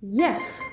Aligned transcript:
Yes. 0.00 0.70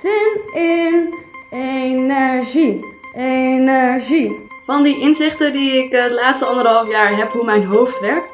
Zin 0.00 0.40
in 0.52 1.14
energie. 1.50 2.84
Energie. 3.14 4.46
Van 4.66 4.82
die 4.82 5.00
inzichten 5.00 5.52
die 5.52 5.84
ik 5.84 5.92
eh, 5.92 6.04
de 6.04 6.14
laatste 6.14 6.46
anderhalf 6.46 6.88
jaar 6.88 7.16
heb 7.16 7.32
hoe 7.32 7.44
mijn 7.44 7.64
hoofd 7.64 8.00
werkt. 8.00 8.32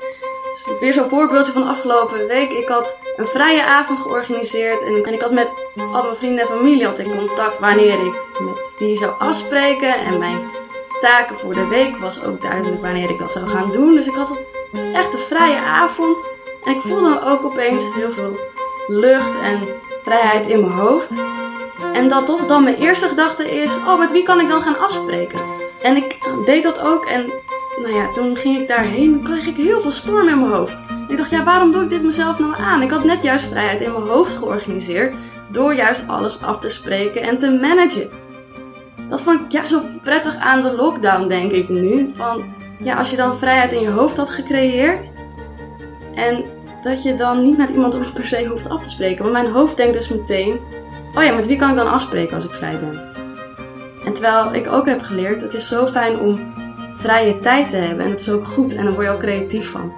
Weer 0.80 0.92
zo'n 0.92 1.08
voorbeeldje 1.08 1.52
van 1.52 1.66
afgelopen 1.66 2.26
week. 2.26 2.52
Ik 2.52 2.68
had 2.68 2.98
een 3.16 3.26
vrije 3.26 3.64
avond 3.64 3.98
georganiseerd 3.98 4.82
en, 4.82 5.12
ik 5.12 5.21
had 5.21 5.32
met 5.32 5.52
al 5.76 6.02
mijn 6.02 6.16
vrienden 6.16 6.41
en 6.41 6.46
familie 6.46 6.88
ik 6.88 7.16
contact 7.16 7.59
wanneer 7.59 8.06
ik 8.06 8.14
met 8.41 8.75
wie 8.79 8.96
zou 8.96 9.12
afspreken. 9.18 9.98
En 9.98 10.18
mijn 10.18 10.50
taken 11.00 11.36
voor 11.36 11.54
de 11.54 11.66
week 11.66 11.96
was 11.96 12.25
ook 12.25 12.43
duidelijk 12.43 12.82
wanneer 12.82 13.11
ik 13.11 13.18
dat 13.18 13.32
zou 13.32 13.46
gaan 13.46 13.72
doen. 13.72 13.95
Dus 13.95 14.06
ik 14.06 14.14
had 14.14 14.32
echt 14.93 15.14
een 15.14 15.18
vrije 15.18 15.61
avond. 15.61 16.25
En 16.64 16.75
ik 16.75 16.80
voelde 16.80 17.20
ook 17.25 17.45
opeens 17.45 17.95
heel 17.95 18.11
veel 18.11 18.38
lucht 18.86 19.41
en 19.41 19.68
vrijheid 20.05 20.46
in 20.46 20.61
mijn 20.61 20.73
hoofd. 20.73 21.14
En 21.93 22.08
dat 22.08 22.26
toch 22.26 22.46
dan 22.46 22.63
mijn 22.64 22.76
eerste 22.76 23.08
gedachte 23.08 23.50
is: 23.50 23.76
oh, 23.76 23.99
met 23.99 24.13
wie 24.13 24.22
kan 24.22 24.40
ik 24.40 24.49
dan 24.49 24.63
gaan 24.63 24.79
afspreken? 24.79 25.40
En 25.82 25.96
ik 25.96 26.18
deed 26.44 26.63
dat 26.63 26.80
ook. 26.80 27.04
En 27.04 27.32
nou 27.82 27.94
ja, 27.94 28.13
toen 28.13 28.36
ging 28.36 28.58
ik 28.58 28.68
daarheen. 28.68 29.13
Dan 29.13 29.22
kreeg 29.22 29.46
ik 29.46 29.57
heel 29.57 29.80
veel 29.80 29.90
storm 29.90 30.29
in 30.29 30.40
mijn 30.40 30.53
hoofd. 30.53 30.82
En 30.89 31.07
ik 31.08 31.17
dacht: 31.17 31.30
ja, 31.30 31.44
waarom 31.44 31.72
doe 31.72 31.82
ik 31.82 31.90
dit 31.90 32.03
mezelf 32.03 32.39
nou 32.39 32.55
aan? 32.56 32.83
Ik 32.83 32.91
had 32.91 33.05
net 33.05 33.22
juist 33.22 33.48
vrijheid 33.48 33.80
in 33.80 33.92
mijn 33.92 34.05
hoofd 34.05 34.34
georganiseerd. 34.34 35.14
Door 35.50 35.75
juist 35.75 36.08
alles 36.08 36.42
af 36.42 36.58
te 36.58 36.69
spreken 36.69 37.22
en 37.22 37.39
te 37.39 37.50
managen. 37.50 38.11
Dat 39.08 39.20
vond 39.20 39.41
ik 39.41 39.52
ja, 39.52 39.64
zo 39.64 39.80
prettig 40.02 40.36
aan 40.36 40.61
de 40.61 40.72
lockdown, 40.77 41.28
denk 41.28 41.52
ik 41.52 41.69
nu. 41.69 42.11
Van 42.16 42.44
ja, 42.78 42.97
als 42.97 43.11
je 43.11 43.16
dan 43.16 43.36
vrijheid 43.36 43.72
in 43.72 43.80
je 43.80 43.91
hoofd 43.91 44.16
had 44.16 44.30
gecreëerd. 44.30 45.12
En 46.14 46.44
dat 46.84 47.02
je 47.02 47.14
dan 47.14 47.42
niet 47.42 47.56
met 47.56 47.70
iemand 47.70 48.12
per 48.14 48.24
se 48.24 48.47
hoeft 48.47 48.69
af 48.69 48.83
te 48.83 48.91
spreken. 48.91 49.22
Want 49.22 49.33
mijn 49.33 49.52
hoofd 49.52 49.77
denkt 49.77 49.94
dus 49.94 50.08
meteen: 50.08 50.61
oh 51.14 51.24
ja, 51.24 51.33
met 51.33 51.47
wie 51.47 51.56
kan 51.56 51.70
ik 51.70 51.77
dan 51.77 51.91
afspreken 51.91 52.34
als 52.34 52.44
ik 52.44 52.55
vrij 52.55 52.80
ben? 52.80 53.12
En 54.04 54.12
terwijl 54.12 54.54
ik 54.54 54.72
ook 54.72 54.86
heb 54.86 55.02
geleerd, 55.02 55.41
het 55.41 55.54
is 55.54 55.68
zo 55.68 55.86
fijn 55.86 56.18
om 56.18 56.52
vrije 56.96 57.41
tijd 57.41 57.68
te 57.68 57.76
hebben. 57.76 58.04
En 58.04 58.10
het 58.10 58.20
is 58.20 58.30
ook 58.30 58.46
goed 58.46 58.74
en 58.74 58.84
dan 58.84 58.94
word 58.94 59.06
je 59.06 59.12
ook 59.12 59.20
creatief 59.20 59.70
van. 59.70 59.92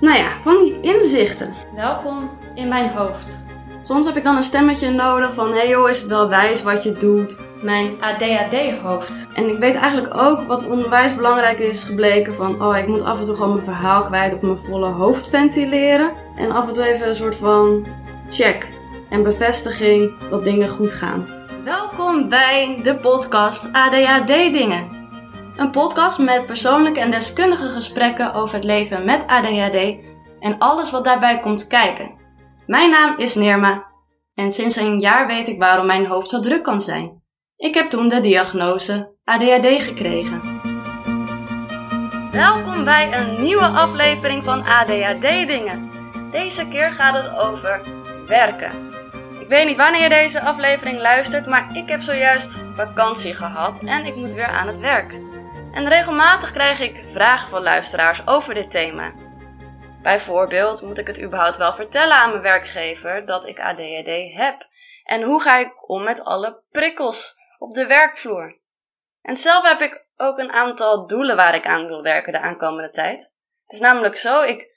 Nou 0.00 0.18
ja, 0.18 0.28
van 0.40 0.58
die 0.58 0.80
inzichten. 0.80 1.54
Welkom 1.74 2.30
in 2.54 2.68
mijn 2.68 2.88
hoofd. 2.88 3.44
Soms 3.80 4.06
heb 4.06 4.16
ik 4.16 4.24
dan 4.24 4.36
een 4.36 4.42
stemmetje 4.42 4.90
nodig 4.90 5.34
van: 5.34 5.52
hey 5.52 5.68
joh, 5.68 5.88
is 5.88 6.00
het 6.00 6.08
wel 6.08 6.28
wijs 6.28 6.62
wat 6.62 6.82
je 6.82 6.92
doet? 6.92 7.36
Mijn 7.62 8.02
ADHD-hoofd. 8.02 9.26
En 9.34 9.48
ik 9.48 9.58
weet 9.58 9.74
eigenlijk 9.74 10.16
ook 10.16 10.42
wat 10.42 10.68
onwijs 10.68 11.14
belangrijk 11.14 11.58
is 11.58 11.84
gebleken 11.84 12.34
van, 12.34 12.62
oh, 12.62 12.76
ik 12.76 12.86
moet 12.86 13.02
af 13.02 13.18
en 13.18 13.24
toe 13.24 13.34
gewoon 13.34 13.52
mijn 13.52 13.64
verhaal 13.64 14.02
kwijt 14.02 14.34
of 14.34 14.42
mijn 14.42 14.58
volle 14.58 14.88
hoofd 14.88 15.28
ventileren. 15.28 16.12
En 16.36 16.50
af 16.50 16.68
en 16.68 16.74
toe 16.74 16.84
even 16.84 17.08
een 17.08 17.14
soort 17.14 17.36
van 17.36 17.86
check 18.28 18.72
en 19.10 19.22
bevestiging 19.22 20.28
dat 20.28 20.44
dingen 20.44 20.68
goed 20.68 20.92
gaan. 20.92 21.26
Welkom 21.64 22.28
bij 22.28 22.80
de 22.82 22.96
podcast 22.96 23.72
ADHD 23.72 24.26
Dingen. 24.26 24.94
Een 25.56 25.70
podcast 25.70 26.18
met 26.18 26.46
persoonlijke 26.46 27.00
en 27.00 27.10
deskundige 27.10 27.68
gesprekken 27.68 28.34
over 28.34 28.54
het 28.54 28.64
leven 28.64 29.04
met 29.04 29.26
ADHD 29.26 29.96
en 30.40 30.58
alles 30.58 30.90
wat 30.90 31.04
daarbij 31.04 31.40
komt 31.40 31.66
kijken. 31.66 32.14
Mijn 32.66 32.90
naam 32.90 33.18
is 33.18 33.34
Nirma 33.34 33.86
en 34.34 34.52
sinds 34.52 34.76
een 34.76 34.98
jaar 34.98 35.26
weet 35.26 35.48
ik 35.48 35.58
waarom 35.58 35.86
mijn 35.86 36.06
hoofd 36.06 36.30
zo 36.30 36.40
druk 36.40 36.62
kan 36.62 36.80
zijn. 36.80 37.24
Ik 37.56 37.74
heb 37.74 37.90
toen 37.90 38.08
de 38.08 38.20
diagnose 38.20 39.14
ADHD 39.24 39.82
gekregen. 39.82 40.60
Welkom 42.32 42.84
bij 42.84 43.12
een 43.12 43.40
nieuwe 43.40 43.66
aflevering 43.66 44.44
van 44.44 44.64
ADHD 44.64 45.20
Dingen. 45.20 45.90
Deze 46.30 46.68
keer 46.68 46.92
gaat 46.92 47.14
het 47.14 47.36
over 47.36 47.82
werken. 48.26 48.92
Ik 49.40 49.48
weet 49.48 49.66
niet 49.66 49.76
wanneer 49.76 50.02
je 50.02 50.08
deze 50.08 50.40
aflevering 50.40 51.00
luistert, 51.00 51.46
maar 51.46 51.76
ik 51.76 51.88
heb 51.88 52.00
zojuist 52.00 52.62
vakantie 52.74 53.34
gehad 53.34 53.82
en 53.84 54.04
ik 54.04 54.16
moet 54.16 54.34
weer 54.34 54.48
aan 54.48 54.66
het 54.66 54.78
werk. 54.78 55.12
En 55.72 55.88
regelmatig 55.88 56.50
krijg 56.52 56.80
ik 56.80 57.02
vragen 57.06 57.48
van 57.48 57.62
luisteraars 57.62 58.26
over 58.26 58.54
dit 58.54 58.70
thema. 58.70 59.12
Bijvoorbeeld, 60.02 60.82
moet 60.82 60.98
ik 60.98 61.06
het 61.06 61.22
überhaupt 61.22 61.56
wel 61.56 61.72
vertellen 61.72 62.16
aan 62.16 62.30
mijn 62.30 62.42
werkgever 62.42 63.26
dat 63.26 63.46
ik 63.46 63.60
ADHD 63.60 64.34
heb? 64.34 64.66
En 65.04 65.22
hoe 65.22 65.40
ga 65.40 65.58
ik 65.58 65.90
om 65.90 66.02
met 66.02 66.24
alle 66.24 66.62
prikkels 66.70 67.44
op 67.58 67.74
de 67.74 67.86
werkvloer? 67.86 68.60
En 69.22 69.36
zelf 69.36 69.68
heb 69.68 69.80
ik 69.80 70.06
ook 70.16 70.38
een 70.38 70.52
aantal 70.52 71.06
doelen 71.06 71.36
waar 71.36 71.54
ik 71.54 71.66
aan 71.66 71.86
wil 71.86 72.02
werken 72.02 72.32
de 72.32 72.40
aankomende 72.40 72.90
tijd. 72.90 73.22
Het 73.62 73.72
is 73.72 73.80
namelijk 73.80 74.16
zo, 74.16 74.42
ik 74.42 74.74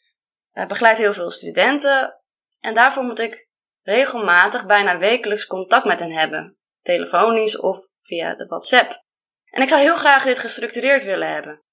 eh, 0.51 0.65
begeleid 0.65 0.97
heel 0.97 1.13
veel 1.13 1.31
studenten 1.31 2.21
en 2.59 2.73
daarvoor 2.73 3.03
moet 3.03 3.19
ik 3.19 3.47
regelmatig, 3.81 4.65
bijna 4.65 4.97
wekelijks 4.97 5.45
contact 5.45 5.85
met 5.85 5.99
hen 5.99 6.11
hebben, 6.11 6.57
telefonisch 6.81 7.57
of 7.57 7.79
via 8.01 8.35
de 8.35 8.45
WhatsApp. 8.45 9.03
En 9.45 9.61
ik 9.61 9.67
zou 9.67 9.81
heel 9.81 9.95
graag 9.95 10.23
dit 10.23 10.39
gestructureerd 10.39 11.03
willen 11.03 11.33
hebben. 11.33 11.63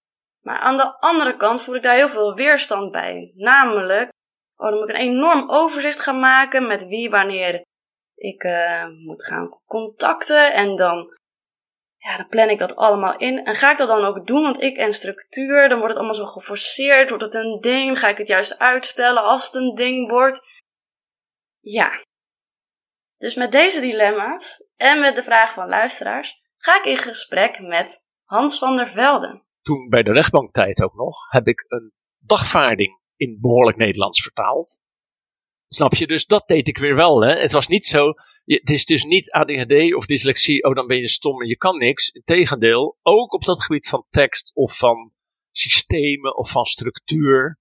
Maar 0.41 0.59
aan 0.59 0.77
de 0.77 0.99
andere 0.99 1.37
kant 1.37 1.62
voel 1.62 1.75
ik 1.75 1.83
daar 1.83 1.94
heel 1.94 2.09
veel 2.09 2.34
weerstand 2.34 2.93
bij. 2.93 3.33
Namelijk, 3.34 4.12
moet 4.56 4.88
ik 4.88 4.88
een 4.88 5.03
enorm 5.03 5.50
overzicht 5.50 6.00
gaan 6.00 6.19
maken 6.19 6.67
met 6.67 6.87
wie 6.87 7.11
wanneer 7.11 7.65
ik 8.16 8.44
uh, 8.44 8.88
moet 8.88 9.25
gaan 9.25 9.60
contacten. 9.66 10.53
En 10.53 10.77
dan, 10.77 11.19
ja, 11.97 12.16
dan 12.16 12.28
plan 12.28 12.49
ik 12.49 12.59
dat 12.59 12.77
allemaal 12.77 13.16
in. 13.16 13.44
En 13.44 13.54
ga 13.54 13.71
ik 13.71 13.77
dat 13.77 13.88
dan 13.88 14.04
ook 14.04 14.27
doen? 14.27 14.43
Want 14.43 14.62
ik 14.62 14.77
en 14.77 14.93
structuur, 14.93 15.69
dan 15.69 15.78
wordt 15.78 15.94
het 15.94 15.97
allemaal 15.97 16.25
zo 16.25 16.25
geforceerd. 16.25 17.09
Wordt 17.09 17.25
het 17.25 17.34
een 17.34 17.60
ding? 17.60 17.99
Ga 17.99 18.09
ik 18.09 18.19
het 18.19 18.28
juist 18.28 18.59
uitstellen 18.59 19.22
als 19.22 19.44
het 19.44 19.55
een 19.55 19.75
ding 19.75 20.10
wordt? 20.10 20.41
Ja. 21.60 22.05
Dus 23.19 23.34
met 23.34 23.53
deze 23.53 23.81
dilemma's 23.81 24.65
en 24.76 25.00
met 25.00 25.15
de 25.15 25.22
vraag 25.22 25.53
van 25.53 25.69
luisteraars 25.69 26.43
ga 26.56 26.78
ik 26.78 26.84
in 26.84 26.97
gesprek 26.97 27.60
met 27.60 28.06
Hans 28.25 28.59
van 28.59 28.76
der 28.76 28.88
Velde. 28.88 29.44
Toen 29.60 29.88
bij 29.88 30.03
de 30.03 30.12
rechtbanktijd 30.12 30.82
ook 30.82 30.94
nog, 30.94 31.31
heb 31.31 31.47
ik 31.47 31.65
een 31.69 31.93
dagvaarding 32.19 33.00
in 33.16 33.38
behoorlijk 33.41 33.76
Nederlands 33.76 34.22
vertaald. 34.22 34.81
Snap 35.69 35.94
je? 35.94 36.06
Dus 36.06 36.27
dat 36.27 36.47
deed 36.47 36.69
ik 36.69 36.78
weer 36.78 36.94
wel. 36.94 37.22
Hè? 37.22 37.34
Het 37.34 37.53
was 37.53 37.66
niet 37.66 37.87
zo. 37.87 38.12
Het 38.44 38.71
is 38.71 38.84
dus 38.84 39.04
niet 39.04 39.31
ADHD 39.31 39.94
of 39.94 40.06
dyslexie. 40.06 40.65
Oh, 40.65 40.75
dan 40.75 40.87
ben 40.87 40.99
je 40.99 41.09
stom 41.09 41.43
en 41.43 41.49
je 41.49 41.56
kan 41.56 41.78
niks. 41.78 42.09
Integendeel, 42.09 42.99
ook 43.03 43.32
op 43.32 43.44
dat 43.44 43.62
gebied 43.62 43.88
van 43.88 44.06
tekst 44.10 44.50
of 44.55 44.76
van 44.76 45.12
systemen 45.53 46.37
of 46.37 46.50
van 46.50 46.65
structuur. 46.65 47.59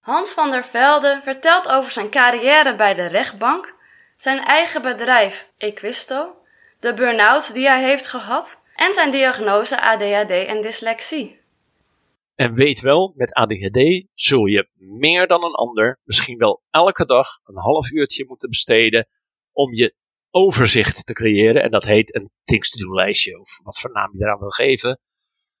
Hans 0.00 0.32
van 0.32 0.50
der 0.50 0.64
Velde 0.64 1.20
vertelt 1.22 1.68
over 1.68 1.90
zijn 1.90 2.10
carrière 2.10 2.74
bij 2.74 2.94
de 2.94 3.06
rechtbank, 3.06 3.74
zijn 4.16 4.38
eigen 4.38 4.82
bedrijf 4.82 5.52
Equisto, 5.56 6.36
de 6.80 6.94
burn-out 6.94 7.54
die 7.54 7.68
hij 7.68 7.82
heeft 7.82 8.06
gehad 8.06 8.62
en 8.74 8.92
zijn 8.92 9.10
diagnose 9.10 9.80
ADHD 9.80 10.30
en 10.30 10.60
dyslexie. 10.60 11.40
En 12.36 12.54
weet 12.54 12.80
wel, 12.80 13.12
met 13.16 13.32
ADHD 13.32 14.06
zul 14.14 14.44
je 14.44 14.68
meer 14.74 15.26
dan 15.26 15.44
een 15.44 15.54
ander 15.54 16.00
misschien 16.04 16.38
wel 16.38 16.62
elke 16.70 17.04
dag 17.06 17.26
een 17.44 17.58
half 17.58 17.90
uurtje 17.90 18.24
moeten 18.26 18.48
besteden 18.48 19.08
om 19.52 19.74
je 19.74 19.94
overzicht 20.30 21.06
te 21.06 21.12
creëren. 21.12 21.62
En 21.62 21.70
dat 21.70 21.84
heet 21.84 22.14
een 22.14 22.30
things 22.44 22.70
to 22.70 22.86
do 22.86 22.94
lijstje, 22.94 23.40
of 23.40 23.58
wat 23.62 23.78
voor 23.78 23.92
naam 23.92 24.10
je 24.12 24.24
eraan 24.24 24.38
wil 24.38 24.48
geven. 24.48 25.00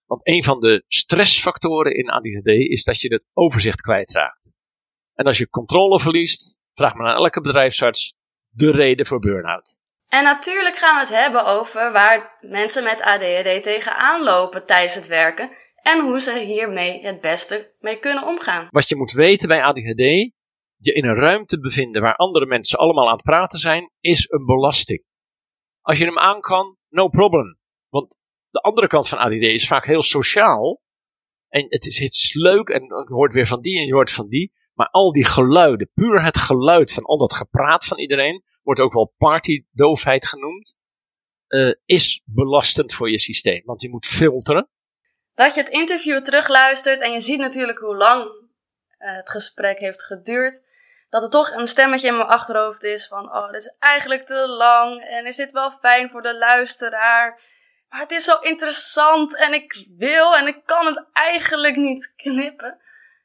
Want 0.06 0.26
een 0.26 0.44
van 0.44 0.60
de 0.60 0.84
stressfactoren 0.88 1.94
in 1.94 2.10
ADHD 2.10 2.46
is 2.46 2.84
dat 2.84 3.00
je 3.00 3.12
het 3.12 3.24
overzicht 3.32 3.80
kwijtraakt. 3.80 4.50
En 5.14 5.24
als 5.24 5.38
je 5.38 5.48
controle 5.48 6.00
verliest, 6.00 6.58
vraag 6.72 6.94
maar 6.94 7.06
aan 7.06 7.22
elke 7.22 7.40
bedrijfsarts 7.40 8.14
de 8.48 8.70
reden 8.70 9.06
voor 9.06 9.18
burn-out. 9.18 9.78
En 10.08 10.24
natuurlijk 10.24 10.74
gaan 10.74 10.94
we 10.94 11.00
het 11.00 11.22
hebben 11.22 11.44
over 11.44 11.92
waar 11.92 12.38
mensen 12.40 12.84
met 12.84 13.02
ADHD 13.02 13.62
tegenaan 13.62 14.22
lopen 14.22 14.66
tijdens 14.66 14.94
het 14.94 15.06
werken 15.06 15.50
en 15.86 16.00
hoe 16.00 16.20
ze 16.20 16.38
hiermee 16.38 17.00
het 17.00 17.20
beste 17.20 17.74
mee 17.80 17.98
kunnen 17.98 18.26
omgaan. 18.26 18.68
Wat 18.70 18.88
je 18.88 18.96
moet 18.96 19.12
weten 19.12 19.48
bij 19.48 19.62
ADHD, 19.62 20.32
je 20.76 20.92
in 20.92 21.04
een 21.04 21.16
ruimte 21.16 21.60
bevinden 21.60 22.02
waar 22.02 22.16
andere 22.16 22.46
mensen 22.46 22.78
allemaal 22.78 23.06
aan 23.06 23.16
het 23.16 23.22
praten 23.22 23.58
zijn, 23.58 23.92
is 24.00 24.30
een 24.30 24.44
belasting. 24.44 25.04
Als 25.80 25.98
je 25.98 26.04
hem 26.04 26.18
aan 26.18 26.40
kan, 26.40 26.76
no 26.88 27.08
problem. 27.08 27.58
Want 27.88 28.16
de 28.50 28.60
andere 28.60 28.86
kant 28.86 29.08
van 29.08 29.18
ADD 29.18 29.42
is 29.42 29.66
vaak 29.66 29.86
heel 29.86 30.02
sociaal. 30.02 30.80
En 31.48 31.66
het 31.68 31.86
is 31.86 32.34
leuk 32.34 32.68
en 32.68 32.82
je 32.82 33.14
hoort 33.14 33.32
weer 33.32 33.46
van 33.46 33.60
die 33.60 33.78
en 33.78 33.86
je 33.86 33.92
hoort 33.92 34.10
van 34.10 34.28
die. 34.28 34.52
Maar 34.74 34.88
al 34.88 35.12
die 35.12 35.24
geluiden, 35.24 35.90
puur 35.94 36.24
het 36.24 36.38
geluid 36.38 36.92
van 36.92 37.04
al 37.04 37.18
dat 37.18 37.34
gepraat 37.34 37.84
van 37.84 37.98
iedereen, 37.98 38.44
wordt 38.62 38.80
ook 38.80 38.92
wel 38.92 39.14
partydoofheid 39.16 40.26
genoemd, 40.26 40.76
uh, 41.48 41.74
is 41.84 42.22
belastend 42.24 42.94
voor 42.94 43.10
je 43.10 43.18
systeem. 43.18 43.62
Want 43.64 43.80
je 43.80 43.90
moet 43.90 44.06
filteren. 44.06 44.70
Dat 45.36 45.54
je 45.54 45.60
het 45.60 45.68
interview 45.68 46.22
terugluistert 46.22 47.00
en 47.00 47.12
je 47.12 47.20
ziet 47.20 47.38
natuurlijk 47.38 47.78
hoe 47.78 47.96
lang 47.96 48.24
uh, 48.24 48.36
het 48.98 49.30
gesprek 49.30 49.78
heeft 49.78 50.02
geduurd. 50.02 50.62
Dat 51.08 51.22
er 51.22 51.30
toch 51.30 51.50
een 51.50 51.66
stemmetje 51.66 52.08
in 52.08 52.16
mijn 52.16 52.28
achterhoofd 52.28 52.84
is 52.84 53.06
van, 53.06 53.34
oh, 53.34 53.46
dit 53.46 53.60
is 53.60 53.76
eigenlijk 53.78 54.26
te 54.26 54.46
lang. 54.48 55.02
En 55.02 55.26
is 55.26 55.36
dit 55.36 55.52
wel 55.52 55.70
fijn 55.70 56.10
voor 56.10 56.22
de 56.22 56.38
luisteraar? 56.38 57.40
Maar 57.88 58.00
het 58.00 58.10
is 58.10 58.24
zo 58.24 58.38
interessant 58.38 59.36
en 59.36 59.52
ik 59.52 59.86
wil 59.98 60.36
en 60.36 60.46
ik 60.46 60.62
kan 60.64 60.86
het 60.86 61.04
eigenlijk 61.12 61.76
niet 61.76 62.12
knippen. 62.16 62.80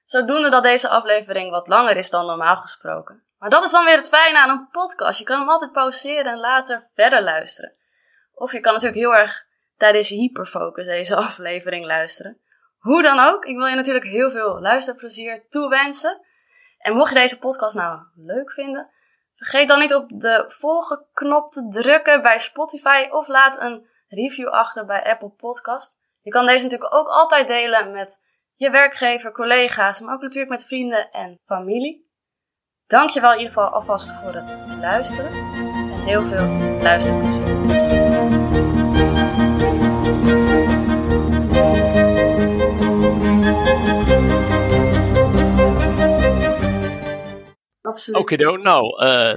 Zodoende 0.06 0.50
dat 0.50 0.64
deze 0.64 0.90
aflevering 0.90 1.52
wat 1.52 1.68
langer 1.68 1.98
is 1.98 2.10
dan 2.10 2.26
normaal 2.26 2.56
gesproken. 2.56 3.24
Maar 3.38 3.50
dat 3.50 3.64
is 3.64 3.72
dan 3.72 3.86
weer 3.86 3.98
het 3.98 4.10
fijne 4.10 4.40
aan 4.40 4.50
een 4.50 4.70
podcast. 4.72 5.20
Je 5.20 5.26
kan 5.26 5.40
hem 5.40 5.50
altijd 5.50 5.72
pauzeren 5.72 6.32
en 6.32 6.40
later 6.40 6.88
verder 6.96 7.22
luisteren. 7.22 7.74
Of 8.34 8.52
je 8.52 8.60
kan 8.60 8.74
natuurlijk 8.74 9.02
heel 9.02 9.16
erg 9.16 9.50
tijdens 9.82 10.10
hyperfocus 10.10 10.86
deze 10.86 11.16
aflevering 11.28 11.86
luisteren. 11.86 12.40
Hoe 12.78 13.02
dan 13.02 13.20
ook, 13.20 13.46
ik 13.46 13.58
wil 13.58 13.66
je 13.66 13.76
natuurlijk 13.76 14.06
heel 14.06 14.32
veel 14.32 14.60
luisterplezier 14.60 15.46
toewensen. 15.48 16.22
En 16.78 16.96
mocht 16.96 17.10
je 17.10 17.16
deze 17.16 17.40
podcast 17.40 17.76
nou 17.76 18.02
leuk 18.16 18.52
vinden, 18.52 18.90
vergeet 19.36 19.68
dan 19.68 19.80
niet 19.80 19.94
op 19.94 20.06
de 20.10 20.44
volgen 20.48 21.06
knop 21.14 21.52
te 21.52 21.68
drukken 21.68 22.22
bij 22.22 22.40
Spotify 22.40 23.08
of 23.12 23.28
laat 23.28 23.62
een 23.62 23.88
review 24.08 24.48
achter 24.48 24.86
bij 24.86 25.04
Apple 25.04 25.30
Podcast. 25.30 26.00
Je 26.22 26.32
kan 26.32 26.46
deze 26.46 26.64
natuurlijk 26.64 26.94
ook 26.94 27.08
altijd 27.08 27.48
delen 27.48 27.92
met 27.92 28.24
je 28.56 28.70
werkgever, 28.70 29.32
collega's, 29.32 30.02
maar 30.02 30.14
ook 30.14 30.22
natuurlijk 30.22 30.52
met 30.52 30.66
vrienden 30.66 31.12
en 31.12 31.40
familie. 31.46 32.10
Dankjewel 32.86 33.32
in 33.32 33.38
ieder 33.38 33.54
geval 33.54 33.70
alvast 33.70 34.16
voor 34.16 34.34
het 34.34 34.58
luisteren 34.80 35.32
en 35.32 36.04
heel 36.04 36.24
veel 36.24 36.48
luisterplezier. 36.82 38.11
Absoluut. 48.02 48.22
Oké, 48.22 48.62
nou, 48.62 49.06
uh, 49.06 49.34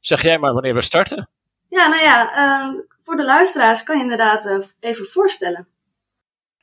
zeg 0.00 0.22
jij 0.22 0.38
maar 0.38 0.52
wanneer 0.52 0.74
we 0.74 0.82
starten. 0.82 1.28
Ja, 1.68 1.86
nou 1.86 2.02
ja, 2.02 2.36
uh, 2.36 2.80
voor 3.02 3.16
de 3.16 3.24
luisteraars 3.24 3.82
kan 3.82 3.96
je 3.96 4.02
inderdaad 4.02 4.46
uh, 4.46 4.58
even 4.80 5.06
voorstellen. 5.06 5.68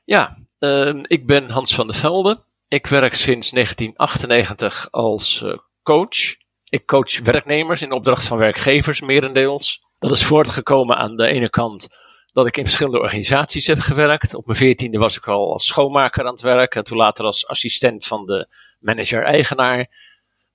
Ja, 0.04 0.36
ehm, 0.58 1.02
ik 1.06 1.26
ben 1.26 1.50
Hans 1.50 1.74
van 1.74 1.86
der 1.86 1.96
Velde. 1.96 2.42
Ik 2.68 2.86
werk 2.86 3.14
sinds 3.14 3.50
1998 3.50 4.88
als 4.90 5.44
coach. 5.82 6.36
Ik 6.68 6.86
coach 6.86 7.20
werknemers 7.20 7.82
in 7.82 7.92
opdracht 7.92 8.26
van 8.26 8.38
werkgevers, 8.38 9.00
merendeels. 9.00 9.84
Dat 9.98 10.10
is 10.10 10.24
voortgekomen 10.24 10.96
aan 10.96 11.16
de 11.16 11.26
ene 11.26 11.50
kant 11.50 11.88
dat 12.32 12.46
ik 12.46 12.56
in 12.56 12.64
verschillende 12.64 13.00
organisaties 13.00 13.66
heb 13.66 13.78
gewerkt. 13.78 14.34
Op 14.34 14.46
mijn 14.46 14.58
veertiende 14.58 14.98
was 14.98 15.16
ik 15.16 15.28
al 15.28 15.52
als 15.52 15.66
schoonmaker 15.66 16.24
aan 16.24 16.32
het 16.32 16.40
werk. 16.40 16.74
En 16.74 16.84
toen 16.84 16.96
later 16.96 17.24
als 17.24 17.46
assistent 17.46 18.06
van 18.06 18.26
de 18.26 18.48
manager-eigenaar. 18.80 19.86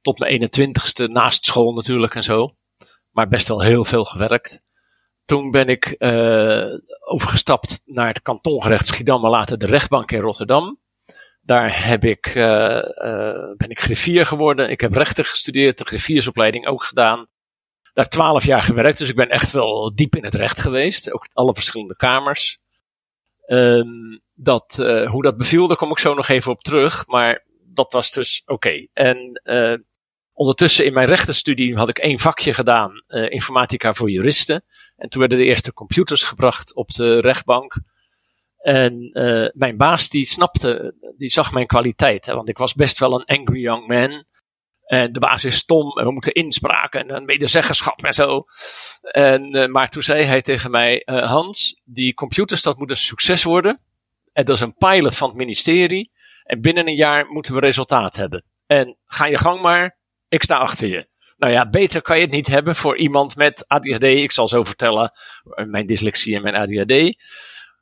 Tot 0.01 0.19
mijn 0.19 0.50
21ste, 0.50 1.12
naast 1.12 1.45
school 1.45 1.74
natuurlijk 1.74 2.15
en 2.15 2.24
zo. 2.24 2.56
Maar 3.12 3.27
best 3.27 3.48
wel 3.48 3.62
heel 3.62 3.86
veel 3.86 4.03
gewerkt. 4.03 4.62
Toen 5.25 5.51
ben 5.51 5.68
ik 5.68 5.95
uh, 5.98 6.65
overgestapt 7.00 7.81
naar 7.86 8.07
het 8.07 8.21
kantongerecht 8.21 8.88
Schiedam, 8.88 9.21
maar 9.21 9.31
later 9.31 9.57
de 9.57 9.65
rechtbank 9.65 10.12
in 10.12 10.19
Rotterdam. 10.19 10.80
Daar 11.42 11.86
heb 11.86 12.03
ik, 12.03 12.36
uh, 12.36 12.81
ben 13.57 13.69
ik 13.69 13.80
griffier 13.80 14.25
geworden. 14.25 14.69
Ik 14.69 14.81
heb 14.81 14.94
rechten 14.94 15.25
gestudeerd, 15.25 15.77
de 15.77 15.86
griffiersopleiding 15.86 16.68
ook 16.68 16.83
gedaan. 16.83 17.27
Daar 17.94 18.07
twaalf 18.07 18.45
jaar 18.45 18.63
gewerkt, 18.63 18.98
dus 18.98 19.09
ik 19.09 19.15
ben 19.15 19.30
echt 19.30 19.51
wel 19.51 19.95
diep 19.95 20.15
in 20.15 20.24
het 20.24 20.36
recht 20.36 20.59
geweest. 20.59 21.12
Ook 21.12 21.27
alle 21.33 21.53
verschillende 21.53 21.95
kamers. 21.95 22.59
Um, 23.48 24.21
dat, 24.33 24.75
hoe 25.07 25.21
dat 25.21 25.38
beviel, 25.38 25.68
daar 25.68 25.77
kom 25.77 25.92
ik 25.92 26.00
zo 26.00 26.13
nog 26.13 26.27
even 26.27 26.51
op 26.51 26.62
terug. 26.62 27.07
Maar 27.07 27.45
dat 27.74 27.92
was 27.92 28.12
dus 28.12 28.42
oké. 28.42 28.53
Okay. 28.53 28.89
En 28.94 29.42
ondertussen 30.41 30.85
in 30.85 30.93
mijn 30.93 31.07
rechtenstudie 31.07 31.75
had 31.75 31.89
ik 31.89 31.97
één 31.97 32.19
vakje 32.19 32.53
gedaan, 32.53 33.03
uh, 33.07 33.29
informatica 33.29 33.93
voor 33.93 34.09
juristen. 34.09 34.63
En 34.95 35.09
toen 35.09 35.19
werden 35.19 35.38
de 35.38 35.45
eerste 35.45 35.73
computers 35.73 36.23
gebracht 36.23 36.75
op 36.75 36.89
de 36.89 37.19
rechtbank. 37.19 37.75
En 38.57 39.09
uh, 39.13 39.49
mijn 39.53 39.77
baas 39.77 40.09
die 40.09 40.25
snapte, 40.25 40.95
die 41.17 41.29
zag 41.29 41.51
mijn 41.51 41.65
kwaliteit. 41.67 42.25
Hè, 42.25 42.33
want 42.33 42.49
ik 42.49 42.57
was 42.57 42.73
best 42.73 42.99
wel 42.99 43.13
een 43.13 43.39
angry 43.39 43.61
young 43.61 43.88
man. 43.88 44.25
En 44.85 45.11
de 45.11 45.19
baas 45.19 45.45
is 45.45 45.55
stom 45.55 45.97
en 45.97 46.05
we 46.05 46.11
moeten 46.11 46.33
inspraken 46.33 46.99
en 46.99 47.15
een 47.15 47.25
medezeggenschap 47.25 48.03
en 48.03 48.13
zo. 48.13 48.43
En, 49.01 49.71
maar 49.71 49.89
toen 49.89 50.03
zei 50.03 50.23
hij 50.23 50.41
tegen 50.41 50.71
mij, 50.71 51.01
Hans, 51.05 51.81
die 51.83 52.13
computers 52.13 52.61
dat 52.61 52.77
moet 52.77 52.89
een 52.89 52.95
succes 52.95 53.43
worden. 53.43 53.81
En 54.33 54.45
dat 54.45 54.55
is 54.55 54.61
een 54.61 54.75
pilot 54.75 55.17
van 55.17 55.27
het 55.27 55.38
ministerie. 55.38 56.11
En 56.43 56.61
binnen 56.61 56.88
een 56.88 56.95
jaar 56.95 57.25
moeten 57.25 57.53
we 57.53 57.59
resultaat 57.59 58.15
hebben. 58.15 58.43
En 58.67 58.97
ga 59.05 59.25
je 59.25 59.38
gang 59.38 59.61
maar, 59.61 59.99
ik 60.31 60.44
sta 60.44 60.57
achter 60.57 60.88
je. 60.88 61.07
Nou 61.38 61.54
ja, 61.54 61.69
beter 61.69 62.01
kan 62.01 62.16
je 62.18 62.24
het 62.24 62.31
niet 62.31 62.48
hebben 62.48 62.75
voor 62.75 62.98
iemand 62.98 63.36
met 63.36 63.68
ADHD. 63.68 64.04
Ik 64.04 64.31
zal 64.31 64.48
zo 64.48 64.63
vertellen, 64.63 65.12
mijn 65.66 65.86
dyslexie 65.86 66.36
en 66.36 66.42
mijn 66.42 66.56
ADHD. 66.56 67.18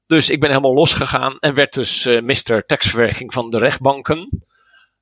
Dus 0.05 0.29
ik 0.29 0.39
ben 0.39 0.49
helemaal 0.49 0.73
losgegaan 0.73 1.39
en 1.39 1.53
werd 1.53 1.73
dus 1.73 2.05
uh, 2.05 2.21
Mr. 2.21 2.65
Tekstverwerking 2.65 3.33
van 3.33 3.49
de 3.49 3.57
rechtbanken. 3.57 4.43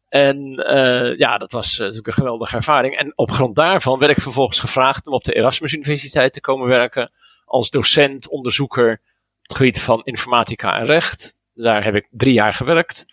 En 0.10 0.66
uh, 0.72 1.18
ja, 1.18 1.38
dat 1.38 1.52
was 1.52 1.78
natuurlijk 1.78 2.08
een 2.08 2.14
geweldige 2.14 2.56
ervaring. 2.56 2.98
En 2.98 3.12
op 3.16 3.32
grond 3.32 3.56
daarvan 3.56 4.00
werd 4.00 4.12
ik 4.12 4.22
vervolgens 4.22 4.60
gevraagd 4.60 5.08
om 5.08 5.14
op 5.14 5.24
de 5.24 5.34
Erasmus 5.34 5.74
Universiteit 5.74 6.34
te 6.34 6.42
komen 6.42 6.68
werken 6.68 7.12
als 7.46 7.70
docent, 7.70 8.30
onderzoeker 8.30 8.92
op 8.92 9.48
het 9.48 9.58
gebied 9.58 9.82
van 9.82 10.02
informatica 10.04 10.80
en 10.80 10.86
recht. 10.86 11.36
Daar 11.54 11.84
heb 11.84 11.96
ik 11.96 12.08
drie 12.12 12.34
jaar 12.34 12.54
gewerkt. 12.54 13.06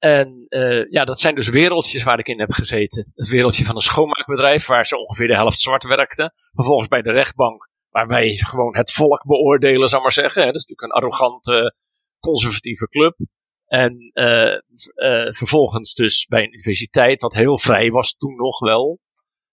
En 0.00 0.46
uh, 0.48 0.90
ja, 0.90 1.04
dat 1.04 1.20
zijn 1.20 1.34
dus 1.34 1.48
wereldjes 1.48 2.02
waar 2.02 2.18
ik 2.18 2.28
in 2.28 2.40
heb 2.40 2.52
gezeten. 2.52 3.12
Het 3.14 3.28
wereldje 3.28 3.64
van 3.64 3.74
een 3.74 3.80
schoonmaakbedrijf, 3.80 4.66
waar 4.66 4.86
ze 4.86 4.98
ongeveer 4.98 5.26
de 5.26 5.34
helft 5.34 5.58
zwart 5.58 5.84
werkten. 5.84 6.34
Vervolgens 6.52 6.88
bij 6.88 7.02
de 7.02 7.12
rechtbank, 7.12 7.68
waar 7.88 8.06
wij 8.06 8.36
gewoon 8.36 8.76
het 8.76 8.92
volk 8.92 9.24
beoordelen, 9.24 9.88
zal 9.88 10.00
maar 10.00 10.12
zeggen. 10.12 10.44
Dat 10.44 10.54
is 10.54 10.64
natuurlijk 10.66 10.92
een 10.92 11.02
arrogante, 11.02 11.74
conservatieve 12.18 12.88
club. 12.88 13.16
En 13.66 14.10
uh, 14.14 14.58
vervolgens 15.32 15.94
dus 15.94 16.26
bij 16.26 16.42
een 16.42 16.52
universiteit, 16.52 17.20
wat 17.20 17.34
heel 17.34 17.58
vrij 17.58 17.90
was 17.90 18.16
toen 18.16 18.36
nog 18.36 18.58
wel. 18.58 18.98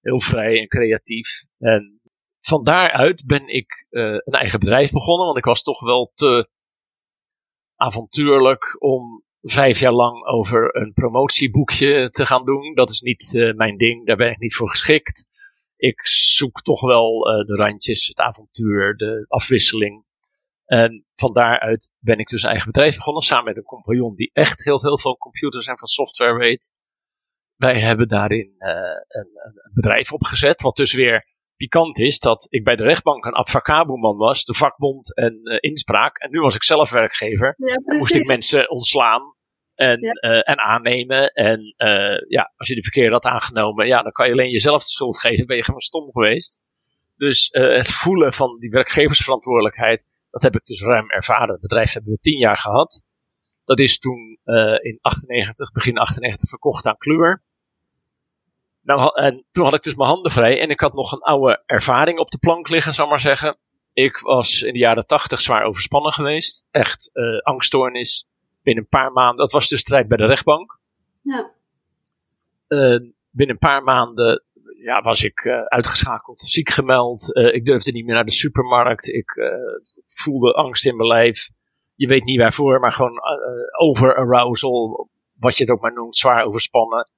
Heel 0.02 0.22
vrij 0.22 0.60
en 0.60 0.68
creatief. 0.68 1.46
En 1.58 2.02
van 2.40 2.64
daaruit 2.64 3.26
ben 3.26 3.48
ik 3.48 3.86
een 3.90 4.22
eigen 4.22 4.60
bedrijf 4.60 4.92
begonnen, 4.92 5.26
want 5.26 5.38
ik 5.38 5.46
was 5.46 5.64
toch 5.64 5.80
wel 5.80 6.12
te 6.16 6.50
avontuurlijk 7.76 8.76
om 8.80 9.26
vijf 9.42 9.80
jaar 9.80 9.92
lang 9.92 10.26
over 10.26 10.76
een 10.76 10.94
promotieboekje 10.94 12.10
te 12.10 12.26
gaan 12.26 12.46
doen. 12.46 12.74
Dat 12.74 12.90
is 12.90 13.02
niet 13.02 13.34
uh, 13.34 13.54
mijn 13.54 13.78
ding, 13.78 14.06
daar 14.06 14.16
ben 14.16 14.32
ik 14.32 14.40
niet 14.40 14.56
voor 14.56 14.70
geschikt. 14.70 15.26
Ik 15.76 16.08
zoek 16.08 16.62
toch 16.62 16.82
wel 16.82 17.30
uh, 17.30 17.46
de 17.46 17.56
randjes, 17.56 18.08
het 18.08 18.18
avontuur, 18.18 18.96
de 18.96 19.26
afwisseling. 19.28 20.06
En 20.66 21.06
van 21.16 21.34
daaruit 21.34 21.92
ben 22.00 22.18
ik 22.18 22.28
dus 22.28 22.44
een 22.44 22.50
eigen 22.50 22.72
bedrijf 22.72 22.96
begonnen, 22.96 23.24
samen 23.24 23.46
met 23.46 23.58
een 23.58 23.64
compagnon 23.64 24.16
die 24.16 24.30
echt 24.34 24.64
heel 24.64 24.80
veel 24.80 25.00
van 25.00 25.18
computers 25.18 25.68
en 25.68 25.78
van 25.78 25.88
software 25.88 26.38
weet. 26.38 26.72
Wij 27.56 27.80
hebben 27.80 28.08
daarin 28.08 28.56
uh, 28.60 28.70
een, 29.08 29.30
een, 29.34 29.72
bedrijf 29.74 30.14
opgezet, 30.14 30.62
wat 30.62 30.76
dus 30.76 30.94
weer 30.94 31.26
pikant 31.58 32.00
is, 32.00 32.20
dat 32.20 32.48
ik 32.50 32.64
bij 32.64 32.76
de 32.76 32.84
rechtbank 32.84 33.26
een 33.26 33.34
advocaatboeman 33.34 34.18
was, 34.18 34.44
de 34.44 34.54
vakbond 34.54 35.16
en 35.16 35.40
uh, 35.44 35.58
inspraak. 35.60 36.18
En 36.18 36.32
nu 36.32 36.40
was 36.40 36.56
ik 36.56 36.64
zelf 36.64 36.90
werkgever. 36.90 37.56
Ja, 37.58 37.98
moest 37.98 38.16
ik 38.16 38.28
mensen 38.28 38.70
ontslaan 38.70 39.36
en, 39.76 40.02
ja. 40.02 40.32
uh, 40.32 40.50
en 40.50 40.60
aannemen. 40.60 41.34
En 41.34 41.60
uh, 41.78 42.22
ja, 42.28 42.54
als 42.56 42.68
je 42.68 42.76
de 42.76 42.84
verkeerde 42.84 43.12
had 43.12 43.26
aangenomen, 43.26 43.88
ja, 43.88 44.02
dan 44.02 44.12
kan 44.12 44.26
je 44.26 44.32
alleen 44.32 44.52
jezelf 44.52 44.84
de 44.84 44.90
schuld 44.90 45.20
geven. 45.20 45.46
Ben 45.46 45.58
je 45.58 45.64
gewoon 45.64 45.80
stom 45.80 46.12
geweest. 46.12 46.62
Dus 47.16 47.50
het 47.52 47.88
voelen 47.88 48.34
van 48.34 48.60
die 48.60 48.70
werkgeversverantwoordelijkheid, 48.70 50.06
dat 50.32 50.42
heb 50.42 50.56
ik 50.56 50.66
dus 50.66 50.82
ruim 50.82 51.10
ervaren. 51.10 51.52
Het 51.52 51.62
bedrijf 51.62 51.94
hebben 51.94 52.12
we 52.12 52.20
tien 52.20 52.38
jaar 52.38 52.58
gehad. 52.58 53.04
Dat 53.66 53.80
is 53.80 54.00
toen 54.00 54.40
in 54.82 54.98
98, 55.02 55.72
begin 55.72 55.98
98 55.98 56.50
verkocht 56.50 56.86
aan 56.86 56.98
Kluwer. 56.98 57.44
Nou, 58.88 59.22
en 59.22 59.46
toen 59.52 59.64
had 59.64 59.74
ik 59.74 59.84
dus 59.84 59.96
mijn 59.96 60.10
handen 60.10 60.32
vrij 60.32 60.62
en 60.62 60.70
ik 60.70 60.80
had 60.80 60.94
nog 60.94 61.12
een 61.12 61.22
oude 61.22 61.64
ervaring 61.66 62.20
op 62.20 62.32
de 62.32 62.38
plank 62.38 62.70
liggen, 62.70 62.94
zal 62.94 63.08
maar 63.08 63.20
zeggen. 63.20 63.58
Ik 63.94 64.18
was 64.18 64.62
in 64.62 64.74
de 64.74 64.80
jaren 64.80 65.06
tachtig 65.06 65.42
zwaar 65.42 65.64
overspannen 65.64 66.14
geweest. 66.14 66.68
Echt 66.72 67.10
uh, 67.14 67.40
angststoornis. 67.40 68.28
Binnen 68.64 68.84
een 68.84 69.00
paar 69.00 69.12
maanden, 69.12 69.38
dat 69.38 69.52
was 69.52 69.68
dus 69.68 69.80
strijd 69.80 70.08
bij 70.08 70.18
de 70.18 70.26
rechtbank. 70.26 70.80
Ja. 71.22 71.52
Uh, 72.68 73.00
binnen 73.30 73.56
een 73.56 73.70
paar 73.70 73.84
maanden 73.84 74.44
ja, 74.84 75.02
was 75.02 75.24
ik 75.24 75.44
uh, 75.44 75.62
uitgeschakeld, 75.62 76.40
ziek 76.40 76.70
gemeld. 76.70 77.36
ik 77.36 77.66
durfde 77.66 77.92
niet 77.92 78.06
meer 78.06 78.16
naar 78.16 78.26
de 78.26 78.32
supermarkt. 78.32 79.08
Ik 79.08 79.34
voelde 80.08 80.54
angst 80.54 80.86
in 80.86 80.96
mijn 80.96 81.10
lijf. 81.10 81.50
Je 81.96 82.08
weet 82.08 82.24
niet 82.24 82.42
waarvoor, 82.42 82.80
maar 82.80 82.94
gewoon 82.94 83.20
over-arousal, 83.78 85.10
wat 85.40 85.58
je 85.58 85.64
het 85.64 85.74
ook 85.74 85.82
maar 85.82 85.94
noemt, 85.94 86.18
zwaar 86.18 86.46
overspannen. 86.46 87.10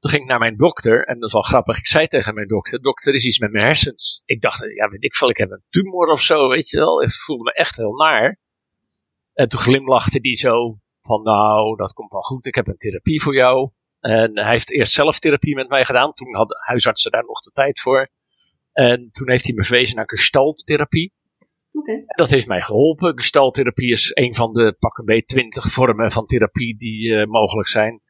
Toen 0.00 0.10
ging 0.10 0.22
ik 0.22 0.28
naar 0.28 0.38
mijn 0.38 0.56
dokter, 0.56 1.06
en 1.06 1.14
dat 1.18 1.28
is 1.28 1.32
wel 1.32 1.42
grappig. 1.42 1.78
Ik 1.78 1.86
zei 1.86 2.06
tegen 2.06 2.34
mijn 2.34 2.46
dokter: 2.46 2.82
Dokter, 2.82 3.08
er 3.08 3.14
is 3.14 3.24
iets 3.24 3.38
met 3.38 3.52
mijn 3.52 3.64
hersens. 3.64 4.22
Ik 4.24 4.40
dacht, 4.40 4.74
ja, 4.74 4.88
weet 4.88 5.04
ik 5.04 5.14
veel, 5.14 5.30
ik 5.30 5.36
heb 5.36 5.50
een 5.50 5.64
tumor 5.68 6.06
of 6.06 6.20
zo, 6.20 6.48
weet 6.48 6.70
je 6.70 6.78
wel. 6.78 7.02
Ik 7.02 7.10
voelde 7.10 7.42
me 7.42 7.52
echt 7.52 7.76
heel 7.76 7.94
naar. 7.94 8.40
En 9.32 9.48
toen 9.48 9.60
glimlachte 9.60 10.18
hij 10.22 10.36
zo: 10.36 10.78
van 11.02 11.22
nou, 11.22 11.76
dat 11.76 11.92
komt 11.92 12.12
wel 12.12 12.20
goed, 12.20 12.46
ik 12.46 12.54
heb 12.54 12.66
een 12.66 12.76
therapie 12.76 13.22
voor 13.22 13.34
jou. 13.34 13.70
En 14.00 14.38
hij 14.38 14.50
heeft 14.50 14.70
eerst 14.70 14.92
zelf 14.92 15.18
therapie 15.18 15.54
met 15.54 15.68
mij 15.68 15.84
gedaan. 15.84 16.12
Toen 16.12 16.34
hadden 16.34 16.56
huisartsen 16.60 17.10
daar 17.10 17.24
nog 17.24 17.40
de 17.40 17.50
tijd 17.50 17.80
voor. 17.80 18.08
En 18.72 19.08
toen 19.12 19.30
heeft 19.30 19.46
hij 19.46 19.54
me 19.54 19.64
verwezen 19.64 19.96
naar 19.96 20.08
gestalttherapie. 20.08 21.12
Okay. 21.72 22.02
Dat 22.06 22.30
heeft 22.30 22.46
mij 22.46 22.60
geholpen. 22.60 23.16
Gestalttherapie 23.16 23.90
is 23.90 24.10
een 24.14 24.34
van 24.34 24.52
de 24.52 24.76
pakken 24.78 25.04
bij 25.04 25.22
twintig 25.22 25.72
vormen 25.72 26.12
van 26.12 26.26
therapie 26.26 26.76
die 26.76 27.08
uh, 27.08 27.26
mogelijk 27.26 27.68
zijn. 27.68 28.02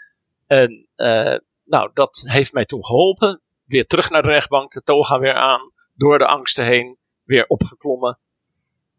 En 0.46 0.88
uh, 0.96 1.38
nou, 1.70 1.90
dat 1.94 2.22
heeft 2.26 2.52
mij 2.52 2.64
toen 2.64 2.84
geholpen. 2.84 3.40
Weer 3.64 3.86
terug 3.86 4.10
naar 4.10 4.22
de 4.22 4.28
rechtbank, 4.28 4.72
de 4.72 4.82
toga 4.82 5.18
weer 5.18 5.34
aan, 5.34 5.72
door 5.94 6.18
de 6.18 6.26
angsten 6.26 6.64
heen, 6.64 6.96
weer 7.24 7.44
opgeklommen, 7.46 8.18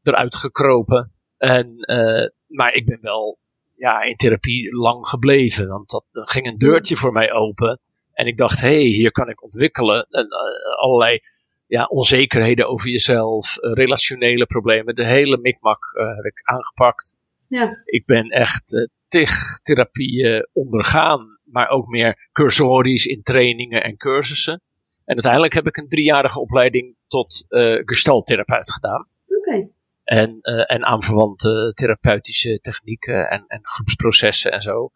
eruit 0.03 0.35
gekropen. 0.35 1.11
En, 1.37 1.73
uh, 1.77 2.27
maar 2.47 2.73
ik 2.73 2.85
ben 2.85 2.99
wel 3.01 3.37
ja, 3.75 4.01
in 4.01 4.15
therapie 4.15 4.75
lang 4.75 5.07
gebleven, 5.07 5.67
want 5.67 5.89
dat, 5.89 6.05
ging 6.11 6.47
een 6.47 6.57
deurtje 6.57 6.97
voor 6.97 7.11
mij 7.11 7.33
open. 7.33 7.79
En 8.13 8.25
ik 8.25 8.37
dacht, 8.37 8.59
hé, 8.59 8.67
hey, 8.67 8.83
hier 8.83 9.11
kan 9.11 9.29
ik 9.29 9.43
ontwikkelen. 9.43 10.07
En, 10.09 10.25
uh, 10.25 10.79
allerlei 10.81 11.19
ja, 11.67 11.85
onzekerheden 11.85 12.67
over 12.67 12.89
jezelf, 12.89 13.57
uh, 13.57 13.73
relationele 13.73 14.45
problemen, 14.45 14.95
de 14.95 15.05
hele 15.05 15.37
mikmak 15.37 15.79
heb 16.15 16.25
ik 16.25 16.41
aangepakt. 16.43 17.15
Ja. 17.47 17.81
Ik 17.85 18.05
ben 18.05 18.27
echt 18.27 18.89
tig 19.07 19.59
therapieën 19.63 20.47
ondergaan, 20.53 21.39
maar 21.51 21.69
ook 21.69 21.87
meer 21.87 22.29
cursorisch 22.31 23.05
in 23.05 23.23
trainingen 23.23 23.83
en 23.83 23.97
cursussen. 23.97 24.61
En 25.05 25.13
uiteindelijk 25.13 25.53
heb 25.53 25.67
ik 25.67 25.77
een 25.77 25.87
driejarige 25.87 26.39
opleiding 26.39 26.95
tot 27.07 27.45
uh, 27.49 27.81
gestaltherapeut 27.85 28.71
gedaan. 28.71 29.07
Oké. 29.27 29.69
En, 30.03 30.39
uh, 30.41 30.71
en 30.71 30.85
aanverwante 30.85 31.71
therapeutische 31.75 32.59
technieken 32.61 33.29
en, 33.29 33.43
en 33.47 33.59
groepsprocessen 33.61 34.51
en 34.51 34.61
zo. 34.61 34.91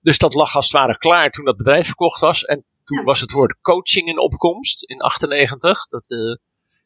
Dus 0.00 0.18
dat 0.18 0.34
lag 0.34 0.56
als 0.56 0.72
het 0.72 0.80
ware 0.80 0.98
klaar 0.98 1.30
toen 1.30 1.44
dat 1.44 1.56
bedrijf 1.56 1.86
verkocht 1.86 2.20
was. 2.20 2.44
En 2.44 2.64
toen 2.84 2.98
ja. 2.98 3.04
was 3.04 3.20
het 3.20 3.32
woord 3.32 3.60
coaching 3.60 4.08
in 4.08 4.18
opkomst 4.18 4.82
in 4.82 5.00
98. 5.00 5.86
Dat, 5.88 6.10
uh, 6.10 6.18
in 6.18 6.38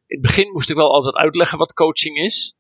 het 0.07 0.21
begin 0.21 0.53
moest 0.53 0.71
ik 0.71 0.77
wel 0.77 0.93
altijd 0.93 1.15
uitleggen 1.15 1.59
wat 1.59 1.73
coaching 1.73 2.17
is. 2.17 2.57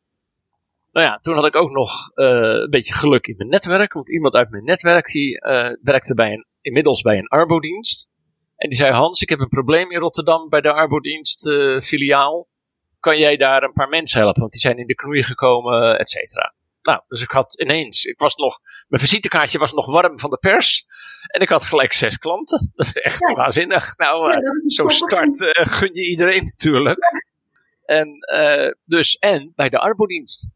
Nou 0.92 1.06
ja, 1.06 1.18
toen 1.18 1.34
had 1.34 1.46
ik 1.46 1.56
ook 1.56 1.70
nog 1.70 2.10
uh, 2.14 2.26
een 2.26 2.70
beetje 2.70 2.94
geluk 2.94 3.26
in 3.26 3.36
mijn 3.36 3.48
netwerk. 3.48 3.92
Want 3.92 4.10
iemand 4.10 4.34
uit 4.34 4.50
mijn 4.50 4.64
netwerk 4.64 5.06
die 5.06 5.44
uh, 5.46 5.68
werkte 5.82 6.14
bij 6.14 6.32
een, 6.32 6.46
inmiddels 6.64 7.02
bij 7.02 7.18
een 7.18 7.28
arbodienst. 7.28 8.08
En 8.56 8.68
die 8.68 8.78
zei: 8.78 8.92
Hans, 8.92 9.20
ik 9.20 9.28
heb 9.28 9.38
een 9.38 9.48
probleem 9.48 9.90
in 9.90 9.98
Rotterdam 9.98 10.48
bij 10.48 10.60
de 10.60 10.72
arbodienst 10.72 11.46
uh, 11.46 11.80
filiaal. 11.80 12.48
Kan 13.00 13.18
jij 13.18 13.36
daar 13.36 13.62
een 13.62 13.72
paar 13.72 13.88
mensen 13.88 14.20
helpen? 14.20 14.40
Want 14.40 14.52
die 14.52 14.60
zijn 14.60 14.78
in 14.78 14.86
de 14.86 14.94
knoei 14.94 15.22
gekomen, 15.22 15.98
et 15.98 16.08
cetera. 16.08 16.54
Nou, 16.82 17.00
dus 17.08 17.22
ik 17.22 17.30
had 17.30 17.60
ineens, 17.60 18.04
ik 18.04 18.18
was 18.18 18.34
nog, 18.34 18.58
mijn 18.88 19.02
visitekaartje 19.02 19.58
was 19.58 19.72
nog 19.72 19.86
warm 19.86 20.18
van 20.18 20.30
de 20.30 20.38
pers. 20.38 20.86
En 21.26 21.40
ik 21.40 21.48
had 21.48 21.64
gelijk 21.64 21.92
zes 21.92 22.18
klanten. 22.18 22.70
Dat 22.74 22.86
is 22.86 22.92
echt 22.92 23.28
ja. 23.28 23.34
waanzinnig. 23.34 23.96
Nou, 23.96 24.32
ja, 24.32 24.40
zo 24.66 24.88
start 24.88 25.50
gun 25.52 25.94
je 25.94 26.08
iedereen 26.08 26.44
natuurlijk. 26.54 27.24
En, 27.84 28.08
dus, 28.84 29.16
en 29.16 29.52
bij 29.54 29.68
de 29.68 29.78
arbodienst. 29.78 30.48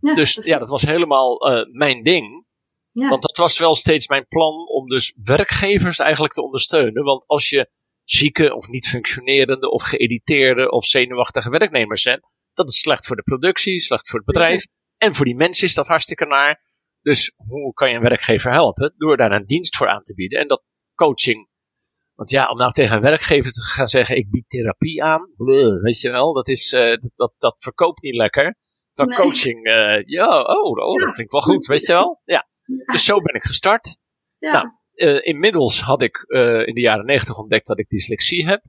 Ja, 0.00 0.14
dus 0.14 0.40
ja, 0.42 0.58
dat 0.58 0.68
was 0.68 0.82
helemaal 0.82 1.52
uh, 1.52 1.64
mijn 1.72 2.02
ding. 2.02 2.45
Ja. 3.00 3.08
Want 3.08 3.22
dat 3.22 3.36
was 3.36 3.58
wel 3.58 3.74
steeds 3.74 4.08
mijn 4.08 4.26
plan 4.28 4.68
om 4.68 4.88
dus 4.88 5.14
werkgevers 5.22 5.98
eigenlijk 5.98 6.32
te 6.32 6.42
ondersteunen. 6.42 7.04
Want 7.04 7.26
als 7.26 7.48
je 7.48 7.70
zieke 8.04 8.54
of 8.54 8.68
niet 8.68 8.88
functionerende 8.88 9.70
of 9.70 9.82
geëditeerde 9.82 10.70
of 10.70 10.84
zenuwachtige 10.84 11.50
werknemers 11.50 12.02
bent, 12.02 12.20
dat 12.52 12.68
is 12.68 12.78
slecht 12.78 13.06
voor 13.06 13.16
de 13.16 13.22
productie, 13.22 13.80
slecht 13.80 14.08
voor 14.08 14.18
het 14.18 14.28
bedrijf. 14.28 14.62
Ja. 14.62 15.06
En 15.06 15.14
voor 15.14 15.24
die 15.24 15.34
mensen 15.34 15.66
is 15.66 15.74
dat 15.74 15.86
hartstikke 15.86 16.26
naar. 16.26 16.62
Dus 17.00 17.32
hoe 17.36 17.72
kan 17.72 17.88
je 17.88 17.94
een 17.94 18.02
werkgever 18.02 18.50
helpen? 18.50 18.94
Door 18.96 19.16
daar 19.16 19.32
een 19.32 19.46
dienst 19.46 19.76
voor 19.76 19.88
aan 19.88 20.02
te 20.02 20.14
bieden. 20.14 20.38
En 20.38 20.48
dat 20.48 20.62
coaching. 20.94 21.48
Want 22.14 22.30
ja, 22.30 22.50
om 22.50 22.58
nou 22.58 22.72
tegen 22.72 22.96
een 22.96 23.02
werkgever 23.02 23.52
te 23.52 23.62
gaan 23.62 23.88
zeggen: 23.88 24.16
ik 24.16 24.30
bied 24.30 24.48
therapie 24.48 25.02
aan. 25.02 25.32
Bleh, 25.36 25.82
weet 25.82 26.00
je 26.00 26.10
wel, 26.10 26.32
dat, 26.32 26.48
is, 26.48 26.72
uh, 26.72 26.80
dat, 26.80 27.10
dat, 27.14 27.34
dat 27.38 27.56
verkoopt 27.58 28.02
niet 28.02 28.14
lekker. 28.14 28.56
Nee. 29.04 29.18
coaching, 29.18 29.66
uh, 29.66 30.02
ja, 30.04 30.40
oh, 30.42 30.76
oh 30.76 31.00
dat 31.00 31.14
vind 31.14 31.26
ik 31.26 31.30
wel 31.30 31.40
goed, 31.40 31.66
weet 31.66 31.86
je 31.86 31.92
wel? 31.92 32.20
Ja. 32.24 32.46
Dus 32.92 33.04
zo 33.04 33.20
ben 33.20 33.34
ik 33.34 33.42
gestart. 33.42 33.98
Ja. 34.38 34.52
Nou, 34.52 34.68
uh, 34.94 35.26
inmiddels 35.26 35.80
had 35.80 36.02
ik 36.02 36.24
uh, 36.26 36.66
in 36.66 36.74
de 36.74 36.80
jaren 36.80 37.04
negentig 37.04 37.38
ontdekt 37.38 37.66
dat 37.66 37.78
ik 37.78 37.88
dyslexie 37.88 38.46
heb. 38.46 38.62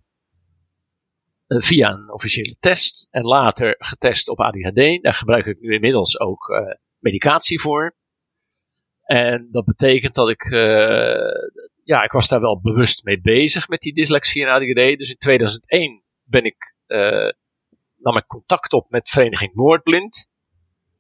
via 1.47 1.91
een 1.91 2.11
officiële 2.11 2.55
test. 2.59 3.07
En 3.11 3.23
later 3.23 3.75
getest 3.77 4.29
op 4.29 4.39
ADHD. 4.39 5.03
Daar 5.03 5.13
gebruik 5.13 5.45
ik 5.45 5.59
nu 5.59 5.73
inmiddels 5.73 6.19
ook 6.19 6.73
medicatie 6.99 7.59
voor. 7.59 7.95
En 9.03 9.47
dat 9.51 9.65
betekent 9.65 10.15
dat 10.15 10.29
ik, 10.29 10.43
ja, 11.83 12.03
ik 12.03 12.11
was 12.11 12.27
daar 12.27 12.41
wel 12.41 12.61
bewust 12.61 13.03
mee 13.03 13.21
bezig 13.21 13.67
met 13.67 13.81
die 13.81 13.93
dyslexie 13.93 14.45
en 14.45 14.51
ADHD. 14.51 14.97
Dus 14.97 15.09
in 15.09 15.17
2001 15.17 16.03
ben 16.23 16.43
ik 16.43 16.75
nam 17.97 18.17
ik 18.17 18.27
contact 18.27 18.73
op 18.73 18.89
met 18.89 19.09
Vereniging 19.09 19.53
Noordblind. 19.53 20.29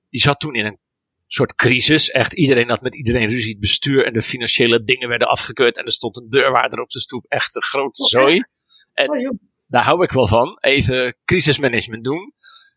Die 0.09 0.21
zat 0.21 0.39
toen 0.39 0.55
in 0.55 0.65
een 0.65 0.79
soort 1.27 1.55
crisis. 1.55 2.11
Echt 2.11 2.33
iedereen 2.33 2.69
had 2.69 2.81
met 2.81 2.95
iedereen 2.95 3.29
ruzie. 3.29 3.51
Het 3.51 3.59
bestuur 3.59 4.05
en 4.05 4.13
de 4.13 4.21
financiële 4.21 4.83
dingen 4.83 5.09
werden 5.09 5.27
afgekeurd. 5.27 5.77
En 5.77 5.85
er 5.85 5.91
stond 5.91 6.17
een 6.17 6.29
deurwaarder 6.29 6.79
op 6.79 6.89
de 6.89 6.99
stoep. 6.99 7.25
Echt 7.27 7.55
een 7.55 7.61
grote 7.61 8.05
zooi. 8.05 8.43
En 8.93 9.09
oh, 9.09 9.37
daar 9.67 9.83
hou 9.83 10.03
ik 10.03 10.11
wel 10.11 10.27
van. 10.27 10.57
Even 10.59 11.17
crisismanagement 11.25 12.03
doen. 12.03 12.33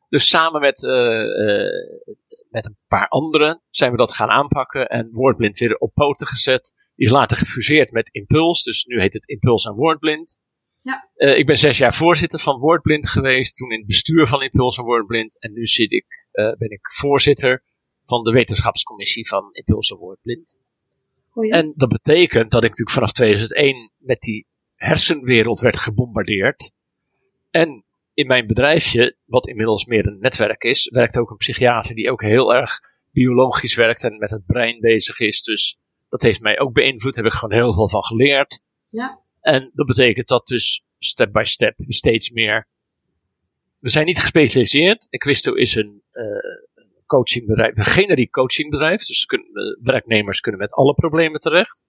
Dus 0.09 0.29
samen 0.29 0.61
met, 0.61 0.83
uh, 0.83 0.91
uh, 0.91 2.07
met 2.51 2.67
een 2.67 2.77
paar 2.89 3.09
anderen 3.09 3.63
zijn 3.71 3.91
we 3.91 3.97
dat 3.97 4.15
gaan 4.15 4.31
aanpakken. 4.31 4.87
En 4.87 5.09
Woordblind 5.13 5.59
weer 5.59 5.77
op 5.77 5.95
poten 5.95 6.27
gezet. 6.27 6.73
Die 6.95 7.07
is 7.07 7.13
later 7.13 7.37
gefuseerd 7.37 7.93
met 7.93 8.09
Impuls. 8.13 8.63
Dus 8.63 8.85
nu 8.85 9.01
heet 9.01 9.13
het 9.13 9.29
Impuls 9.29 9.65
en 9.65 9.75
Woordblind. 9.75 10.39
Ja. 10.83 11.09
Uh, 11.17 11.39
ik 11.39 11.47
ben 11.47 11.59
zes 11.59 11.79
jaar 11.79 11.95
voorzitter 11.95 12.39
van 12.39 12.59
Woordblind 12.59 13.09
geweest, 13.09 13.57
toen 13.57 13.71
in 13.71 13.79
het 13.79 13.87
bestuur 13.87 14.27
van 14.27 14.43
Impuls 14.43 14.77
en 14.77 14.85
Woordblind. 14.85 15.41
En 15.41 15.53
nu 15.53 15.67
zit 15.67 15.93
ik, 15.93 16.27
uh, 16.33 16.53
ben 16.53 16.71
ik 16.71 16.93
voorzitter 16.93 17.63
van 18.07 18.23
de 18.23 18.31
wetenschapscommissie 18.31 19.29
van 19.29 19.49
Impuls 19.53 19.91
en 19.91 19.97
Woordblind. 19.97 20.59
En 21.35 21.73
dat 21.77 21.89
betekent 21.89 22.51
dat 22.51 22.63
ik 22.63 22.69
natuurlijk 22.69 22.97
vanaf 22.97 23.13
2001 23.13 23.91
met 23.99 24.21
die 24.21 24.47
hersenwereld 24.75 25.61
werd 25.61 25.77
gebombardeerd. 25.77 26.73
En 27.51 27.85
in 28.15 28.27
mijn 28.27 28.47
bedrijfje, 28.47 29.17
wat 29.25 29.47
inmiddels 29.49 29.85
meer 29.85 30.07
een 30.07 30.19
netwerk 30.21 30.63
is, 30.63 30.89
werkt 30.89 31.17
ook 31.17 31.31
een 31.31 31.37
psychiater 31.37 31.95
die 31.95 32.11
ook 32.11 32.23
heel 32.23 32.55
erg 32.55 32.81
biologisch 33.13 33.75
werkt 33.75 34.05
en 34.05 34.19
met 34.19 34.31
het 34.31 34.47
brein 34.47 34.81
bezig 34.81 35.19
is. 35.19 35.43
Dus 35.43 35.79
dat 36.09 36.23
heeft 36.23 36.41
mij 36.41 36.59
ook 36.59 36.73
beïnvloed, 36.73 37.15
daar 37.15 37.25
heb 37.25 37.33
ik 37.33 37.39
gewoon 37.39 37.59
heel 37.59 37.75
veel 37.75 37.89
van 37.89 38.05
geleerd. 38.05 38.61
Ja. 38.89 39.20
En 39.41 39.71
dat 39.75 39.87
betekent 39.87 40.29
dat 40.29 40.47
dus 40.47 40.85
step 40.99 41.33
by 41.33 41.43
step 41.45 41.75
steeds 41.87 42.31
meer. 42.31 42.69
We 43.79 43.89
zijn 43.89 44.07
niet 44.07 44.19
gespecialiseerd. 44.19 45.07
Equisto 45.11 45.53
is 45.55 45.75
een 45.75 46.03
uh, 46.13 46.25
coachingbedrijf, 47.07 47.77
een 47.77 47.85
generiek 47.85 48.31
coachingbedrijf. 48.31 49.07
Dus 49.07 49.25
kunnen, 49.25 49.49
uh, 49.49 49.85
werknemers 49.87 50.41
kunnen 50.41 50.61
met 50.61 50.73
alle 50.73 50.95
problemen 50.95 51.41
terecht. 51.41 51.85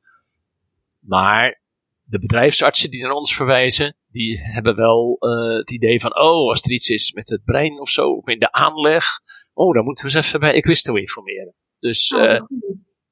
Maar 1.00 1.62
de 2.04 2.20
bedrijfsartsen 2.20 2.90
die 2.90 3.02
naar 3.02 3.12
ons 3.12 3.36
verwijzen, 3.36 3.96
die 4.08 4.40
hebben 4.40 4.76
wel 4.76 5.18
uh, 5.20 5.58
het 5.58 5.72
idee 5.72 6.00
van, 6.00 6.16
oh, 6.16 6.50
als 6.50 6.64
er 6.64 6.72
iets 6.72 6.90
is 6.90 7.12
met 7.12 7.30
het 7.30 7.44
brein 7.44 7.80
of 7.80 7.90
zo, 7.90 8.12
of 8.12 8.28
in 8.28 8.40
de 8.40 8.52
aanleg, 8.52 9.06
oh, 9.54 9.74
dan 9.74 9.84
moeten 9.84 10.08
we 10.08 10.16
eens 10.16 10.28
even 10.28 10.40
bij 10.40 10.54
Equisto 10.54 10.96
informeren. 10.96 11.54
Dus, 11.80 12.14
oh, 12.14 12.40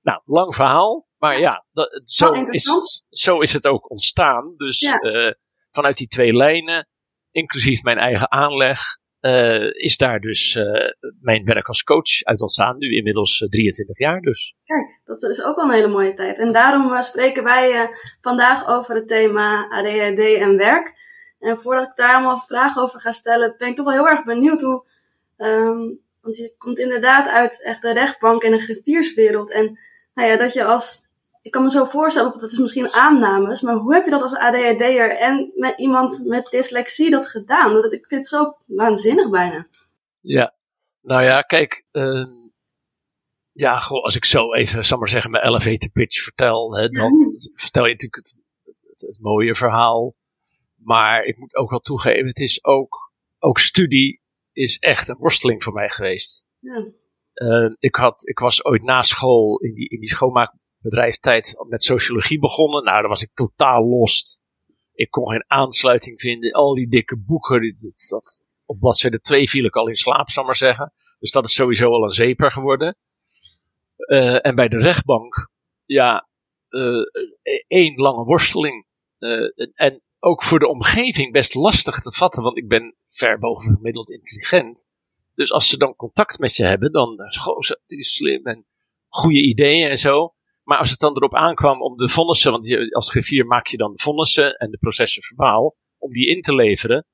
nou, 0.02 0.22
lang 0.26 0.56
verhaal. 0.56 1.08
Maar 1.18 1.40
ja, 1.40 1.66
dat, 1.72 2.02
zo, 2.04 2.32
is, 2.32 3.04
zo 3.10 3.40
is 3.40 3.54
het 3.54 3.68
ook 3.68 3.90
ontstaan. 3.90 4.54
Dus 4.58 4.80
ja. 4.80 5.02
uh, 5.02 5.32
vanuit 5.72 5.98
die 5.98 6.08
twee 6.08 6.34
lijnen, 6.34 6.88
inclusief 7.32 7.84
mijn 7.84 7.98
eigen 7.98 8.32
aanleg, 8.32 8.80
uh, 9.22 9.74
is 9.74 9.98
daar 9.98 10.20
dus 10.20 10.56
uh, 10.56 10.66
mijn 11.22 11.46
werk 11.46 11.68
als 11.68 11.84
coach 11.84 12.24
uit 12.24 12.42
ontstaan. 12.42 12.78
Nu 12.78 12.96
inmiddels 12.96 13.38
23 13.50 13.98
jaar 13.98 14.20
dus. 14.22 14.56
Kijk, 14.64 15.00
dat 15.04 15.24
is 15.24 15.44
ook 15.44 15.56
wel 15.56 15.66
een 15.66 15.72
hele 15.72 15.88
mooie 15.88 16.14
tijd. 16.14 16.38
En 16.40 16.52
daarom 16.54 17.02
spreken 17.02 17.44
wij 17.44 17.90
vandaag 18.22 18.68
over 18.68 18.96
het 18.96 19.08
thema 19.08 19.70
ADHD 19.70 20.20
en 20.20 20.58
werk. 20.58 21.08
En 21.40 21.58
voordat 21.58 21.90
ik 21.90 21.96
daar 21.96 22.14
allemaal 22.14 22.38
vragen 22.38 22.82
over 22.82 23.00
ga 23.00 23.12
stellen, 23.12 23.56
ben 23.58 23.68
ik 23.68 23.76
toch 23.76 23.86
wel 23.86 23.94
heel 23.94 24.10
erg 24.10 24.24
benieuwd 24.24 24.62
hoe... 24.62 24.88
Um, 25.38 26.08
want 26.30 26.42
je 26.42 26.56
komt 26.58 26.80
inderdaad 26.80 27.28
uit 27.28 27.64
echt 27.64 27.82
de 27.82 27.94
rechtbank 27.94 28.44
en 28.44 28.52
de 28.52 28.60
griffierswereld. 28.60 29.52
En 29.52 29.80
nou 30.14 30.30
ja, 30.30 30.38
dat 30.38 30.54
je 30.54 30.64
als 30.64 31.08
ik 31.42 31.52
kan 31.52 31.64
me 31.64 31.72
zo 31.72 31.84
voorstellen, 31.84 32.34
of 32.34 32.40
dat 32.40 32.52
is 32.52 32.58
misschien 32.58 32.94
aannames, 32.94 33.62
maar 33.62 33.76
hoe 33.76 33.94
heb 33.94 34.06
je 34.06 34.12
dat 34.12 34.22
als 34.22 34.36
ADHD'er 34.36 35.18
en 35.18 35.52
met 35.56 35.80
iemand 35.80 36.26
met 36.26 36.46
dyslexie 36.46 37.10
dat 37.10 37.28
gedaan? 37.28 37.74
Dat, 37.74 37.94
ik 37.94 38.08
vind 38.08 38.22
het 38.22 38.28
zo 38.28 38.58
waanzinnig 38.66 39.30
bijna. 39.30 39.68
Ja, 40.20 40.56
nou 41.02 41.24
ja, 41.24 41.42
kijk, 41.42 41.86
uh, 41.92 42.26
ja, 43.52 43.78
goh, 43.78 44.04
als 44.04 44.16
ik 44.16 44.26
zo 44.26 44.54
even, 44.54 44.86
zal 44.86 44.98
maar 44.98 45.10
zeggen, 45.10 45.32
mijn 45.32 45.46
elevator 45.46 45.90
pitch 45.90 46.22
vertel, 46.22 46.76
hè, 46.76 46.90
dan 46.90 47.14
ja. 47.20 47.52
vertel 47.64 47.86
je 47.86 47.92
natuurlijk 47.92 48.28
het, 48.28 48.36
het, 48.64 49.02
het, 49.02 49.20
mooie 49.22 49.56
verhaal. 49.56 50.16
Maar 50.76 51.24
ik 51.24 51.38
moet 51.38 51.56
ook 51.56 51.70
wel 51.70 51.80
toegeven, 51.80 52.28
het 52.28 52.40
is 52.40 52.64
ook, 52.64 53.12
ook 53.40 53.60
studie 53.60 54.19
is 54.60 54.78
echt 54.78 55.08
een 55.08 55.18
worsteling 55.18 55.64
voor 55.64 55.74
mij 55.74 55.90
geweest. 55.90 56.46
Ja. 56.60 56.92
Uh, 57.34 57.76
ik, 57.80 57.96
had, 57.96 58.28
ik 58.28 58.40
was 58.40 58.66
ooit 58.66 58.84
na 58.84 59.02
school 59.02 59.58
in 59.58 59.74
die, 59.74 59.90
in 59.90 60.00
die 60.00 60.10
schoonmaakbedrijfstijd 60.10 61.56
met 61.68 61.84
sociologie 61.84 62.40
begonnen. 62.40 62.84
Nou, 62.84 63.00
daar 63.00 63.08
was 63.08 63.22
ik 63.22 63.34
totaal 63.34 63.88
lost. 63.88 64.42
Ik 64.94 65.12
kon 65.12 65.30
geen 65.30 65.44
aansluiting 65.48 66.20
vinden. 66.20 66.52
Al 66.52 66.74
die 66.74 66.88
dikke 66.88 67.18
boeken. 67.18 67.62
Dat, 67.62 68.06
dat, 68.10 68.44
op 68.66 68.80
bladzijde 68.80 69.20
2 69.20 69.50
viel 69.50 69.66
ik 69.66 69.76
al 69.76 69.88
in 69.88 69.96
slaap, 69.96 70.30
zal 70.30 70.44
maar 70.44 70.56
zeggen. 70.56 70.94
Dus 71.20 71.32
dat 71.32 71.46
is 71.46 71.54
sowieso 71.54 71.92
al 71.92 72.04
een 72.04 72.12
zeper 72.12 72.52
geworden. 72.52 72.98
Uh, 73.98 74.46
en 74.46 74.56
bij 74.56 74.68
de 74.68 74.78
rechtbank, 74.78 75.50
ja, 75.86 76.28
uh, 76.70 77.04
één 77.68 77.96
lange 77.96 78.24
worsteling. 78.24 78.86
en 79.74 80.02
ook 80.20 80.44
voor 80.44 80.60
de 80.60 80.68
omgeving 80.68 81.32
best 81.32 81.54
lastig 81.54 82.02
te 82.02 82.12
vatten, 82.12 82.44
want 82.44 82.58
ik 82.58 82.68
ben 82.68 82.96
ver 83.08 83.40
boven 83.40 83.76
gemiddeld 83.76 84.10
intelligent. 84.10 84.86
Dus 85.36 85.52
als 85.52 85.70
ze 85.70 85.78
dan 85.78 85.96
contact 85.96 86.40
met 86.40 86.56
je 86.56 86.66
hebben, 86.66 86.92
dan 86.92 87.18
goh, 87.40 87.60
die 87.86 88.00
is 88.00 88.14
slim 88.14 88.46
en 88.46 88.66
goede 89.08 89.42
ideeën 89.42 89.90
en 89.90 89.98
zo. 89.98 90.34
Maar 90.64 90.78
als 90.78 90.90
het 90.90 91.00
dan 91.00 91.16
erop 91.16 91.36
aankwam 91.36 91.82
om 91.82 91.98
de 91.98 92.10
vonnissen, 92.10 92.52
want 92.52 92.66
je, 92.66 92.92
als 92.92 93.10
griffier 93.10 93.46
maak 93.46 93.68
je 93.68 93.78
dan 93.78 93.92
de 93.92 94.02
vonnissen 94.02 94.54
en 94.54 94.72
de 94.72 94.78
processen 94.78 95.24
verbaal, 95.24 95.76
om 95.98 96.12
die 96.12 96.28
in 96.28 96.42
te 96.42 96.56
leveren, 96.56 97.06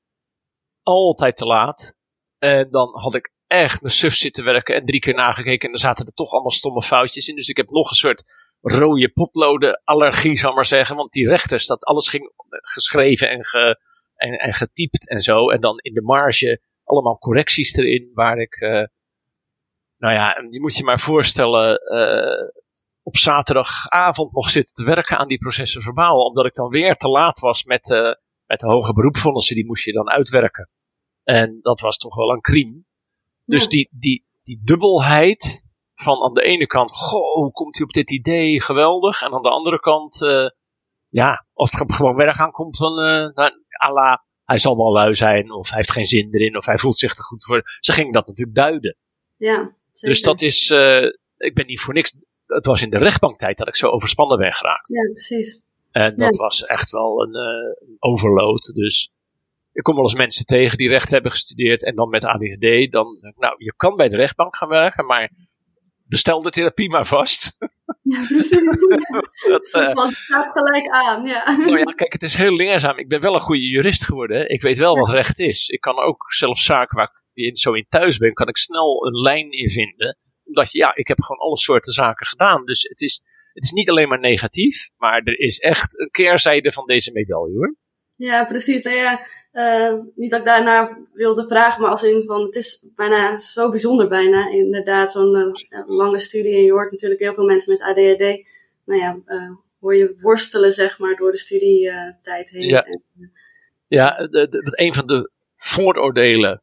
altijd 0.82 1.36
te 1.36 1.46
laat. 1.46 1.94
En 2.38 2.70
dan 2.70 2.98
had 2.98 3.14
ik 3.14 3.32
echt 3.46 3.80
mijn 3.80 3.94
suf 3.94 4.14
zitten 4.14 4.44
werken 4.44 4.74
en 4.74 4.86
drie 4.86 5.00
keer 5.00 5.14
nagekeken 5.14 5.68
en 5.68 5.74
er 5.74 5.80
zaten 5.80 6.06
er 6.06 6.12
toch 6.12 6.32
allemaal 6.32 6.52
stomme 6.52 6.82
foutjes 6.82 7.28
in. 7.28 7.36
Dus 7.36 7.48
ik 7.48 7.56
heb 7.56 7.70
nog 7.70 7.90
een 7.90 7.96
soort 7.96 8.24
rode 8.66 9.08
potloden 9.08 9.80
allergie, 9.84 10.38
zal 10.38 10.54
maar 10.54 10.66
zeggen. 10.66 10.96
Want 10.96 11.12
die 11.12 11.28
rechters, 11.28 11.66
dat 11.66 11.84
alles 11.84 12.08
ging 12.08 12.32
geschreven 12.48 13.30
en, 13.30 13.44
ge, 13.44 13.80
en, 14.14 14.32
en 14.32 14.52
getypt 14.52 15.08
en 15.08 15.20
zo. 15.20 15.50
En 15.50 15.60
dan 15.60 15.78
in 15.78 15.94
de 15.94 16.02
marge 16.02 16.60
allemaal 16.84 17.18
correcties 17.18 17.76
erin, 17.76 18.10
waar 18.14 18.38
ik, 18.38 18.60
uh, 18.60 18.84
nou 19.98 20.14
ja, 20.14 20.46
je 20.50 20.60
moet 20.60 20.76
je 20.76 20.84
maar 20.84 21.00
voorstellen, 21.00 21.80
uh, 21.92 22.48
op 23.02 23.16
zaterdagavond 23.16 24.32
nog 24.32 24.50
zitten 24.50 24.74
te 24.74 24.84
werken 24.84 25.18
aan 25.18 25.28
die 25.28 25.38
processen 25.38 25.82
verbaal, 25.82 26.24
omdat 26.24 26.46
ik 26.46 26.54
dan 26.54 26.68
weer 26.68 26.94
te 26.94 27.08
laat 27.08 27.38
was 27.38 27.64
met, 27.64 27.88
uh, 27.90 28.12
met 28.46 28.60
de 28.60 28.66
hoge 28.66 28.92
beroepsvonnissen, 28.92 29.56
die 29.56 29.66
moest 29.66 29.84
je 29.84 29.92
dan 29.92 30.10
uitwerken. 30.10 30.70
En 31.24 31.58
dat 31.62 31.80
was 31.80 31.96
toch 31.96 32.16
wel 32.16 32.30
een 32.30 32.40
crime. 32.40 32.84
Dus 33.44 33.68
die, 33.68 33.88
die, 33.92 34.26
die 34.42 34.60
dubbelheid 34.64 35.65
van 35.96 36.22
aan 36.22 36.34
de 36.34 36.42
ene 36.42 36.66
kant, 36.66 36.96
goh, 36.96 37.34
hoe 37.34 37.52
komt 37.52 37.76
hij 37.76 37.86
op 37.86 37.92
dit 37.92 38.10
idee, 38.10 38.62
geweldig. 38.62 39.22
En 39.22 39.32
aan 39.32 39.42
de 39.42 39.48
andere 39.48 39.80
kant, 39.80 40.20
uh, 40.22 40.48
ja, 41.08 41.46
als 41.52 41.72
het 41.72 41.94
gewoon 41.94 42.16
werk 42.16 42.38
aankomt, 42.38 42.78
dan, 42.78 42.92
uh, 42.92 43.34
nou, 43.34 43.52
la, 43.92 44.24
hij 44.44 44.58
zal 44.58 44.76
wel 44.76 44.92
lui 44.92 45.14
zijn, 45.14 45.52
of 45.52 45.68
hij 45.68 45.76
heeft 45.76 45.92
geen 45.92 46.06
zin 46.06 46.28
erin, 46.34 46.56
of 46.56 46.66
hij 46.66 46.78
voelt 46.78 46.98
zich 46.98 47.14
te 47.14 47.22
goed 47.22 47.44
voor. 47.44 47.62
Ze 47.80 47.92
gingen 47.92 48.12
dat 48.12 48.26
natuurlijk 48.26 48.56
duiden. 48.56 48.96
Ja, 49.36 49.76
zeker. 49.92 50.08
Dus 50.08 50.22
dat 50.22 50.40
is, 50.40 50.70
uh, 50.70 51.04
ik 51.36 51.54
ben 51.54 51.66
niet 51.66 51.80
voor 51.80 51.94
niks, 51.94 52.16
het 52.46 52.66
was 52.66 52.82
in 52.82 52.90
de 52.90 52.98
rechtbanktijd 52.98 53.58
dat 53.58 53.68
ik 53.68 53.76
zo 53.76 53.88
overspannen 53.88 54.38
ben 54.38 54.52
geraakt. 54.52 54.88
Ja, 54.88 55.10
precies. 55.10 55.64
En 55.90 56.16
dat 56.16 56.36
was 56.36 56.64
echt 56.64 56.90
wel 56.90 57.22
een, 57.22 57.34
een 57.34 57.96
overload. 57.98 58.70
Dus 58.74 59.10
ik 59.72 59.82
kom 59.82 59.94
wel 59.94 60.04
eens 60.04 60.14
mensen 60.14 60.46
tegen 60.46 60.78
die 60.78 60.88
recht 60.88 61.10
hebben 61.10 61.30
gestudeerd 61.30 61.84
en 61.84 61.94
dan 61.94 62.08
met 62.08 62.24
ADHD. 62.24 62.92
Dan, 62.92 63.06
nou, 63.36 63.54
je 63.58 63.74
kan 63.76 63.96
bij 63.96 64.08
de 64.08 64.16
rechtbank 64.16 64.56
gaan 64.56 64.68
werken, 64.68 65.06
maar 65.06 65.30
bestel 66.08 66.42
de 66.42 66.50
therapie 66.50 66.90
maar 66.90 67.06
vast. 67.06 67.56
Ja, 68.02 68.26
precies. 68.26 68.80
dat 69.48 69.74
uh, 69.74 70.10
staat 70.10 70.50
gelijk 70.52 70.88
aan, 70.88 71.26
ja. 71.26 71.56
Nou 71.56 71.78
ja, 71.78 71.84
kijk, 72.00 72.12
het 72.12 72.22
is 72.22 72.36
heel 72.36 72.52
leerzaam. 72.52 72.98
Ik 72.98 73.08
ben 73.08 73.20
wel 73.20 73.34
een 73.34 73.40
goede 73.40 73.68
jurist 73.68 74.04
geworden. 74.04 74.48
Ik 74.48 74.62
weet 74.62 74.78
wel 74.78 74.94
wat 74.98 75.08
recht 75.08 75.38
is. 75.38 75.68
Ik 75.68 75.80
kan 75.80 75.98
ook 75.98 76.32
zelfs 76.32 76.64
zaken 76.64 76.96
waar 76.96 77.22
ik 77.32 77.58
zo 77.58 77.72
in 77.72 77.86
thuis 77.88 78.18
ben, 78.18 78.32
kan 78.32 78.48
ik 78.48 78.56
snel 78.56 79.06
een 79.06 79.20
lijn 79.20 79.50
in 79.50 79.70
vinden. 79.70 80.18
Omdat 80.44 80.72
ja, 80.72 80.94
ik 80.94 81.08
heb 81.08 81.20
gewoon 81.20 81.40
alle 81.40 81.58
soorten 81.58 81.92
zaken 81.92 82.26
gedaan. 82.26 82.64
Dus 82.64 82.82
het 82.82 83.00
is, 83.00 83.22
het 83.52 83.64
is 83.64 83.70
niet 83.70 83.90
alleen 83.90 84.08
maar 84.08 84.20
negatief, 84.20 84.88
maar 84.96 85.20
er 85.24 85.38
is 85.38 85.58
echt 85.58 85.98
een 85.98 86.10
keerzijde 86.10 86.72
van 86.72 86.86
deze 86.86 87.12
medaille 87.12 87.54
hoor. 87.54 87.76
Ja, 88.16 88.44
precies. 88.44 88.82
Nou 88.82 88.96
ja, 88.96 89.20
uh, 89.52 90.00
niet 90.14 90.30
dat 90.30 90.40
ik 90.40 90.46
daarnaar 90.46 90.98
wilde 91.12 91.46
vragen, 91.48 91.80
maar 91.82 91.90
als 91.90 92.02
in 92.02 92.22
van, 92.26 92.42
het 92.42 92.56
is 92.56 92.90
bijna 92.94 93.36
zo 93.36 93.70
bijzonder 93.70 94.08
bijna, 94.08 94.50
inderdaad, 94.50 95.12
zo'n 95.12 95.36
uh, 95.36 95.82
lange 95.86 96.18
studie. 96.18 96.54
En 96.54 96.62
je 96.62 96.72
hoort 96.72 96.90
natuurlijk 96.90 97.20
heel 97.20 97.34
veel 97.34 97.44
mensen 97.44 97.72
met 97.72 97.82
ADHD, 97.82 98.46
nou 98.84 99.00
ja, 99.00 99.18
uh, 99.26 99.50
hoor 99.80 99.96
je 99.96 100.16
worstelen, 100.20 100.72
zeg 100.72 100.98
maar, 100.98 101.16
door 101.16 101.30
de 101.30 101.38
studietijd 101.38 102.50
heen. 102.50 102.68
Ja, 102.68 102.86
ja 103.86 104.26
de, 104.26 104.48
de, 104.48 104.72
een 104.72 104.94
van 104.94 105.06
de 105.06 105.30
vooroordelen, 105.54 106.62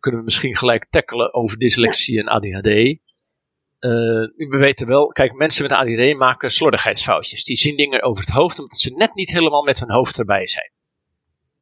kunnen 0.00 0.20
we 0.20 0.26
misschien 0.26 0.56
gelijk 0.56 0.86
tackelen 0.90 1.34
over 1.34 1.58
dyslexie 1.58 2.14
ja. 2.14 2.20
en 2.20 2.28
ADHD. 2.28 2.98
we 4.36 4.56
weten 4.58 4.86
wel, 4.86 5.06
kijk, 5.06 5.32
mensen 5.32 5.62
met 5.62 5.72
ADHD 5.72 6.16
maken 6.16 6.50
slordigheidsfoutjes. 6.50 7.44
Die 7.44 7.56
zien 7.56 7.76
dingen 7.76 8.02
over 8.02 8.24
het 8.24 8.34
hoofd 8.34 8.58
omdat 8.58 8.78
ze 8.78 8.94
net 8.94 9.14
niet 9.14 9.30
helemaal 9.30 9.62
met 9.62 9.78
hun 9.78 9.90
hoofd 9.90 10.18
erbij 10.18 10.46
zijn. 10.46 10.74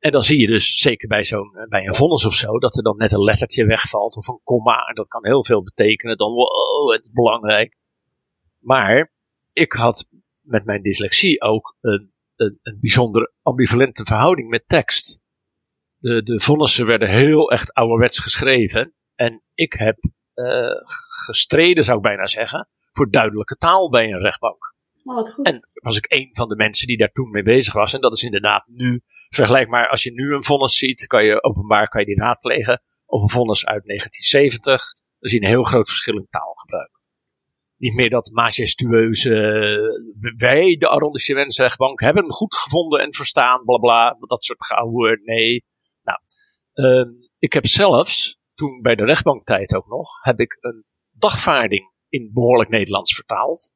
En 0.05 0.11
dan 0.11 0.23
zie 0.23 0.41
je 0.41 0.47
dus, 0.47 0.79
zeker 0.79 1.09
bij, 1.09 1.25
zo'n, 1.25 1.57
eh, 1.57 1.69
bij 1.69 1.87
een 1.87 1.95
vonnis 1.95 2.25
of 2.25 2.35
zo, 2.35 2.59
dat 2.59 2.77
er 2.77 2.83
dan 2.83 2.97
net 2.97 3.13
een 3.13 3.23
lettertje 3.23 3.67
wegvalt 3.67 4.17
of 4.17 4.29
een 4.29 4.41
komma. 4.43 4.87
En 4.87 4.95
dat 4.95 5.09
kan 5.09 5.27
heel 5.27 5.45
veel 5.45 5.63
betekenen. 5.63 6.17
Dan, 6.17 6.33
wow, 6.33 6.93
het 6.93 7.05
is 7.05 7.11
belangrijk. 7.13 7.77
Maar 8.59 9.13
ik 9.53 9.73
had 9.73 10.09
met 10.41 10.65
mijn 10.65 10.83
dyslexie 10.83 11.43
ook 11.43 11.77
een, 11.81 12.13
een, 12.37 12.59
een 12.63 12.79
bijzonder 12.81 13.33
ambivalente 13.43 14.05
verhouding 14.05 14.49
met 14.49 14.69
tekst. 14.69 15.23
De, 15.97 16.23
de 16.23 16.41
vonnissen 16.41 16.87
werden 16.87 17.09
heel 17.09 17.51
echt 17.51 17.73
ouderwets 17.73 18.19
geschreven. 18.19 18.95
En 19.15 19.43
ik 19.55 19.73
heb 19.73 19.97
uh, 20.35 20.81
gestreden, 21.27 21.85
zou 21.85 21.97
ik 21.97 22.05
bijna 22.05 22.27
zeggen, 22.27 22.69
voor 22.93 23.11
duidelijke 23.11 23.57
taal 23.57 23.91
bij 23.91 24.13
een 24.13 24.23
rechtbank. 24.23 24.75
Oh, 25.05 25.15
wat 25.15 25.33
goed. 25.33 25.47
En 25.47 25.69
was 25.73 25.97
ik 25.97 26.13
een 26.13 26.31
van 26.33 26.49
de 26.49 26.57
mensen 26.57 26.87
die 26.87 26.97
daar 26.97 27.13
toen 27.13 27.31
mee 27.31 27.43
bezig 27.43 27.73
was. 27.73 27.93
En 27.95 28.01
dat 28.01 28.13
is 28.13 28.23
inderdaad 28.23 28.67
nu 28.67 29.03
Vergelijk 29.35 29.69
maar, 29.69 29.89
als 29.89 30.03
je 30.03 30.13
nu 30.13 30.35
een 30.35 30.45
vonnis 30.45 30.77
ziet, 30.77 31.07
kan 31.07 31.25
je 31.25 31.43
openbaar 31.43 31.89
kan 31.89 32.01
je 32.01 32.07
die 32.07 32.19
raadplegen. 32.19 32.83
Of 33.07 33.23
een 33.23 33.31
vonnis 33.31 33.67
uit 33.67 33.85
1970. 33.85 34.93
Dan 35.19 35.31
zie 35.31 35.41
je 35.41 35.47
een 35.47 35.53
heel 35.53 35.63
groot 35.63 35.89
verschil 35.89 36.17
in 36.17 36.27
taalgebruik. 36.31 36.91
Niet 37.77 37.95
meer 37.95 38.11
dat 38.11 38.31
majestueuze, 38.33 39.31
wij, 40.37 40.77
de 40.77 40.89
arrondissementsrechtbank, 40.89 42.01
hebben 42.01 42.23
hem 42.23 42.33
goed 42.33 42.55
gevonden 42.55 43.01
en 43.01 43.15
verstaan, 43.15 43.65
bla 43.65 43.77
bla, 43.77 44.17
dat 44.21 44.45
soort 44.45 44.65
gehouden. 44.65 45.21
Nee. 45.25 45.65
Nou, 46.03 46.19
uh, 46.75 47.13
ik 47.39 47.53
heb 47.53 47.67
zelfs, 47.67 48.39
toen 48.55 48.83
bij 48.83 48.95
de 48.95 49.05
rechtbanktijd 49.05 49.75
ook 49.75 49.87
nog, 49.87 50.09
heb 50.23 50.41
ik 50.41 50.57
een 50.61 50.85
dagvaarding 51.11 51.93
in 52.09 52.31
behoorlijk 52.33 52.71
Nederlands 52.71 53.15
vertaald. 53.15 53.73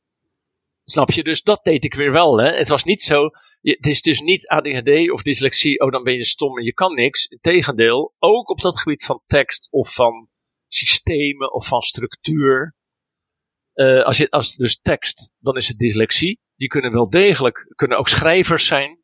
Snap 0.85 1.11
je? 1.11 1.23
Dus 1.23 1.43
dat 1.43 1.65
deed 1.65 1.85
ik 1.85 1.95
weer 1.95 2.13
wel. 2.13 2.39
Hè? 2.39 2.51
Het 2.51 2.69
was 2.69 2.85
niet 2.85 3.03
zo 3.03 3.31
je, 3.69 3.77
het 3.77 3.87
is 3.87 4.03
dus 4.03 4.21
niet 4.21 4.47
ADHD 4.47 5.11
of 5.11 5.23
dyslexie, 5.23 5.81
oh 5.81 5.91
dan 5.91 6.03
ben 6.03 6.15
je 6.15 6.25
stom 6.25 6.59
en 6.59 6.65
je 6.65 6.75
kan 6.75 6.95
niks. 6.95 7.27
Integendeel, 7.27 8.15
ook 8.19 8.51
op 8.51 8.61
dat 8.61 8.81
gebied 8.81 9.05
van 9.05 9.23
tekst 9.27 9.69
of 9.71 9.95
van 9.95 10.29
systemen 10.69 11.53
of 11.53 11.67
van 11.67 11.83
structuur. 11.83 12.77
Uh, 13.75 14.05
als, 14.05 14.17
je, 14.17 14.31
als 14.31 14.57
dus 14.57 14.81
tekst, 14.81 15.33
dan 15.39 15.57
is 15.57 15.69
het 15.69 15.79
dyslexie. 15.79 16.41
Die 16.57 16.69
kunnen 16.69 16.93
wel 16.93 17.11
degelijk, 17.11 17.73
kunnen 17.75 17.99
ook 17.99 18.09
schrijvers 18.09 18.67
zijn. 18.67 18.99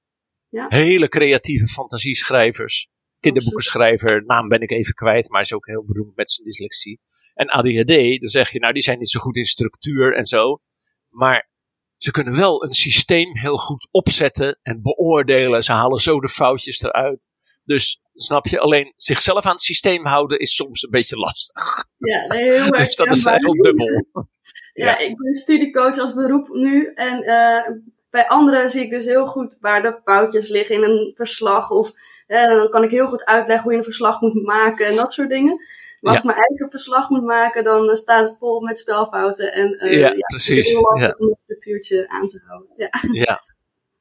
Ja. 0.48 0.66
Hele 0.68 1.08
creatieve 1.08 1.66
fantasieschrijvers. 1.66 2.88
Kinderboekenschrijver, 3.20 4.24
naam 4.26 4.48
ben 4.48 4.60
ik 4.60 4.70
even 4.70 4.94
kwijt, 4.94 5.28
maar 5.30 5.40
is 5.40 5.52
ook 5.52 5.66
heel 5.66 5.84
beroemd 5.84 6.16
met 6.16 6.30
zijn 6.30 6.46
dyslexie. 6.46 7.00
En 7.34 7.48
ADHD, 7.48 8.20
dan 8.20 8.28
zeg 8.28 8.50
je, 8.50 8.58
nou 8.58 8.72
die 8.72 8.82
zijn 8.82 8.98
niet 8.98 9.10
zo 9.10 9.20
goed 9.20 9.36
in 9.36 9.44
structuur 9.44 10.16
en 10.16 10.24
zo. 10.24 10.60
Maar 11.08 11.50
ze 11.96 12.10
kunnen 12.10 12.36
wel 12.36 12.64
een 12.64 12.72
systeem 12.72 13.36
heel 13.36 13.56
goed 13.56 13.88
opzetten 13.90 14.58
en 14.62 14.82
beoordelen. 14.82 15.62
Ze 15.62 15.72
halen 15.72 16.00
zo 16.00 16.20
de 16.20 16.28
foutjes 16.28 16.82
eruit. 16.82 17.26
Dus 17.64 18.00
snap 18.14 18.46
je, 18.46 18.60
alleen 18.60 18.92
zichzelf 18.96 19.44
aan 19.44 19.52
het 19.52 19.60
systeem 19.60 20.06
houden 20.06 20.38
is 20.38 20.54
soms 20.54 20.82
een 20.82 20.90
beetje 20.90 21.16
lastig. 21.16 21.86
Ja, 21.96 22.26
nee, 22.26 22.42
heel 22.42 22.72
erg. 22.74 22.86
dus 22.86 22.96
dat 22.96 23.08
is 23.08 23.24
heel 23.24 23.52
dubbel. 23.52 24.04
ja, 24.72 24.86
ja, 24.86 24.98
ik 24.98 25.16
ben 25.16 25.32
studiecoach 25.32 25.98
als 25.98 26.14
beroep 26.14 26.48
nu. 26.48 26.92
En 26.94 27.22
uh, 27.22 27.76
bij 28.10 28.28
anderen 28.28 28.70
zie 28.70 28.82
ik 28.82 28.90
dus 28.90 29.04
heel 29.04 29.26
goed 29.26 29.58
waar 29.60 29.82
de 29.82 30.00
foutjes 30.04 30.48
liggen 30.48 30.74
in 30.76 30.82
een 30.82 31.12
verslag. 31.14 31.70
Of 31.70 31.92
uh, 32.26 32.46
dan 32.46 32.68
kan 32.68 32.82
ik 32.82 32.90
heel 32.90 33.06
goed 33.06 33.24
uitleggen 33.24 33.62
hoe 33.62 33.72
je 33.72 33.78
een 33.78 33.84
verslag 33.84 34.20
moet 34.20 34.42
maken 34.42 34.86
en 34.86 34.96
dat 34.96 35.12
soort 35.12 35.28
dingen. 35.28 35.58
Maar 36.04 36.12
als 36.12 36.22
ik 36.22 36.28
mijn 36.30 36.46
eigen 36.48 36.70
verslag 36.70 37.08
moet 37.08 37.24
maken, 37.24 37.64
dan 37.64 37.88
uh, 37.88 37.94
staat 37.94 38.28
het 38.28 38.38
vol 38.38 38.60
met 38.60 38.78
spelfouten. 38.78 39.52
En 39.52 39.86
uh, 39.86 39.92
ja, 39.92 40.08
ja, 40.08 40.26
precies. 40.26 40.68
heel 40.68 40.80
lastig 40.80 41.18
om 41.18 41.28
het 41.28 41.40
structuurtje 41.42 42.08
aan 42.08 42.28
te 42.28 42.40
houden. 42.46 42.70
Ja. 42.76 42.88
ja. 43.26 43.40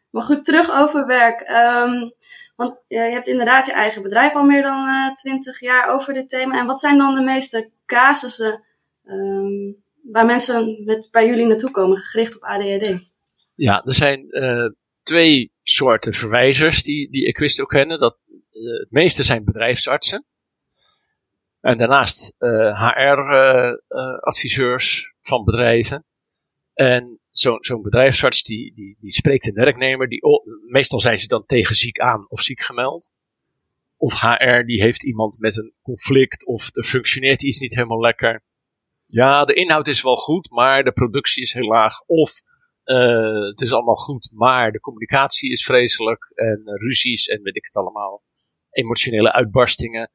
maar 0.09 0.23
goed, 0.23 0.45
terug 0.45 0.71
over 0.71 1.05
werk. 1.05 1.39
Um, 1.39 2.13
want 2.55 2.75
je 2.87 2.97
hebt 2.97 3.27
inderdaad 3.27 3.65
je 3.65 3.71
eigen 3.71 4.01
bedrijf 4.01 4.33
al 4.33 4.43
meer 4.43 4.61
dan 4.61 5.15
twintig 5.15 5.59
jaar 5.59 5.93
over 5.93 6.13
dit 6.13 6.29
thema. 6.29 6.59
En 6.59 6.65
wat 6.65 6.79
zijn 6.79 6.97
dan 6.97 7.13
de 7.13 7.21
meeste 7.21 7.69
casussen 7.85 8.63
um, 9.05 9.75
waar 10.01 10.25
mensen 10.25 10.83
met, 10.85 11.07
bij 11.11 11.27
jullie 11.27 11.45
naartoe 11.45 11.71
komen, 11.71 11.97
gericht 11.97 12.35
op 12.35 12.43
ADHD? 12.43 12.99
Ja, 13.55 13.83
er 13.85 13.93
zijn 13.93 14.27
twee 15.03 15.51
soorten 15.63 16.13
verwijzers 16.13 16.83
die, 16.83 17.11
die 17.11 17.27
Equist 17.27 17.61
ook 17.61 17.69
kennen. 17.69 17.99
Dat, 17.99 18.17
het 18.51 18.91
meeste 18.91 19.23
zijn 19.23 19.43
bedrijfsartsen. 19.43 20.25
En 21.63 21.77
daarnaast 21.77 22.35
HR-adviseurs 22.37 24.97
uh, 24.97 25.03
uh, 25.03 25.09
van 25.21 25.43
bedrijven. 25.43 26.05
En 26.73 27.19
zo'n 27.29 27.63
zo 27.63 27.81
bedrijfsarts 27.81 28.43
die, 28.43 28.73
die, 28.73 28.97
die 28.99 29.13
spreekt 29.13 29.47
een 29.47 29.53
werknemer. 29.53 30.07
Die, 30.07 30.21
meestal 30.67 30.99
zijn 30.99 31.17
ze 31.17 31.27
dan 31.27 31.45
tegen 31.45 31.75
ziek 31.75 31.99
aan 31.99 32.25
of 32.29 32.41
ziek 32.41 32.61
gemeld. 32.61 33.11
Of 33.97 34.19
HR 34.19 34.63
die 34.65 34.81
heeft 34.81 35.03
iemand 35.03 35.39
met 35.39 35.57
een 35.57 35.73
conflict 35.81 36.45
of 36.45 36.75
er 36.75 36.83
functioneert 36.83 37.43
iets 37.43 37.59
niet 37.59 37.75
helemaal 37.75 37.99
lekker. 37.99 38.43
Ja, 39.05 39.45
de 39.45 39.53
inhoud 39.53 39.87
is 39.87 40.01
wel 40.01 40.15
goed, 40.15 40.49
maar 40.49 40.83
de 40.83 40.91
productie 40.91 41.43
is 41.43 41.53
heel 41.53 41.67
laag. 41.67 42.01
Of 42.05 42.41
Uh, 42.85 43.49
het 43.49 43.61
is 43.61 43.73
allemaal 43.73 43.95
goed, 43.95 44.29
maar 44.33 44.71
de 44.71 44.79
communicatie 44.79 45.51
is 45.51 45.65
vreselijk. 45.65 46.31
En 46.35 46.61
ruzies 46.63 47.27
en 47.27 47.41
weet 47.41 47.55
ik 47.55 47.65
het 47.65 47.75
allemaal. 47.75 48.23
Emotionele 48.69 49.31
uitbarstingen. 49.31 50.11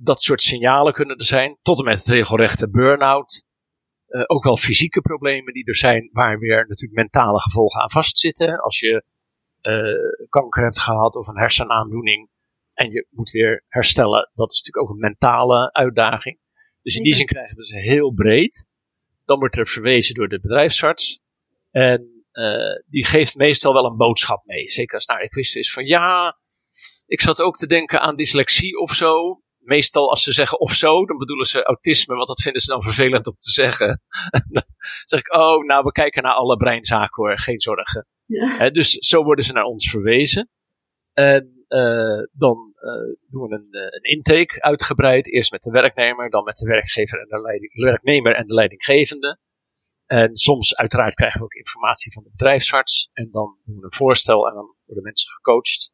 Dat 0.00 0.22
soort 0.22 0.42
signalen 0.42 0.92
kunnen 0.92 1.16
er 1.16 1.24
zijn. 1.24 1.58
Tot 1.62 1.78
en 1.78 1.84
met 1.84 2.06
regelrechte 2.06 2.70
burn-out. 2.70 3.46
Uh, 4.08 4.22
ook 4.26 4.44
wel 4.44 4.56
fysieke 4.56 5.00
problemen 5.00 5.52
die 5.52 5.64
er 5.64 5.76
zijn, 5.76 6.10
waar 6.12 6.38
weer 6.38 6.66
natuurlijk 6.68 7.00
mentale 7.00 7.40
gevolgen 7.40 7.80
aan 7.80 7.90
vastzitten. 7.90 8.60
Als 8.60 8.78
je 8.78 9.04
kanker 10.28 10.62
hebt 10.62 10.78
gehad 10.78 11.14
of 11.14 11.26
een 11.26 11.38
hersenaandoening 11.38 12.28
en 12.74 12.90
je 12.90 13.06
moet 13.10 13.30
weer 13.30 13.64
herstellen, 13.68 14.30
dat 14.34 14.52
is 14.52 14.58
natuurlijk 14.58 14.86
ook 14.86 14.94
een 14.94 15.00
mentale 15.00 15.72
uitdaging. 15.72 16.38
Dus 16.82 16.96
in 16.96 17.02
die 17.02 17.14
zin 17.14 17.26
krijgen 17.26 17.56
we 17.56 17.66
ze 17.66 17.76
heel 17.76 18.12
breed. 18.12 18.66
Dan 19.24 19.38
wordt 19.38 19.56
er 19.56 19.66
verwezen 19.66 20.14
door 20.14 20.28
de 20.28 20.40
bedrijfsarts. 20.40 21.20
En 21.70 22.24
uh, 22.32 22.82
die 22.86 23.06
geeft 23.06 23.36
meestal 23.36 23.72
wel 23.72 23.84
een 23.84 23.96
boodschap 23.96 24.44
mee. 24.44 24.70
Zeker 24.70 24.94
als 24.94 25.06
nou, 25.06 25.20
ik 25.20 25.34
wist 25.34 25.56
is 25.56 25.72
van 25.72 25.86
ja, 25.86 26.38
ik 27.06 27.20
zat 27.20 27.40
ook 27.40 27.56
te 27.56 27.66
denken 27.66 28.00
aan 28.00 28.16
dyslexie 28.16 28.78
of 28.78 28.92
zo. 28.92 29.42
Meestal 29.68 30.10
als 30.10 30.22
ze 30.22 30.32
zeggen 30.32 30.60
of 30.60 30.72
zo, 30.72 31.06
dan 31.06 31.16
bedoelen 31.16 31.46
ze 31.46 31.62
autisme, 31.62 32.14
want 32.14 32.26
dat 32.26 32.42
vinden 32.42 32.62
ze 32.62 32.70
dan 32.70 32.82
vervelend 32.82 33.26
om 33.26 33.36
te 33.38 33.50
zeggen. 33.50 34.02
dan 34.52 34.62
zeg 35.04 35.20
ik, 35.20 35.34
oh, 35.34 35.64
nou, 35.64 35.84
we 35.84 35.92
kijken 35.92 36.22
naar 36.22 36.34
alle 36.34 36.56
breinzaken 36.56 37.22
hoor, 37.22 37.38
geen 37.38 37.60
zorgen. 37.60 38.06
Ja. 38.24 38.70
dus 38.70 38.90
zo 38.90 39.22
worden 39.22 39.44
ze 39.44 39.52
naar 39.52 39.64
ons 39.64 39.90
verwezen. 39.90 40.50
En 41.12 41.64
uh, 41.68 42.22
dan 42.32 42.74
uh, 42.80 43.16
doen 43.30 43.48
we 43.48 43.54
een, 43.54 43.68
een, 43.70 44.02
intake 44.02 44.62
uitgebreid. 44.62 45.32
Eerst 45.32 45.50
met 45.50 45.62
de 45.62 45.70
werknemer, 45.70 46.30
dan 46.30 46.44
met 46.44 46.56
de 46.56 46.66
werkgever 46.66 47.20
en 47.20 47.28
de 47.28 47.40
leiding, 47.40 47.72
werknemer 47.74 48.34
en 48.34 48.46
de 48.46 48.54
leidinggevende. 48.54 49.38
En 50.06 50.36
soms 50.36 50.76
uiteraard 50.76 51.14
krijgen 51.14 51.38
we 51.38 51.44
ook 51.44 51.52
informatie 51.52 52.12
van 52.12 52.22
de 52.22 52.30
bedrijfsarts. 52.30 53.10
En 53.12 53.28
dan 53.30 53.56
doen 53.64 53.78
we 53.78 53.84
een 53.84 53.92
voorstel 53.92 54.48
en 54.48 54.54
dan 54.54 54.74
worden 54.84 55.04
mensen 55.04 55.30
gecoacht. 55.30 55.92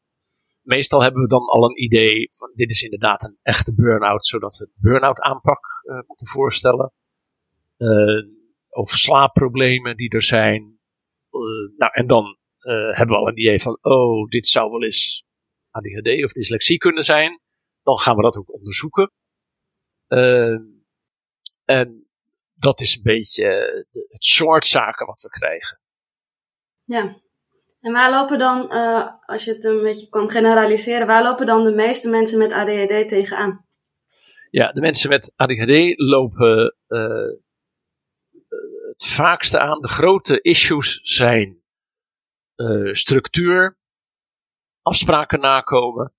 Meestal 0.64 1.03
hebben 1.03 1.22
we 1.22 1.29
dan 1.29 1.46
al 1.46 1.64
een 1.64 1.83
idee 1.83 2.29
van 2.33 2.53
dit 2.55 2.70
is 2.70 2.83
inderdaad 2.83 3.22
een 3.22 3.38
echte 3.42 3.74
burn-out, 3.74 4.24
zodat 4.27 4.57
we 4.57 4.70
burn-out 4.74 5.20
aanpak 5.20 5.61
uh, 5.83 6.00
moeten 6.07 6.27
voorstellen. 6.27 6.92
Uh, 7.79 8.24
over 8.68 8.98
slaapproblemen 8.98 9.96
die 9.96 10.11
er 10.11 10.22
zijn. 10.22 10.62
Uh, 11.31 11.79
nou, 11.79 11.92
en 11.92 12.07
dan 12.07 12.38
hebben 12.92 13.09
we 13.09 13.16
al 13.16 13.29
een 13.29 13.38
idee 13.38 13.61
van, 13.61 13.79
oh, 13.81 14.29
dit 14.29 14.46
zou 14.46 14.70
wel 14.70 14.85
eens 14.85 15.24
ADHD 15.70 16.24
of 16.24 16.33
dyslexie 16.33 16.79
kunnen 16.79 17.03
zijn. 17.03 17.40
Dan 17.83 17.98
gaan 17.98 18.16
we 18.16 18.22
dat 18.22 18.37
ook 18.37 18.53
onderzoeken. 18.53 19.12
en 21.64 22.09
dat 22.55 22.81
is 22.81 22.96
een 22.96 23.03
beetje 23.03 23.46
het 24.09 24.24
soort 24.24 24.64
zaken 24.64 25.07
wat 25.07 25.20
we 25.20 25.29
krijgen. 25.29 25.81
Ja. 26.85 27.22
En 27.85 27.92
waar 27.92 28.11
lopen 28.11 28.38
dan, 28.38 28.73
uh, 28.73 29.11
als 29.27 29.44
je 29.44 29.53
het 29.53 29.64
een 29.64 29.83
beetje 29.83 30.09
kan 30.09 30.31
generaliseren, 30.31 31.07
waar 31.07 31.23
lopen 31.23 31.47
dan 31.47 31.64
de 31.64 31.75
meeste 31.75 32.09
mensen 32.09 32.38
met 32.38 32.53
ADHD 32.53 33.09
tegenaan? 33.09 33.66
Ja, 34.51 34.73
de 34.73 34.81
mensen 34.81 35.11
met 35.11 35.33
ADHD 35.37 35.99
lopen 35.99 36.77
uh, 36.88 37.33
het 38.88 39.07
vaakste 39.07 39.59
aan. 39.59 39.81
De 39.81 39.88
grote 39.88 40.40
issues 40.40 41.01
zijn 41.03 41.62
structuur, 42.92 43.79
afspraken 44.83 45.40
nakomen, 45.40 46.14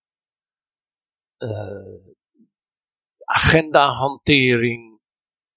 agenda 3.23 3.87
hantering 3.87 4.99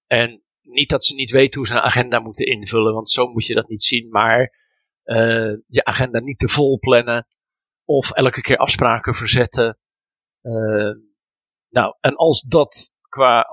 en 0.07 0.43
niet 0.61 0.89
dat 0.89 1.05
ze 1.05 1.15
niet 1.15 1.31
weten 1.31 1.59
hoe 1.59 1.67
ze 1.67 1.73
een 1.73 1.79
agenda 1.79 2.19
moeten 2.19 2.45
invullen, 2.45 2.93
want 2.93 3.09
zo 3.09 3.27
moet 3.27 3.45
je 3.45 3.53
dat 3.53 3.69
niet 3.69 3.83
zien, 3.83 4.09
maar 4.09 4.58
uh, 5.09 5.57
je 5.67 5.83
agenda 5.83 6.19
niet 6.19 6.39
te 6.39 6.49
vol 6.49 6.79
plannen 6.79 7.27
of 7.85 8.11
elke 8.11 8.41
keer 8.41 8.57
afspraken 8.57 9.13
verzetten. 9.13 9.79
Uh, 10.41 10.91
nou, 11.69 11.95
en 11.99 12.15
als 12.15 12.41
dat 12.41 12.91
qua, 13.09 13.45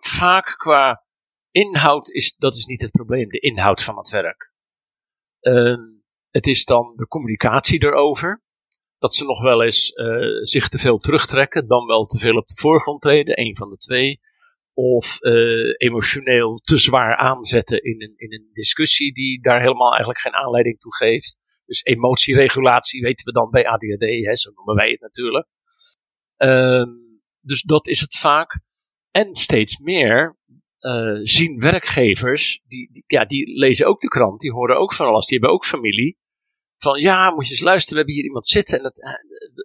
vaak 0.00 0.54
qua 0.56 1.04
inhoud 1.50 2.08
is, 2.10 2.36
dat 2.36 2.54
is 2.54 2.64
niet 2.64 2.80
het 2.80 2.90
probleem, 2.90 3.28
de 3.28 3.38
inhoud 3.38 3.82
van 3.82 3.96
het 3.96 4.10
werk. 4.10 4.52
Uh, 5.40 5.76
het 6.30 6.46
is 6.46 6.64
dan 6.64 6.92
de 6.96 7.06
communicatie 7.06 7.84
erover. 7.84 8.42
Dat 8.98 9.14
ze 9.14 9.24
nog 9.24 9.42
wel 9.42 9.62
eens 9.62 9.90
uh, 9.90 10.42
zich 10.42 10.68
te 10.68 10.78
veel 10.78 10.98
terugtrekken, 10.98 11.66
dan 11.66 11.86
wel 11.86 12.04
te 12.04 12.18
veel 12.18 12.36
op 12.36 12.46
de 12.46 12.56
voorgrond 12.56 13.00
treden, 13.00 13.40
een 13.40 13.56
van 13.56 13.70
de 13.70 13.76
twee 13.76 14.20
of 14.74 15.18
uh, 15.20 15.74
emotioneel 15.76 16.56
te 16.56 16.76
zwaar 16.76 17.16
aanzetten 17.16 17.82
in 17.82 18.02
een, 18.02 18.14
in 18.16 18.32
een 18.32 18.50
discussie 18.52 19.12
die 19.12 19.42
daar 19.42 19.60
helemaal 19.60 19.88
eigenlijk 19.88 20.20
geen 20.20 20.34
aanleiding 20.34 20.78
toe 20.78 20.94
geeft. 20.94 21.38
Dus 21.64 21.82
emotieregulatie 21.82 23.02
weten 23.02 23.26
we 23.26 23.32
dan 23.32 23.50
bij 23.50 23.66
ADHD, 23.66 24.24
hè, 24.26 24.36
zo 24.36 24.50
noemen 24.54 24.74
wij 24.74 24.90
het 24.90 25.00
natuurlijk. 25.00 25.46
Uh, 26.38 26.84
dus 27.40 27.62
dat 27.62 27.86
is 27.86 28.00
het 28.00 28.16
vaak. 28.18 28.60
En 29.10 29.34
steeds 29.34 29.78
meer 29.78 30.38
uh, 30.80 31.20
zien 31.22 31.60
werkgevers, 31.60 32.62
die, 32.66 33.04
ja, 33.06 33.24
die 33.24 33.58
lezen 33.58 33.86
ook 33.86 34.00
de 34.00 34.08
krant, 34.08 34.40
die 34.40 34.52
horen 34.52 34.78
ook 34.78 34.94
van 34.94 35.06
alles, 35.06 35.26
die 35.26 35.38
hebben 35.38 35.56
ook 35.56 35.64
familie. 35.64 36.18
Van 36.76 37.00
ja, 37.00 37.30
moet 37.30 37.44
je 37.44 37.50
eens 37.50 37.60
luisteren, 37.60 37.94
we 37.94 37.98
hebben 37.98 38.14
hier 38.14 38.24
iemand 38.24 38.46
zitten. 38.46 38.76
En 38.76 38.82
dat, 38.82 38.98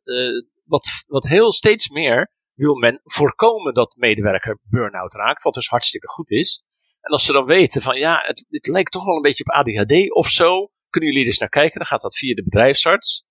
uh, 0.03 0.43
wat, 0.63 1.03
wat 1.07 1.27
heel 1.27 1.51
steeds 1.51 1.89
meer 1.89 2.31
wil 2.59 2.75
men 2.75 3.01
voorkomen 3.03 3.73
dat 3.73 3.91
de 3.91 3.99
medewerker 3.99 4.59
burn-out 4.63 5.13
raakt, 5.13 5.43
wat 5.43 5.53
dus 5.53 5.67
hartstikke 5.67 6.07
goed 6.07 6.31
is. 6.31 6.63
En 7.01 7.11
als 7.11 7.25
ze 7.25 7.31
dan 7.31 7.45
weten 7.45 7.81
van 7.81 7.97
ja, 7.97 8.19
het, 8.25 8.45
het 8.49 8.67
lijkt 8.67 8.91
toch 8.91 9.05
wel 9.05 9.15
een 9.15 9.21
beetje 9.21 9.43
op 9.43 9.53
ADHD 9.53 10.11
of 10.11 10.27
zo, 10.27 10.71
kunnen 10.89 11.09
jullie 11.09 11.25
dus 11.25 11.37
naar 11.37 11.49
kijken, 11.49 11.77
dan 11.77 11.87
gaat 11.87 12.01
dat 12.01 12.17
via 12.17 12.35
de 12.35 12.43
bedrijfsarts. 12.43 13.25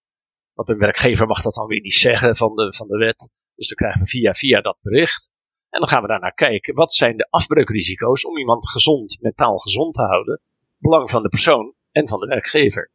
Want 0.52 0.68
een 0.68 0.78
werkgever 0.78 1.26
mag 1.26 1.42
dat 1.42 1.54
dan 1.54 1.66
weer 1.66 1.80
niet 1.80 1.94
zeggen 1.94 2.36
van 2.36 2.54
de, 2.54 2.74
van 2.74 2.86
de 2.88 2.96
wet. 2.96 3.28
Dus 3.54 3.68
dan 3.68 3.76
krijgen 3.76 4.00
we 4.00 4.06
via 4.06 4.32
via 4.34 4.60
dat 4.60 4.78
bericht. 4.80 5.30
En 5.70 5.78
dan 5.78 5.88
gaan 5.88 6.02
we 6.02 6.08
daar 6.08 6.20
naar 6.20 6.34
kijken. 6.34 6.74
Wat 6.74 6.92
zijn 6.92 7.16
de 7.16 7.26
afbreukrisico's 7.30 8.24
om 8.24 8.38
iemand 8.38 8.70
gezond, 8.70 9.18
mentaal 9.20 9.56
gezond 9.56 9.94
te 9.94 10.02
houden? 10.02 10.40
Belang 10.78 11.10
van 11.10 11.22
de 11.22 11.28
persoon 11.28 11.74
en 11.90 12.08
van 12.08 12.20
de 12.20 12.26
werkgever. 12.26 12.90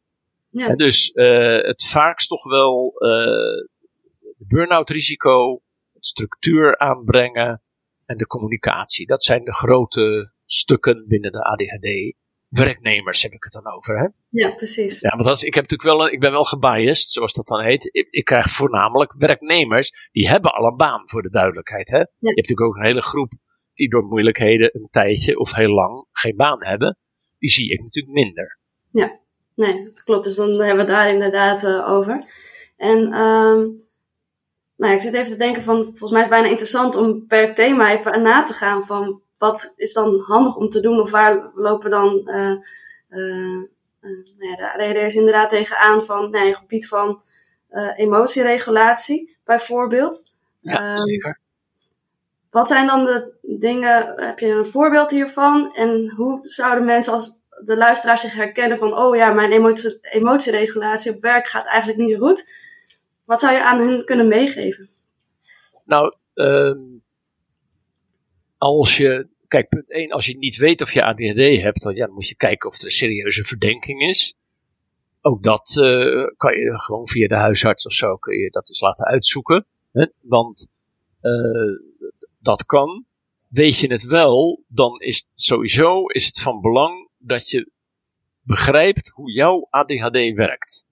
Ja. 0.49 0.67
En 0.67 0.77
dus 0.77 1.11
uh, 1.13 1.61
het 1.61 1.85
vaakst 1.85 2.27
toch 2.27 2.43
wel 2.43 2.93
uh, 2.97 3.67
burn-out 4.37 4.89
risico, 4.89 5.61
structuur 6.05 6.77
aanbrengen 6.77 7.61
en 8.05 8.17
de 8.17 8.27
communicatie. 8.27 9.05
Dat 9.07 9.23
zijn 9.23 9.43
de 9.43 9.53
grote 9.53 10.31
stukken 10.45 11.05
binnen 11.07 11.31
de 11.31 11.43
ADHD. 11.43 12.15
Werknemers 12.47 13.21
heb 13.21 13.31
ik 13.31 13.43
het 13.43 13.53
dan 13.53 13.73
over, 13.73 13.97
hè? 13.97 14.07
Ja, 14.29 14.51
precies. 14.51 14.99
Ja, 14.99 15.09
want 15.09 15.25
is, 15.29 15.43
ik, 15.43 15.53
heb 15.53 15.69
natuurlijk 15.69 15.97
wel 15.97 16.07
een, 16.07 16.13
ik 16.13 16.19
ben 16.19 16.31
wel 16.31 16.43
gebiased, 16.43 17.09
zoals 17.09 17.33
dat 17.33 17.47
dan 17.47 17.63
heet. 17.63 17.89
Ik, 17.91 18.07
ik, 18.09 18.25
krijg 18.25 18.49
voornamelijk 18.49 19.13
werknemers, 19.17 20.09
die 20.11 20.29
hebben 20.29 20.51
al 20.51 20.65
een 20.65 20.77
baan, 20.77 21.09
voor 21.09 21.21
de 21.21 21.29
duidelijkheid, 21.29 21.89
hè? 21.89 21.97
Je 21.97 22.05
hebt 22.19 22.35
natuurlijk 22.35 22.67
ook 22.67 22.75
een 22.75 22.85
hele 22.85 23.01
groep 23.01 23.33
die 23.73 23.89
door 23.89 24.03
moeilijkheden 24.03 24.69
een 24.73 24.87
tijdje 24.91 25.39
of 25.39 25.53
heel 25.53 25.73
lang 25.73 26.05
geen 26.11 26.35
baan 26.35 26.65
hebben. 26.65 26.97
Die 27.39 27.49
zie 27.49 27.71
ik 27.71 27.81
natuurlijk 27.81 28.13
minder. 28.13 28.59
Ja, 28.91 29.19
nee, 29.55 29.73
dat 29.73 30.03
klopt. 30.03 30.23
Dus 30.23 30.35
dan 30.35 30.49
hebben 30.49 30.67
we 30.69 30.77
het 30.81 30.87
daar 30.87 31.09
inderdaad 31.09 31.63
uh, 31.63 31.89
over. 31.89 32.25
En 32.77 33.13
um, 33.19 33.81
nou, 34.83 34.95
ik 34.95 35.01
zit 35.01 35.13
even 35.13 35.31
te 35.31 35.37
denken 35.37 35.63
van, 35.63 35.83
volgens 35.83 36.11
mij 36.11 36.21
is 36.21 36.27
het 36.27 36.35
bijna 36.35 36.49
interessant 36.49 36.95
om 36.95 37.27
per 37.27 37.53
thema 37.53 37.91
even 37.91 38.21
na 38.21 38.43
te 38.43 38.53
gaan 38.53 38.85
van 38.85 39.21
wat 39.37 39.73
is 39.75 39.93
dan 39.93 40.19
handig 40.19 40.55
om 40.55 40.69
te 40.69 40.79
doen 40.79 40.99
of 40.99 41.11
waar 41.11 41.51
lopen 41.55 41.89
dan 41.89 42.21
uh, 42.25 42.55
uh, 43.09 43.61
nou 44.37 44.57
ja, 44.57 44.77
de 44.77 44.99
is 44.99 45.15
inderdaad 45.15 45.49
tegenaan 45.49 46.03
van 46.03 46.29
nee, 46.29 46.47
een 46.47 46.55
gebied 46.55 46.87
van 46.87 47.21
uh, 47.71 47.89
emotieregulatie 47.95 49.37
bijvoorbeeld. 49.45 50.31
Ja, 50.59 50.91
um, 50.91 50.97
zeker. 50.97 51.39
Wat 52.49 52.67
zijn 52.67 52.87
dan 52.87 53.05
de 53.05 53.33
dingen, 53.41 54.13
heb 54.15 54.39
je 54.39 54.47
een 54.47 54.65
voorbeeld 54.65 55.11
hiervan 55.11 55.73
en 55.73 56.13
hoe 56.15 56.39
zouden 56.43 56.85
mensen 56.85 57.13
als 57.13 57.41
de 57.65 57.77
luisteraar 57.77 58.17
zich 58.17 58.33
herkennen 58.33 58.77
van 58.77 58.97
oh 58.97 59.15
ja, 59.15 59.33
mijn 59.33 59.51
emotie, 59.51 59.99
emotieregulatie 60.01 61.15
op 61.15 61.21
werk 61.21 61.47
gaat 61.47 61.65
eigenlijk 61.65 61.99
niet 61.99 62.11
zo 62.11 62.17
goed. 62.17 62.49
Wat 63.25 63.39
zou 63.39 63.53
je 63.53 63.63
aan 63.63 63.79
hen 63.79 64.05
kunnen 64.05 64.27
meegeven? 64.27 64.89
Nou, 65.85 66.15
uh, 66.33 66.75
als 68.57 68.97
je, 68.97 69.27
kijk, 69.47 69.69
punt 69.69 69.91
1, 69.91 70.11
als 70.11 70.25
je 70.25 70.37
niet 70.37 70.55
weet 70.55 70.81
of 70.81 70.91
je 70.91 71.03
ADHD 71.03 71.61
hebt, 71.61 71.83
dan, 71.83 71.95
ja, 71.95 72.05
dan 72.05 72.13
moet 72.13 72.27
je 72.27 72.35
kijken 72.35 72.69
of 72.69 72.79
er 72.79 72.85
een 72.85 72.91
serieuze 72.91 73.43
verdenking 73.43 74.01
is. 74.01 74.37
Ook 75.21 75.43
dat 75.43 75.75
uh, 75.79 76.25
kan 76.37 76.57
je 76.57 76.79
gewoon 76.79 77.07
via 77.07 77.27
de 77.27 77.35
huisarts 77.35 77.85
of 77.85 77.93
zo, 77.93 78.15
kun 78.15 78.37
je 78.37 78.49
dat 78.49 78.69
eens 78.69 78.81
laten 78.81 79.05
uitzoeken. 79.05 79.65
Hè? 79.91 80.05
Want 80.21 80.71
uh, 81.21 81.77
dat 82.39 82.65
kan. 82.65 83.05
Weet 83.47 83.77
je 83.77 83.91
het 83.91 84.03
wel, 84.03 84.63
dan 84.67 84.99
is 84.99 85.29
sowieso 85.33 86.05
is 86.05 86.25
het 86.25 86.41
van 86.41 86.61
belang 86.61 87.09
dat 87.17 87.49
je 87.49 87.71
begrijpt 88.41 89.09
hoe 89.09 89.31
jouw 89.31 89.67
ADHD 89.69 90.33
werkt. 90.33 90.85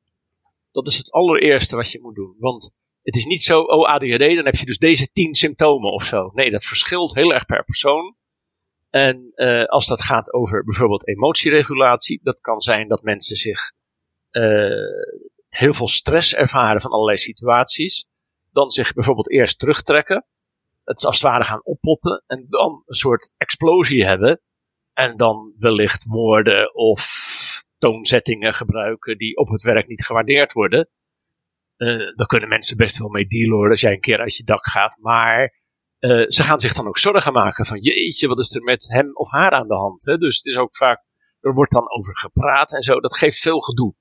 Dat 0.71 0.87
is 0.87 0.97
het 0.97 1.11
allereerste 1.11 1.75
wat 1.75 1.91
je 1.91 2.01
moet 2.01 2.15
doen. 2.15 2.35
Want 2.39 2.71
het 3.01 3.15
is 3.15 3.25
niet 3.25 3.41
zo, 3.41 3.61
oh 3.61 3.85
ADHD, 3.85 4.35
dan 4.35 4.45
heb 4.45 4.55
je 4.55 4.65
dus 4.65 4.77
deze 4.77 5.11
tien 5.11 5.35
symptomen 5.35 5.91
of 5.91 6.05
zo. 6.05 6.31
Nee, 6.33 6.49
dat 6.49 6.65
verschilt 6.65 7.15
heel 7.15 7.33
erg 7.33 7.45
per 7.45 7.63
persoon. 7.63 8.15
En 8.89 9.31
uh, 9.35 9.65
als 9.65 9.87
dat 9.87 10.01
gaat 10.01 10.33
over 10.33 10.63
bijvoorbeeld 10.63 11.07
emotieregulatie, 11.07 12.19
dat 12.23 12.39
kan 12.41 12.61
zijn 12.61 12.87
dat 12.87 13.01
mensen 13.01 13.35
zich 13.35 13.71
uh, 14.31 14.43
heel 15.49 15.73
veel 15.73 15.87
stress 15.87 16.35
ervaren 16.35 16.81
van 16.81 16.91
allerlei 16.91 17.17
situaties, 17.17 18.07
dan 18.51 18.71
zich 18.71 18.93
bijvoorbeeld 18.93 19.31
eerst 19.31 19.59
terugtrekken, 19.59 20.25
het 20.83 21.05
als 21.05 21.21
het 21.21 21.31
ware 21.31 21.43
gaan 21.43 21.63
oppotten 21.63 22.23
en 22.27 22.45
dan 22.49 22.83
een 22.85 22.95
soort 22.95 23.31
explosie 23.37 24.05
hebben 24.05 24.41
en 24.93 25.17
dan 25.17 25.53
wellicht 25.57 26.05
woorden 26.05 26.75
of 26.75 27.30
toonzettingen 27.81 28.53
gebruiken 28.53 29.17
die 29.17 29.37
op 29.37 29.49
het 29.49 29.61
werk 29.61 29.87
niet 29.87 30.05
gewaardeerd 30.05 30.51
worden. 30.51 30.89
Uh, 31.77 32.15
daar 32.15 32.27
kunnen 32.27 32.49
mensen 32.49 32.77
best 32.77 32.97
wel 32.97 33.09
mee 33.09 33.25
dealen 33.25 33.69
als 33.69 33.81
jij 33.81 33.91
een 33.91 33.99
keer 33.99 34.19
uit 34.19 34.35
je 34.35 34.43
dak 34.43 34.67
gaat. 34.67 34.97
Maar 34.99 35.59
uh, 35.99 36.25
ze 36.27 36.43
gaan 36.43 36.59
zich 36.59 36.73
dan 36.73 36.87
ook 36.87 36.97
zorgen 36.97 37.33
maken 37.33 37.65
van 37.65 37.79
jeetje, 37.79 38.27
wat 38.27 38.39
is 38.39 38.55
er 38.55 38.63
met 38.63 38.87
hem 38.87 39.15
of 39.15 39.31
haar 39.31 39.51
aan 39.51 39.67
de 39.67 39.75
hand. 39.75 40.05
Hè? 40.05 40.17
Dus 40.17 40.37
het 40.37 40.45
is 40.45 40.55
ook 40.55 40.75
vaak, 40.75 41.03
er 41.39 41.53
wordt 41.53 41.71
dan 41.71 41.91
over 41.91 42.17
gepraat 42.17 42.73
en 42.73 42.81
zo. 42.81 42.99
Dat 42.99 43.17
geeft 43.17 43.39
veel 43.39 43.59
gedoe. 43.59 43.95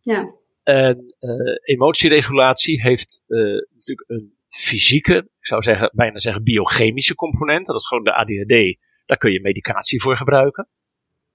Ja. 0.00 0.34
En 0.62 1.14
uh, 1.18 1.54
emotieregulatie 1.62 2.82
heeft 2.82 3.22
natuurlijk 3.70 4.10
een 4.10 4.38
fysieke, 4.48 5.16
ik 5.16 5.46
zou 5.46 5.62
zeggen, 5.62 5.90
bijna 5.94 6.18
zeggen 6.18 6.42
biochemische 6.42 7.14
component. 7.14 7.66
Dat 7.66 7.76
is 7.76 7.86
gewoon 7.86 8.04
de 8.04 8.14
ADHD. 8.14 8.78
Daar 9.06 9.18
kun 9.18 9.32
je 9.32 9.40
medicatie 9.40 10.02
voor 10.02 10.16
gebruiken. 10.16 10.68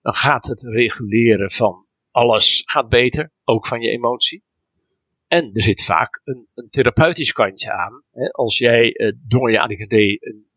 Dan 0.02 0.14
gaat 0.14 0.46
het 0.46 0.62
reguleren 0.62 1.52
van 1.52 1.88
alles 2.12 2.64
gaat 2.66 2.90
beter, 2.90 3.32
ook 3.44 3.68
van 3.68 3.82
je 3.82 3.90
emotie. 3.90 4.44
En 5.28 5.50
er 5.54 5.64
zit 5.64 5.84
vaak 5.84 6.22
een, 6.24 6.48
een 6.54 6.70
therapeutisch 6.70 7.32
kantje 7.32 7.72
aan. 7.72 8.04
Hè? 8.12 8.30
Als 8.32 8.58
jij 8.58 9.00
uh, 9.00 9.12
door 9.28 9.52
je 9.52 9.60
ADHD 9.60 9.92
een, 9.92 10.48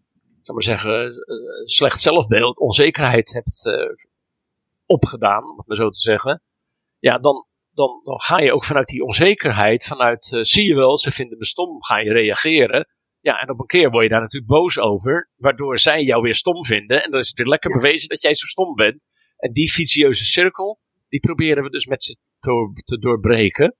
zal 0.40 0.54
maar 0.54 0.64
zeggen, 0.64 1.04
uh, 1.04 1.66
slecht 1.66 2.00
zelfbeeld, 2.00 2.58
onzekerheid 2.58 3.32
hebt 3.32 3.64
uh, 3.66 3.96
opgedaan, 4.86 5.50
om 5.50 5.56
het 5.56 5.66
maar 5.66 5.76
zo 5.76 5.88
te 5.88 6.00
zeggen. 6.00 6.42
Ja, 6.98 7.18
dan, 7.18 7.46
dan, 7.70 8.00
dan 8.04 8.20
ga 8.20 8.38
je 8.38 8.52
ook 8.52 8.64
vanuit 8.64 8.88
die 8.88 9.04
onzekerheid, 9.04 9.84
vanuit 9.84 10.38
zie 10.40 10.68
je 10.68 10.74
wel, 10.74 10.98
ze 10.98 11.10
vinden 11.10 11.38
me 11.38 11.44
stom, 11.46 11.82
ga 11.82 11.98
je 11.98 12.12
reageren. 12.12 12.86
Ja, 13.20 13.40
en 13.40 13.50
op 13.50 13.60
een 13.60 13.66
keer 13.66 13.90
word 13.90 14.02
je 14.02 14.10
daar 14.10 14.20
natuurlijk 14.20 14.52
boos 14.52 14.78
over, 14.78 15.30
waardoor 15.36 15.78
zij 15.78 16.02
jou 16.02 16.22
weer 16.22 16.34
stom 16.34 16.64
vinden. 16.64 17.04
En 17.04 17.10
dan 17.10 17.20
is 17.20 17.28
het 17.28 17.38
weer 17.38 17.46
lekker 17.46 17.70
bewezen 17.70 18.08
dat 18.08 18.22
jij 18.22 18.34
zo 18.34 18.46
stom 18.46 18.74
bent. 18.74 19.00
En 19.36 19.52
die 19.52 19.72
vicieuze 19.72 20.24
cirkel, 20.24 20.80
die 21.12 21.20
proberen 21.20 21.62
we 21.62 21.70
dus 21.70 21.87
met 21.87 22.03
ze 22.03 22.16
te, 22.38 22.83
te 22.85 22.98
doorbreken. 22.98 23.77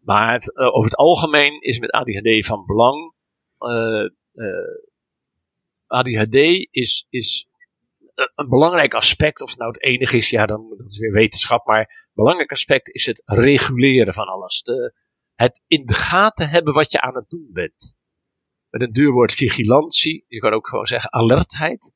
Maar 0.00 0.32
het, 0.32 0.52
uh, 0.56 0.66
over 0.66 0.90
het 0.90 0.96
algemeen 0.96 1.60
is 1.60 1.78
met 1.78 1.90
ADHD 1.90 2.46
van 2.46 2.66
belang. 2.66 3.14
Uh, 3.58 4.08
uh, 4.34 4.78
ADHD 5.86 6.34
is, 6.70 7.06
is 7.08 7.48
een 8.34 8.48
belangrijk 8.48 8.94
aspect. 8.94 9.40
Of 9.40 9.50
het 9.50 9.58
nou 9.58 9.72
het 9.72 9.82
enige 9.82 10.16
is, 10.16 10.30
ja, 10.30 10.46
dan 10.46 10.74
dat 10.76 10.90
is 10.90 10.98
weer 10.98 11.12
wetenschap. 11.12 11.66
Maar 11.66 11.78
een 11.78 12.10
belangrijk 12.12 12.50
aspect 12.50 12.88
is 12.88 13.06
het 13.06 13.22
reguleren 13.24 14.14
van 14.14 14.26
alles. 14.26 14.62
De, 14.62 14.94
het 15.34 15.62
in 15.66 15.86
de 15.86 15.94
gaten 15.94 16.48
hebben 16.48 16.74
wat 16.74 16.92
je 16.92 17.00
aan 17.00 17.14
het 17.14 17.28
doen 17.28 17.48
bent. 17.52 17.94
Met 18.70 18.80
een 18.80 18.92
duur 18.92 19.12
woord 19.12 19.32
vigilantie. 19.32 20.24
Je 20.28 20.38
kan 20.38 20.52
ook 20.52 20.68
gewoon 20.68 20.86
zeggen 20.86 21.12
alertheid. 21.12 21.92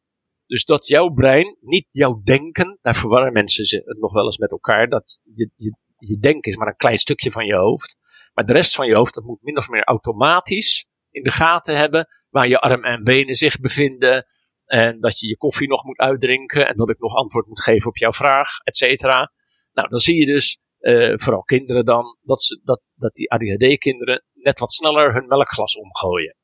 Dus 0.55 0.64
dat 0.64 0.87
jouw 0.87 1.09
brein, 1.09 1.57
niet 1.61 1.87
jouw 1.88 2.21
denken, 2.25 2.79
daar 2.81 2.97
verwarren 2.97 3.33
mensen 3.33 3.83
het 3.85 3.99
nog 3.99 4.12
wel 4.12 4.25
eens 4.25 4.38
met 4.38 4.51
elkaar, 4.51 4.88
dat 4.88 5.21
je, 5.23 5.51
je, 5.55 5.77
je 5.97 6.19
denken 6.19 6.51
is 6.51 6.57
maar 6.57 6.67
een 6.67 6.77
klein 6.77 6.97
stukje 6.97 7.31
van 7.31 7.47
je 7.47 7.55
hoofd. 7.55 7.99
Maar 8.35 8.47
de 8.47 8.53
rest 8.53 8.75
van 8.75 8.87
je 8.87 8.95
hoofd, 8.95 9.14
dat 9.14 9.25
moet 9.25 9.43
min 9.43 9.57
of 9.57 9.69
meer 9.69 9.85
automatisch 9.85 10.87
in 11.11 11.23
de 11.23 11.31
gaten 11.31 11.77
hebben 11.77 12.09
waar 12.29 12.49
je 12.49 12.61
arm 12.61 12.85
en 12.85 13.05
benen 13.05 13.35
zich 13.35 13.61
bevinden. 13.61 14.27
En 14.64 15.01
dat 15.01 15.19
je 15.19 15.29
je 15.29 15.37
koffie 15.37 15.69
nog 15.69 15.85
moet 15.85 15.99
uitdrinken 15.99 16.69
en 16.69 16.77
dat 16.77 16.90
ik 16.90 16.99
nog 16.99 17.14
antwoord 17.14 17.47
moet 17.47 17.62
geven 17.62 17.88
op 17.88 17.97
jouw 17.97 18.12
vraag, 18.12 18.59
et 18.64 18.77
cetera. 18.77 19.33
Nou, 19.73 19.88
dan 19.88 19.99
zie 19.99 20.19
je 20.19 20.27
dus, 20.27 20.59
uh, 20.81 21.12
vooral 21.17 21.43
kinderen 21.43 21.85
dan, 21.85 22.19
dat, 22.23 22.43
ze, 22.43 22.61
dat, 22.64 22.83
dat 22.95 23.14
die 23.14 23.31
ADHD-kinderen 23.31 24.25
net 24.33 24.59
wat 24.59 24.73
sneller 24.73 25.12
hun 25.14 25.27
melkglas 25.27 25.77
omgooien. 25.77 26.37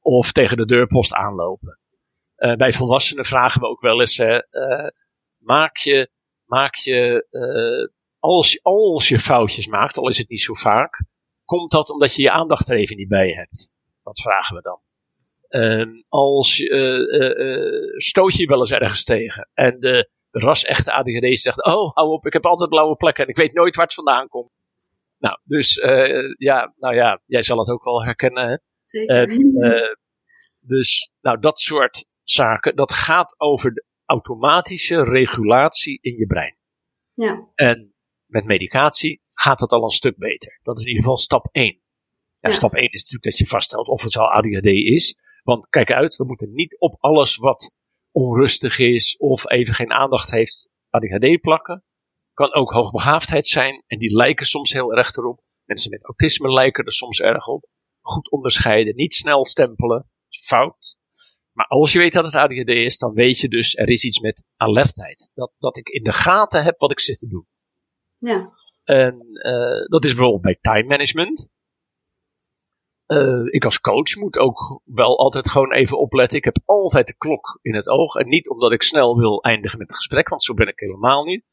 Of 0.00 0.32
tegen 0.32 0.56
de 0.56 0.66
deurpost 0.66 1.12
aanlopen. 1.12 1.80
Uh, 2.38 2.54
bij 2.54 2.72
volwassenen 2.72 3.24
vragen 3.24 3.60
we 3.60 3.66
ook 3.66 3.80
wel 3.80 4.00
eens, 4.00 4.18
uh, 4.18 4.38
maak 5.36 5.76
je, 5.76 6.10
maak 6.44 6.74
je 6.74 7.26
als, 8.18 8.62
als 8.62 9.08
je 9.08 9.18
foutjes 9.18 9.66
maakt, 9.66 9.96
al 9.96 10.08
is 10.08 10.18
het 10.18 10.28
niet 10.28 10.40
zo 10.40 10.54
vaak, 10.54 11.04
komt 11.44 11.70
dat 11.70 11.90
omdat 11.90 12.14
je 12.14 12.22
je 12.22 12.30
aandacht 12.30 12.68
er 12.68 12.76
even 12.76 12.96
niet 12.96 13.08
bij 13.08 13.28
hebt? 13.28 13.70
Dat 14.02 14.20
vragen 14.20 14.56
we 14.56 14.62
dan. 14.62 14.80
Als 16.08 16.60
uh, 16.60 16.98
uh, 16.98 17.96
stoot 17.96 18.34
je 18.34 18.46
wel 18.46 18.58
eens 18.58 18.72
ergens 18.72 19.04
tegen 19.04 19.50
en 19.54 19.80
de, 19.80 20.10
ras-echte 20.30 20.92
ADHD 20.92 21.38
zegt: 21.38 21.64
Oh, 21.64 21.94
hou 21.94 22.10
op, 22.10 22.26
ik 22.26 22.32
heb 22.32 22.46
altijd 22.46 22.70
blauwe 22.70 22.96
plekken 22.96 23.24
en 23.24 23.30
ik 23.30 23.36
weet 23.36 23.52
nooit 23.52 23.76
waar 23.76 23.84
het 23.84 23.94
vandaan 23.94 24.28
komt. 24.28 24.50
Nou, 25.18 25.38
dus 25.44 25.76
uh, 25.76 26.34
ja, 26.38 26.74
nou 26.76 26.94
ja, 26.94 27.20
jij 27.26 27.42
zal 27.42 27.58
het 27.58 27.70
ook 27.70 27.84
wel 27.84 28.04
herkennen. 28.04 28.48
Hè? 28.48 28.56
Zeker. 28.82 29.26
dus, 30.60 31.10
nou, 31.20 31.40
dat 31.40 31.60
soort 31.60 32.06
zaken, 32.28 32.76
dat 32.76 32.92
gaat 32.92 33.40
over 33.40 33.74
de 33.74 33.84
automatische 34.04 35.04
regulatie 35.04 35.98
in 36.00 36.16
je 36.16 36.26
brein. 36.26 36.56
Ja. 37.12 37.48
En 37.54 37.94
met 38.26 38.44
medicatie 38.44 39.22
gaat 39.32 39.60
het 39.60 39.70
al 39.70 39.84
een 39.84 39.90
stuk 39.90 40.16
beter. 40.16 40.60
Dat 40.62 40.78
is 40.78 40.82
in 40.82 40.88
ieder 40.88 41.02
geval 41.02 41.18
stap 41.18 41.48
1. 41.52 41.64
Ja, 41.66 42.48
ja. 42.48 42.50
Stap 42.50 42.74
1 42.74 42.84
is 42.84 43.02
natuurlijk 43.02 43.24
dat 43.24 43.38
je 43.38 43.46
vaststelt 43.46 43.88
of 43.88 44.02
het 44.02 44.16
al 44.16 44.32
ADHD 44.32 44.66
is. 44.66 45.18
Want 45.42 45.68
kijk 45.68 45.92
uit, 45.92 46.16
we 46.16 46.24
moeten 46.24 46.52
niet 46.52 46.78
op 46.78 46.96
alles 46.98 47.36
wat 47.36 47.72
onrustig 48.10 48.78
is 48.78 49.16
of 49.16 49.50
even 49.50 49.74
geen 49.74 49.92
aandacht 49.92 50.30
heeft 50.30 50.70
ADHD 50.90 51.40
plakken. 51.40 51.84
Kan 52.32 52.54
ook 52.54 52.72
hoogbegaafdheid 52.72 53.46
zijn 53.46 53.82
en 53.86 53.98
die 53.98 54.16
lijken 54.16 54.46
soms 54.46 54.72
heel 54.72 54.94
erg 54.94 55.16
erop. 55.16 55.40
Mensen 55.64 55.90
met 55.90 56.04
autisme 56.04 56.52
lijken 56.52 56.84
er 56.84 56.92
soms 56.92 57.20
erg 57.20 57.46
op. 57.46 57.68
Goed 58.00 58.30
onderscheiden, 58.30 58.94
niet 58.94 59.14
snel 59.14 59.44
stempelen, 59.44 60.10
fout. 60.28 60.96
Maar 61.56 61.66
als 61.66 61.92
je 61.92 61.98
weet 61.98 62.12
dat 62.12 62.24
het 62.24 62.34
ADHD 62.34 62.68
is, 62.68 62.98
dan 62.98 63.12
weet 63.12 63.38
je 63.38 63.48
dus 63.48 63.76
er 63.76 63.88
is 63.88 64.04
iets 64.04 64.20
met 64.20 64.44
alertheid. 64.56 65.30
Dat, 65.34 65.52
dat 65.58 65.76
ik 65.76 65.88
in 65.88 66.02
de 66.02 66.12
gaten 66.12 66.64
heb 66.64 66.78
wat 66.78 66.90
ik 66.90 67.00
zit 67.00 67.18
te 67.18 67.28
doen. 67.28 67.46
Ja. 68.18 68.52
En 68.84 69.26
uh, 69.32 69.86
dat 69.88 70.04
is 70.04 70.14
bijvoorbeeld 70.14 70.42
bij 70.42 70.58
time 70.60 70.88
management. 70.88 71.48
Uh, 73.06 73.44
ik 73.44 73.64
als 73.64 73.80
coach 73.80 74.16
moet 74.16 74.38
ook 74.38 74.80
wel 74.84 75.18
altijd 75.18 75.48
gewoon 75.48 75.72
even 75.72 75.98
opletten. 75.98 76.38
Ik 76.38 76.44
heb 76.44 76.58
altijd 76.64 77.06
de 77.06 77.16
klok 77.16 77.58
in 77.62 77.74
het 77.74 77.88
oog. 77.88 78.14
En 78.14 78.28
niet 78.28 78.48
omdat 78.48 78.72
ik 78.72 78.82
snel 78.82 79.18
wil 79.18 79.42
eindigen 79.42 79.78
met 79.78 79.88
het 79.88 79.96
gesprek, 79.96 80.28
want 80.28 80.42
zo 80.42 80.54
ben 80.54 80.68
ik 80.68 80.80
helemaal 80.80 81.24
niet. 81.24 81.44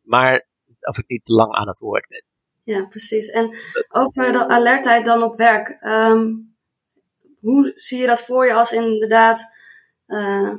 Maar 0.00 0.48
of 0.88 0.98
ik 0.98 1.08
niet 1.08 1.24
te 1.24 1.32
lang 1.32 1.52
aan 1.52 1.68
het 1.68 1.78
woord 1.78 2.08
ben. 2.08 2.24
Ja, 2.64 2.86
precies. 2.86 3.30
En 3.30 3.56
over 3.88 4.32
de 4.32 4.48
alertheid 4.48 5.04
dan 5.04 5.22
op 5.22 5.36
werk. 5.36 5.78
Um, 5.80 6.51
hoe 7.42 7.72
zie 7.74 8.00
je 8.00 8.06
dat 8.06 8.22
voor 8.22 8.46
je 8.46 8.54
als 8.54 8.72
inderdaad. 8.72 9.54
Uh, 10.06 10.52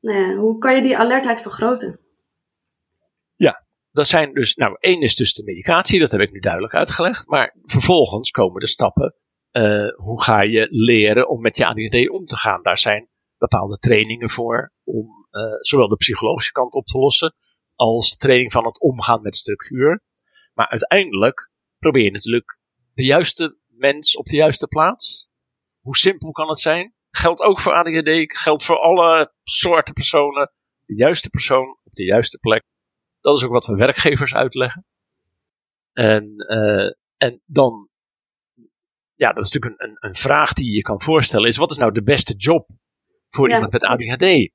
nou 0.00 0.18
ja, 0.18 0.34
hoe 0.34 0.58
kan 0.58 0.74
je 0.74 0.82
die 0.82 0.98
alertheid 0.98 1.40
vergroten? 1.40 2.00
Ja, 3.34 3.66
dat 3.90 4.06
zijn 4.06 4.32
dus, 4.32 4.54
nou, 4.54 4.76
één 4.80 5.00
is 5.00 5.14
dus 5.14 5.32
de 5.32 5.44
medicatie, 5.44 5.98
dat 5.98 6.10
heb 6.10 6.20
ik 6.20 6.32
nu 6.32 6.40
duidelijk 6.40 6.74
uitgelegd. 6.74 7.26
Maar 7.26 7.56
vervolgens 7.62 8.30
komen 8.30 8.60
de 8.60 8.66
stappen. 8.66 9.14
Uh, 9.52 9.94
hoe 9.96 10.22
ga 10.22 10.42
je 10.42 10.66
leren 10.70 11.28
om 11.28 11.40
met 11.40 11.56
je 11.56 11.66
ADHD 11.66 12.08
om 12.10 12.24
te 12.24 12.36
gaan? 12.36 12.62
Daar 12.62 12.78
zijn 12.78 13.08
bepaalde 13.38 13.78
trainingen 13.78 14.30
voor 14.30 14.72
om 14.84 15.28
uh, 15.30 15.42
zowel 15.60 15.88
de 15.88 15.96
psychologische 15.96 16.52
kant 16.52 16.74
op 16.74 16.86
te 16.86 16.98
lossen 16.98 17.34
als 17.74 18.10
de 18.10 18.16
training 18.16 18.52
van 18.52 18.66
het 18.66 18.80
omgaan 18.80 19.22
met 19.22 19.36
structuur. 19.36 20.02
Maar 20.54 20.68
uiteindelijk 20.68 21.50
probeer 21.78 22.04
je 22.04 22.10
natuurlijk 22.10 22.58
de 22.94 23.04
juiste 23.04 23.58
mens 23.66 24.16
op 24.16 24.26
de 24.26 24.36
juiste 24.36 24.66
plaats. 24.66 25.30
Hoe 25.88 25.96
simpel 25.96 26.30
kan 26.30 26.48
het 26.48 26.58
zijn? 26.58 26.94
Geldt 27.10 27.40
ook 27.40 27.60
voor 27.60 27.72
ADHD, 27.72 28.38
geldt 28.38 28.64
voor 28.64 28.78
alle 28.78 29.32
soorten 29.44 29.94
personen. 29.94 30.52
De 30.84 30.94
juiste 30.94 31.30
persoon 31.30 31.78
op 31.84 31.92
de 31.92 32.04
juiste 32.04 32.38
plek. 32.38 32.64
Dat 33.20 33.36
is 33.36 33.44
ook 33.44 33.52
wat 33.52 33.66
we 33.66 33.74
werkgevers 33.74 34.34
uitleggen. 34.34 34.86
En, 35.92 36.32
uh, 36.36 36.92
en 37.16 37.42
dan, 37.44 37.88
ja, 39.14 39.32
dat 39.32 39.44
is 39.44 39.52
natuurlijk 39.52 39.82
een, 39.82 39.96
een, 40.00 40.14
vraag 40.14 40.52
die 40.52 40.74
je 40.74 40.82
kan 40.82 41.00
voorstellen, 41.00 41.48
is 41.48 41.56
wat 41.56 41.70
is 41.70 41.76
nou 41.76 41.92
de 41.92 42.02
beste 42.02 42.34
job 42.34 42.68
voor 43.28 43.48
ja, 43.48 43.54
iemand 43.54 43.72
met 43.72 43.84
ADHD? 43.84 44.52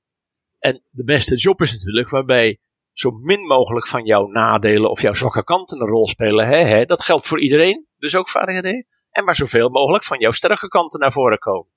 En 0.60 0.84
de 0.90 1.04
beste 1.04 1.36
job 1.36 1.62
is 1.62 1.72
natuurlijk 1.72 2.10
waarbij 2.10 2.60
zo 2.92 3.12
min 3.12 3.42
mogelijk 3.42 3.88
van 3.88 4.06
jouw 4.06 4.28
nadelen 4.28 4.90
of 4.90 5.02
jouw 5.02 5.14
zwakke 5.14 5.44
kanten 5.44 5.82
een 5.82 5.88
rol 5.88 6.08
spelen. 6.08 6.48
Hè, 6.48 6.64
hè? 6.64 6.86
Dat 6.86 7.02
geldt 7.02 7.28
voor 7.28 7.42
iedereen, 7.42 7.88
dus 7.98 8.16
ook 8.16 8.30
voor 8.30 8.42
ADHD. 8.42 8.93
En 9.14 9.24
maar 9.24 9.36
zoveel 9.36 9.70
mogelijk 9.70 10.04
van 10.04 10.20
jouw 10.20 10.32
sterke 10.32 10.68
kanten 10.68 11.00
naar 11.00 11.12
voren 11.12 11.40
komen. 11.40 11.72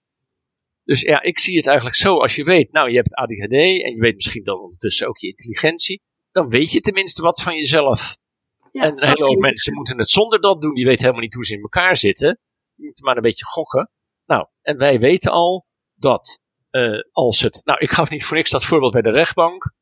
Dus 0.85 1.01
ja, 1.01 1.23
ik 1.23 1.39
zie 1.39 1.57
het 1.57 1.67
eigenlijk 1.67 1.97
zo. 1.97 2.17
Als 2.19 2.37
je 2.37 2.45
weet, 2.45 2.73
nou, 2.73 2.91
je 2.91 2.97
hebt 2.97 3.15
ADHD 3.15 3.53
en 3.53 3.93
je 3.95 3.99
weet 3.99 4.15
misschien 4.15 4.45
dan 4.45 4.61
ondertussen 4.61 5.09
ook 5.09 5.19
je 5.19 5.29
intelligentie 5.29 6.03
dan 6.37 6.49
weet 6.49 6.73
je 6.73 6.81
tenminste 6.81 7.23
wat 7.23 7.43
van 7.43 7.57
jezelf. 7.57 8.17
Ja, 8.73 8.83
en 8.83 8.91
een 8.91 9.09
hele 9.09 9.25
hoop 9.25 9.39
mensen 9.39 9.75
moeten 9.75 9.99
het 9.99 10.09
zonder 10.09 10.41
dat 10.41 10.61
doen. 10.61 10.75
Die 10.75 10.85
weten 10.85 11.01
helemaal 11.01 11.23
niet 11.23 11.35
hoe 11.35 11.45
ze 11.45 11.55
in 11.55 11.61
elkaar 11.61 11.97
zitten. 11.97 12.41
Je 12.75 12.85
moet 12.85 13.01
maar 13.01 13.17
een 13.17 13.23
beetje 13.23 13.45
gokken. 13.45 13.91
Nou, 14.27 14.47
en 14.63 14.77
wij 14.77 14.99
weten 14.99 15.33
al 15.33 15.67
dat 15.95 16.41
eh, 16.71 17.01
als 17.13 17.41
het. 17.41 17.61
Nou, 17.65 17.79
ik 17.79 17.91
gaf 17.91 18.11
niet 18.11 18.25
voor 18.25 18.37
niks 18.37 18.51
dat 18.51 18.65
voorbeeld 18.65 18.93
bij 18.93 19.03
de 19.03 19.11
rechtbank. 19.11 19.73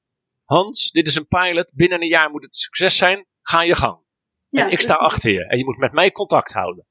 Hans, 0.45 0.90
dit 0.90 1.07
is 1.07 1.14
een 1.14 1.27
pilot. 1.27 1.73
Binnen 1.75 2.03
een 2.03 2.09
jaar 2.09 2.31
moet 2.31 2.43
het 2.43 2.57
succes 2.57 2.97
zijn. 2.97 3.27
Ga 3.43 3.62
je 3.62 3.75
gang. 3.75 4.03
Ja, 4.49 4.64
en 4.64 4.71
ik 4.71 4.81
sta 4.81 4.95
achter 4.95 5.33
je. 5.33 5.47
En 5.47 5.59
je 5.59 5.64
moet 5.64 5.79
met 5.79 5.93
mij 5.93 6.11
contact 6.11 6.53
houden. 6.53 6.87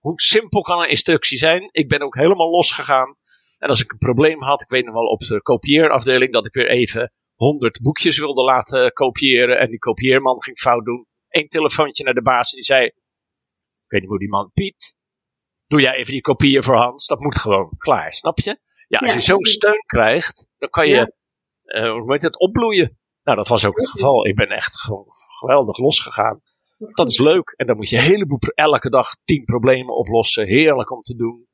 Hoe 0.00 0.20
simpel 0.20 0.60
kan 0.60 0.80
een 0.82 0.88
instructie 0.88 1.38
zijn? 1.38 1.68
Ik 1.72 1.88
ben 1.88 2.00
ook 2.00 2.14
helemaal 2.14 2.50
losgegaan. 2.50 3.16
En 3.58 3.68
als 3.68 3.82
ik 3.82 3.92
een 3.92 3.98
probleem 3.98 4.42
had, 4.42 4.62
ik 4.62 4.68
weet 4.68 4.84
nog 4.84 4.94
wel 4.94 5.06
op 5.06 5.20
de 5.20 5.42
kopieerafdeling, 5.42 6.32
dat 6.32 6.46
ik 6.46 6.52
weer 6.54 6.68
even 6.68 7.12
honderd 7.34 7.80
boekjes 7.82 8.18
wilde 8.18 8.42
laten 8.42 8.92
kopiëren. 8.92 9.58
En 9.58 9.68
die 9.70 9.78
kopieerman 9.78 10.42
ging 10.42 10.58
fout 10.58 10.84
doen. 10.84 11.06
Eén 11.28 11.48
telefoontje 11.48 12.04
naar 12.04 12.14
de 12.14 12.22
baas 12.22 12.50
en 12.50 12.56
die 12.56 12.64
zei: 12.64 12.84
Ik 12.84 12.94
weet 13.90 14.00
niet 14.00 14.08
hoe 14.10 14.18
die 14.18 14.28
man, 14.28 14.50
Piet, 14.54 14.98
doe 15.66 15.80
jij 15.80 15.94
even 15.94 16.12
die 16.12 16.20
kopieën 16.20 16.62
voor 16.62 16.76
Hans. 16.76 17.06
Dat 17.06 17.20
moet 17.20 17.38
gewoon 17.38 17.72
klaar, 17.78 18.12
snap 18.14 18.38
je? 18.38 18.58
Ja, 18.88 18.98
als 18.98 19.08
Ja, 19.08 19.14
je 19.14 19.20
zo'n 19.20 19.44
steun 19.44 19.82
krijgt, 19.86 20.48
dan 20.58 20.68
kan 20.70 20.88
je, 20.88 21.12
Ja. 21.62 21.90
hoe 21.90 22.12
heet 22.12 22.22
het, 22.22 22.38
opbloeien. 22.38 22.98
Nou, 23.22 23.36
dat 23.36 23.48
was 23.48 23.64
ook 23.64 23.76
het 23.76 23.90
geval. 23.90 24.26
Ik 24.26 24.34
ben 24.34 24.48
echt 24.48 24.80
gewoon 24.80 25.06
geweldig 25.40 25.78
losgegaan. 25.78 26.40
Dat 26.86 27.08
is 27.08 27.18
leuk. 27.18 27.54
En 27.56 27.66
dan 27.66 27.76
moet 27.76 27.88
je 27.88 27.96
een 27.96 28.02
heleboel, 28.02 28.38
elke 28.54 28.90
dag 28.90 29.16
tien 29.24 29.44
problemen 29.44 29.96
oplossen. 29.96 30.46
Heerlijk 30.46 30.90
om 30.90 31.02
te 31.02 31.16
doen. 31.16 31.46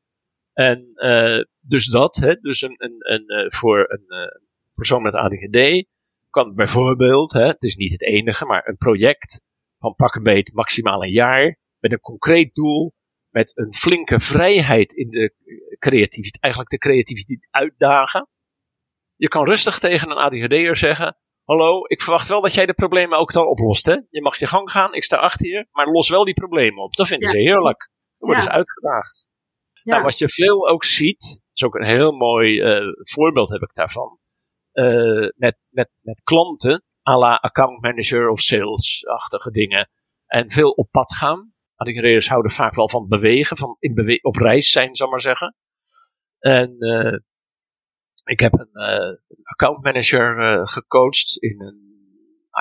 En 0.53 0.91
eh, 0.95 1.45
dus 1.61 1.87
dat, 1.87 2.17
hè, 2.17 2.35
dus 2.35 2.63
een, 2.63 2.75
een, 2.77 2.97
een, 2.99 3.27
eh, 3.29 3.51
voor 3.51 3.79
een 3.89 4.05
eh, 4.07 4.41
persoon 4.75 5.03
met 5.03 5.15
ADHD 5.15 5.87
kan 6.31 6.55
bijvoorbeeld, 6.55 7.33
hè, 7.33 7.47
het 7.47 7.63
is 7.63 7.77
niet 7.77 7.93
het 7.93 8.03
enige, 8.03 8.45
maar 8.45 8.69
een 8.69 8.77
project 8.77 9.41
van 9.79 9.95
pak 9.95 10.15
een 10.15 10.23
beet 10.23 10.53
maximaal 10.53 11.03
een 11.03 11.13
jaar. 11.13 11.59
Met 11.79 11.93
een 11.93 12.01
concreet 12.01 12.55
doel. 12.55 12.95
Met 13.31 13.53
een 13.57 13.75
flinke 13.75 14.21
vrijheid 14.21 14.93
in 14.93 15.11
de 15.11 15.35
creativiteit. 15.79 16.43
Eigenlijk 16.43 16.73
de 16.73 16.79
creativiteit 16.79 17.49
uitdagen. 17.51 18.29
Je 19.17 19.29
kan 19.29 19.45
rustig 19.45 19.79
tegen 19.79 20.11
een 20.11 20.17
ADHD'er 20.17 20.77
zeggen. 20.77 21.17
Hallo, 21.47 21.81
ik 21.87 22.03
verwacht 22.03 22.29
wel 22.29 22.41
dat 22.41 22.55
jij 22.55 22.67
de 22.67 22.75
problemen 22.75 23.19
ook 23.19 23.33
dan 23.33 23.47
oplost. 23.47 23.87
Hè? 23.87 23.97
Je 24.11 24.23
mag 24.23 24.37
je 24.39 24.47
gang 24.47 24.71
gaan, 24.71 24.95
ik 24.95 25.05
sta 25.05 25.17
achter 25.17 25.47
je, 25.49 25.67
maar 25.71 25.87
los 25.87 26.09
wel 26.09 26.25
die 26.25 26.35
problemen 26.35 26.83
op. 26.83 26.95
Dat 26.95 27.07
vinden 27.07 27.27
Ja. 27.29 27.35
ze 27.35 27.41
heerlijk. 27.41 27.91
Dan 28.19 28.29
worden 28.29 28.45
Ja. 28.45 28.51
ze 28.51 28.57
uitgedaagd. 28.57 29.29
Ja. 29.73 29.93
Nou, 29.93 30.03
wat 30.05 30.19
je 30.19 30.29
veel 30.29 30.69
ook 30.69 30.85
ziet, 30.85 31.41
is 31.53 31.63
ook 31.63 31.75
een 31.75 31.87
heel 31.87 32.13
mooi 32.13 32.61
eh, 32.61 32.81
voorbeeld 32.97 33.49
heb 33.49 33.63
ik 33.63 33.75
daarvan. 33.75 34.19
Eh, 34.73 35.29
met, 35.37 35.59
met, 35.69 35.91
met 36.01 36.21
klanten, 36.25 36.85
à 37.09 37.17
la 37.19 37.31
account 37.31 37.81
manager 37.83 38.29
of 38.29 38.41
sales-achtige 38.41 39.51
dingen. 39.51 39.91
En 40.27 40.51
veel 40.51 40.71
op 40.71 40.91
pad 40.91 41.15
gaan. 41.15 41.53
ADHD'ers 41.77 42.29
houden 42.29 42.51
vaak 42.53 42.75
wel 42.75 42.89
van 42.89 43.09
bewegen, 43.09 43.57
van 43.57 43.77
in 43.79 43.95
bewe 43.95 44.19
op 44.23 44.37
reis 44.37 44.71
zijn, 44.71 44.97
zal 44.97 45.07
ik 45.07 45.13
maar 45.13 45.21
zeggen. 45.21 45.55
En 46.39 46.79
eh, 46.79 47.19
ik 48.27 48.41
heb 48.41 48.53
een 48.53 48.73
eh, 48.73 49.17
account 49.43 49.85
manager 49.85 50.39
eh, 50.39 50.67
gecoacht 50.67 51.37
in 51.37 51.61
een 51.61 51.85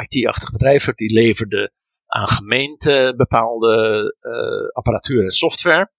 IT-achtig 0.03 0.51
bedrijf. 0.51 0.85
Die 0.85 1.13
leverde 1.13 1.71
aan 2.05 2.27
gemeenten 2.27 3.17
bepaalde 3.17 4.15
eh, 4.19 4.75
apparatuur 4.75 5.23
en 5.23 5.31
software. 5.31 5.91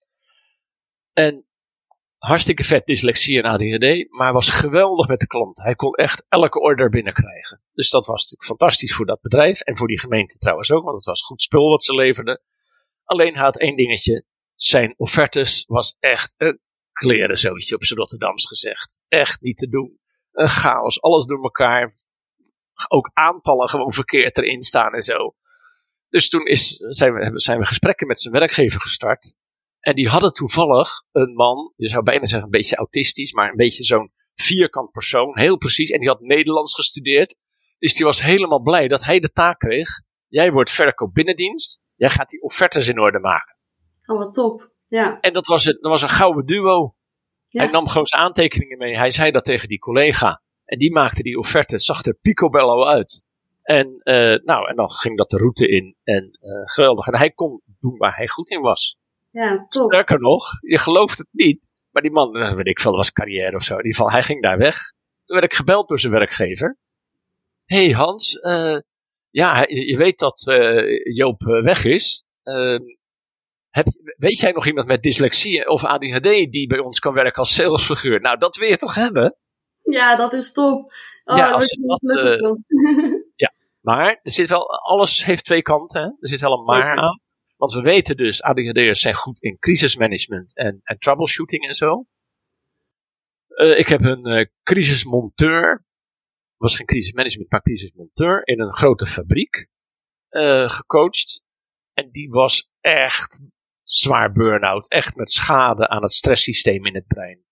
En 1.12 1.46
hartstikke 2.18 2.64
vet 2.64 2.86
dyslexie 2.86 3.42
en 3.42 3.50
ADHD, 3.50 4.10
maar 4.10 4.32
was 4.32 4.50
geweldig 4.50 5.08
met 5.08 5.20
de 5.20 5.26
klant. 5.26 5.62
Hij 5.62 5.74
kon 5.74 5.94
echt 5.94 6.26
elke 6.28 6.60
order 6.60 6.88
binnenkrijgen. 6.90 7.62
Dus 7.72 7.90
dat 7.90 8.06
was 8.06 8.22
natuurlijk 8.22 8.44
fantastisch 8.44 8.94
voor 8.94 9.06
dat 9.06 9.20
bedrijf 9.20 9.60
en 9.60 9.76
voor 9.76 9.88
die 9.88 10.00
gemeente 10.00 10.38
trouwens 10.38 10.70
ook, 10.70 10.84
want 10.84 10.96
het 10.96 11.04
was 11.04 11.22
goed 11.22 11.42
spul 11.42 11.70
wat 11.70 11.82
ze 11.82 11.94
leverden. 11.94 12.42
Alleen 13.04 13.36
had 13.36 13.58
één 13.58 13.76
dingetje. 13.76 14.24
Zijn 14.54 14.94
offertes 14.96 15.64
was 15.66 15.96
echt 15.98 16.34
een 16.36 16.60
klerenzootje 16.96 17.74
op 17.74 17.84
z'n 17.84 17.94
Rotterdams 17.94 18.46
gezegd. 18.46 19.02
Echt 19.08 19.40
niet 19.40 19.56
te 19.56 19.68
doen. 19.68 19.98
Een 20.32 20.48
chaos, 20.48 21.00
alles 21.02 21.24
door 21.24 21.42
elkaar. 21.42 21.94
Ook 22.88 23.10
aantallen 23.14 23.68
gewoon 23.68 23.92
verkeerd 23.92 24.38
erin 24.38 24.62
staan 24.62 24.94
en 24.94 25.02
zo. 25.02 25.34
Dus 26.08 26.28
toen 26.28 26.46
is, 26.46 26.76
zijn, 26.76 27.12
we, 27.12 27.40
zijn 27.40 27.58
we 27.58 27.66
gesprekken 27.66 28.06
met 28.06 28.20
zijn 28.20 28.34
werkgever 28.34 28.80
gestart. 28.80 29.34
En 29.80 29.94
die 29.94 30.08
hadden 30.08 30.32
toevallig 30.32 30.88
een 31.12 31.34
man, 31.34 31.72
je 31.76 31.88
zou 31.88 32.02
bijna 32.02 32.26
zeggen 32.26 32.44
een 32.44 32.58
beetje 32.58 32.76
autistisch, 32.76 33.32
maar 33.32 33.50
een 33.50 33.56
beetje 33.56 33.84
zo'n 33.84 34.12
vierkant 34.34 34.90
persoon, 34.90 35.38
heel 35.38 35.56
precies. 35.56 35.90
En 35.90 36.00
die 36.00 36.08
had 36.08 36.20
Nederlands 36.20 36.74
gestudeerd. 36.74 37.36
Dus 37.78 37.94
die 37.94 38.04
was 38.04 38.22
helemaal 38.22 38.62
blij 38.62 38.88
dat 38.88 39.04
hij 39.04 39.20
de 39.20 39.30
taak 39.30 39.58
kreeg. 39.58 39.88
Jij 40.26 40.52
wordt 40.52 40.70
verkoop 40.70 41.14
binnendienst. 41.14 41.80
Jij 41.94 42.08
gaat 42.08 42.28
die 42.28 42.42
offertes 42.42 42.88
in 42.88 43.00
orde 43.00 43.18
maken. 43.18 43.56
Oh, 44.06 44.18
wat 44.18 44.34
top. 44.34 44.74
Ja. 44.88 45.20
En 45.20 45.32
dat 45.32 45.46
was, 45.46 45.64
het, 45.64 45.78
dat 45.80 45.90
was 45.90 46.02
een 46.02 46.08
gouden 46.08 46.46
duo. 46.46 46.94
Ja. 47.48 47.62
Hij 47.62 47.70
nam 47.70 47.88
gewoon 47.88 48.06
zijn 48.06 48.22
aantekeningen 48.22 48.78
mee. 48.78 48.96
Hij 48.96 49.10
zei 49.10 49.30
dat 49.30 49.44
tegen 49.44 49.68
die 49.68 49.78
collega. 49.78 50.40
En 50.64 50.78
die 50.78 50.92
maakte 50.92 51.22
die 51.22 51.38
offerte. 51.38 51.78
Zag 51.78 52.04
er 52.04 52.18
picobello 52.22 52.84
uit. 52.84 53.24
En, 53.62 54.00
eh, 54.02 54.44
nou, 54.44 54.68
en 54.68 54.76
dan 54.76 54.90
ging 54.90 55.16
dat 55.16 55.30
de 55.30 55.36
route 55.36 55.68
in. 55.68 55.96
En 56.04 56.38
eh, 56.40 56.50
geweldig. 56.64 57.06
En 57.06 57.18
hij 57.18 57.30
kon 57.30 57.60
doen 57.80 57.96
waar 57.96 58.16
hij 58.16 58.28
goed 58.28 58.50
in 58.50 58.60
was. 58.60 58.98
Ja, 59.30 59.66
top. 59.68 59.92
Sterker 59.92 60.20
nog, 60.20 60.50
je 60.60 60.78
gelooft 60.78 61.18
het 61.18 61.28
niet. 61.30 61.66
Maar 61.90 62.02
die 62.02 62.10
man, 62.10 62.36
eh, 62.36 62.54
weet 62.54 62.66
ik 62.66 62.80
veel, 62.80 62.90
dat 62.90 63.00
was 63.00 63.12
carrière 63.12 63.56
of 63.56 63.62
zo. 63.62 63.72
In 63.72 63.84
ieder 63.84 63.94
geval, 63.94 64.10
hij 64.10 64.22
ging 64.22 64.42
daar 64.42 64.58
weg. 64.58 64.76
Toen 65.24 65.36
werd 65.38 65.52
ik 65.52 65.58
gebeld 65.58 65.88
door 65.88 66.00
zijn 66.00 66.12
werkgever. 66.12 66.76
hey 67.64 67.90
Hans, 67.90 68.38
ja, 69.30 69.64
je, 69.68 69.96
weet 69.96 70.18
dat 70.18 70.42
Joop 71.02 71.42
weg 71.42 71.84
is. 71.84 72.24
Heb, 73.76 73.86
weet 74.16 74.40
jij 74.40 74.52
nog 74.52 74.66
iemand 74.66 74.86
met 74.86 75.02
dyslexie 75.02 75.68
of 75.68 75.84
ADHD 75.84 76.22
die 76.22 76.66
bij 76.66 76.78
ons 76.78 76.98
kan 76.98 77.14
werken 77.14 77.38
als 77.38 77.54
salesfiguur? 77.54 78.20
Nou, 78.20 78.38
dat 78.38 78.56
wil 78.56 78.68
je 78.68 78.76
toch 78.76 78.94
hebben? 78.94 79.36
Ja, 79.82 80.16
dat 80.16 80.32
is 80.32 80.52
top. 80.52 80.92
Oh, 81.24 81.36
Ja, 81.36 81.50
als 81.50 81.70
je 81.70 81.86
dat, 81.86 81.98
gelukkig 82.10 82.40
van. 82.48 82.64
Maar 83.80 84.20
er 84.22 84.30
zit 84.30 84.48
wel, 84.48 84.70
alles 84.70 85.24
heeft 85.24 85.44
twee 85.44 85.62
kanten. 85.62 86.00
Hè? 86.02 86.06
Er 86.06 86.28
zit 86.28 86.40
wel 86.40 86.52
een 86.52 86.64
maar 86.64 86.96
aan. 86.96 87.20
Want 87.56 87.72
we 87.72 87.80
weten 87.80 88.16
dus, 88.16 88.42
ADHD'ers 88.42 89.00
zijn 89.00 89.14
goed 89.14 89.42
in 89.42 89.58
crisismanagement 89.58 90.56
en, 90.56 90.80
en 90.82 90.98
troubleshooting 90.98 91.68
en 91.68 91.74
zo. 91.74 92.04
Eh, 93.48 93.78
ik 93.78 93.86
heb 93.86 94.00
een 94.00 94.26
eh, 94.26 94.46
crisismonteur, 94.62 95.84
was 96.56 96.76
geen 96.76 96.86
crisismanagement, 96.86 97.50
maar 97.50 97.62
crisismonteur, 97.62 98.46
in 98.46 98.60
een 98.60 98.72
grote 98.72 99.06
fabriek 99.06 99.68
gecoacht. 100.66 101.44
En 101.92 102.10
die 102.10 102.30
was 102.30 102.70
echt 102.80 103.40
zwaar 103.86 104.32
burn-out. 104.32 104.88
Echt 104.88 105.16
met 105.16 105.30
schade 105.30 105.88
aan 105.88 106.02
het 106.02 106.12
stresssysteem 106.12 106.86
in 106.86 106.94
het 106.94 107.06
brein. 107.06 107.44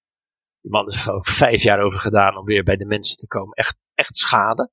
Die 0.60 0.70
man 0.70 0.88
is 0.88 1.06
er 1.06 1.14
ook 1.14 1.26
vijf 1.28 1.62
jaar 1.62 1.80
over 1.80 2.00
gedaan 2.00 2.36
om 2.36 2.44
weer 2.44 2.62
bij 2.62 2.76
de 2.76 2.86
mensen 2.86 3.16
te 3.16 3.26
komen. 3.26 3.54
Echt, 3.54 3.76
echt 3.94 4.16
schade. 4.16 4.70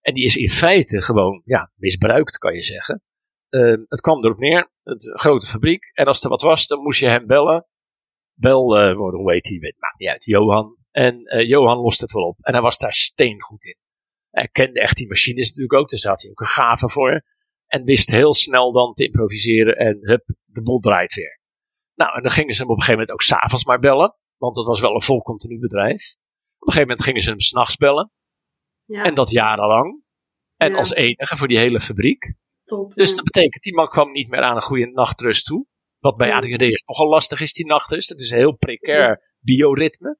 En 0.00 0.14
die 0.14 0.24
is 0.24 0.36
in 0.36 0.50
feite 0.50 1.02
gewoon 1.02 1.42
ja, 1.44 1.72
misbruikt, 1.74 2.38
kan 2.38 2.54
je 2.54 2.62
zeggen. 2.62 3.02
Ehm, 3.48 3.80
het 3.88 4.00
kwam 4.00 4.24
erop 4.24 4.38
neer, 4.38 4.70
een 4.82 5.18
grote 5.18 5.46
fabriek. 5.46 5.90
En 5.92 6.06
als 6.06 6.22
er 6.22 6.28
wat 6.30 6.42
was, 6.42 6.66
dan 6.66 6.82
moest 6.82 7.00
je 7.00 7.08
hem 7.08 7.26
bellen. 7.26 7.66
Bel, 8.34 8.78
eh, 8.78 8.94
hoe 8.96 9.32
heet 9.32 9.48
hij? 9.48 9.58
Weet- 9.58 9.78
Maakt 9.78 9.98
niet 9.98 10.08
uit, 10.08 10.24
Johan. 10.24 10.76
En 10.90 11.24
eh, 11.24 11.48
Johan 11.48 11.78
lost 11.78 12.00
het 12.00 12.12
wel 12.12 12.22
op. 12.22 12.38
En 12.40 12.52
hij 12.52 12.62
was 12.62 12.78
daar 12.78 12.92
steengoed 12.92 13.64
in. 13.64 13.76
Hij 14.30 14.48
kende 14.48 14.80
echt 14.80 14.96
die 14.96 15.08
machines 15.08 15.46
natuurlijk 15.48 15.72
ook, 15.80 15.88
daar 15.88 16.10
had 16.12 16.22
hij 16.22 16.30
ook 16.30 16.40
een 16.40 16.46
gave 16.46 16.88
voor. 16.88 17.24
En 17.66 17.84
wist 17.84 18.10
heel 18.10 18.34
snel 18.34 18.72
dan 18.72 18.94
te 18.94 19.04
improviseren 19.04 19.76
en 19.76 19.98
hup, 20.00 20.24
de 20.52 20.62
boel 20.62 20.78
draait 20.78 21.14
weer. 21.14 21.40
Nou, 21.94 22.14
en 22.16 22.22
dan 22.22 22.30
gingen 22.30 22.54
ze 22.54 22.60
hem 22.62 22.70
op 22.70 22.76
een 22.76 22.82
gegeven 22.82 23.00
moment 23.06 23.20
ook 23.20 23.26
s'avonds 23.38 23.64
maar 23.64 23.78
bellen. 23.78 24.16
Want 24.36 24.56
het 24.56 24.66
was 24.66 24.80
wel 24.80 24.94
een 24.94 25.02
vol 25.02 25.22
continu 25.22 25.58
bedrijf. 25.58 26.14
Op 26.58 26.66
een 26.68 26.72
gegeven 26.72 26.80
moment 26.88 27.02
gingen 27.02 27.20
ze 27.22 27.30
hem 27.30 27.40
s'nachts 27.40 27.76
bellen. 27.76 28.10
Ja, 28.84 29.04
En 29.04 29.14
dat 29.14 29.30
jarenlang. 29.30 30.02
En 30.56 30.70
Ja. 30.70 30.76
als 30.78 30.92
enige 30.92 31.36
voor 31.36 31.48
die 31.48 31.58
hele 31.58 31.80
fabriek. 31.80 32.34
top. 32.64 32.94
Dus 32.94 33.10
ja. 33.10 33.14
dat 33.16 33.24
betekent, 33.24 33.62
die 33.62 33.74
man 33.74 33.88
kwam 33.88 34.12
niet 34.12 34.28
meer 34.28 34.40
aan 34.40 34.56
een 34.56 34.62
goede 34.62 34.86
nachtrust 34.86 35.44
toe. 35.44 35.66
Wat 35.98 36.16
bij. 36.16 36.32
ADHD'ers 36.32 36.82
nogal 36.86 37.08
lastig 37.08 37.40
is, 37.40 37.52
die 37.52 37.66
nachtrust. 37.66 38.08
Het 38.08 38.20
is 38.20 38.30
een 38.30 38.38
heel 38.38 38.56
precair 38.56 39.34
bioritme. 39.38 40.18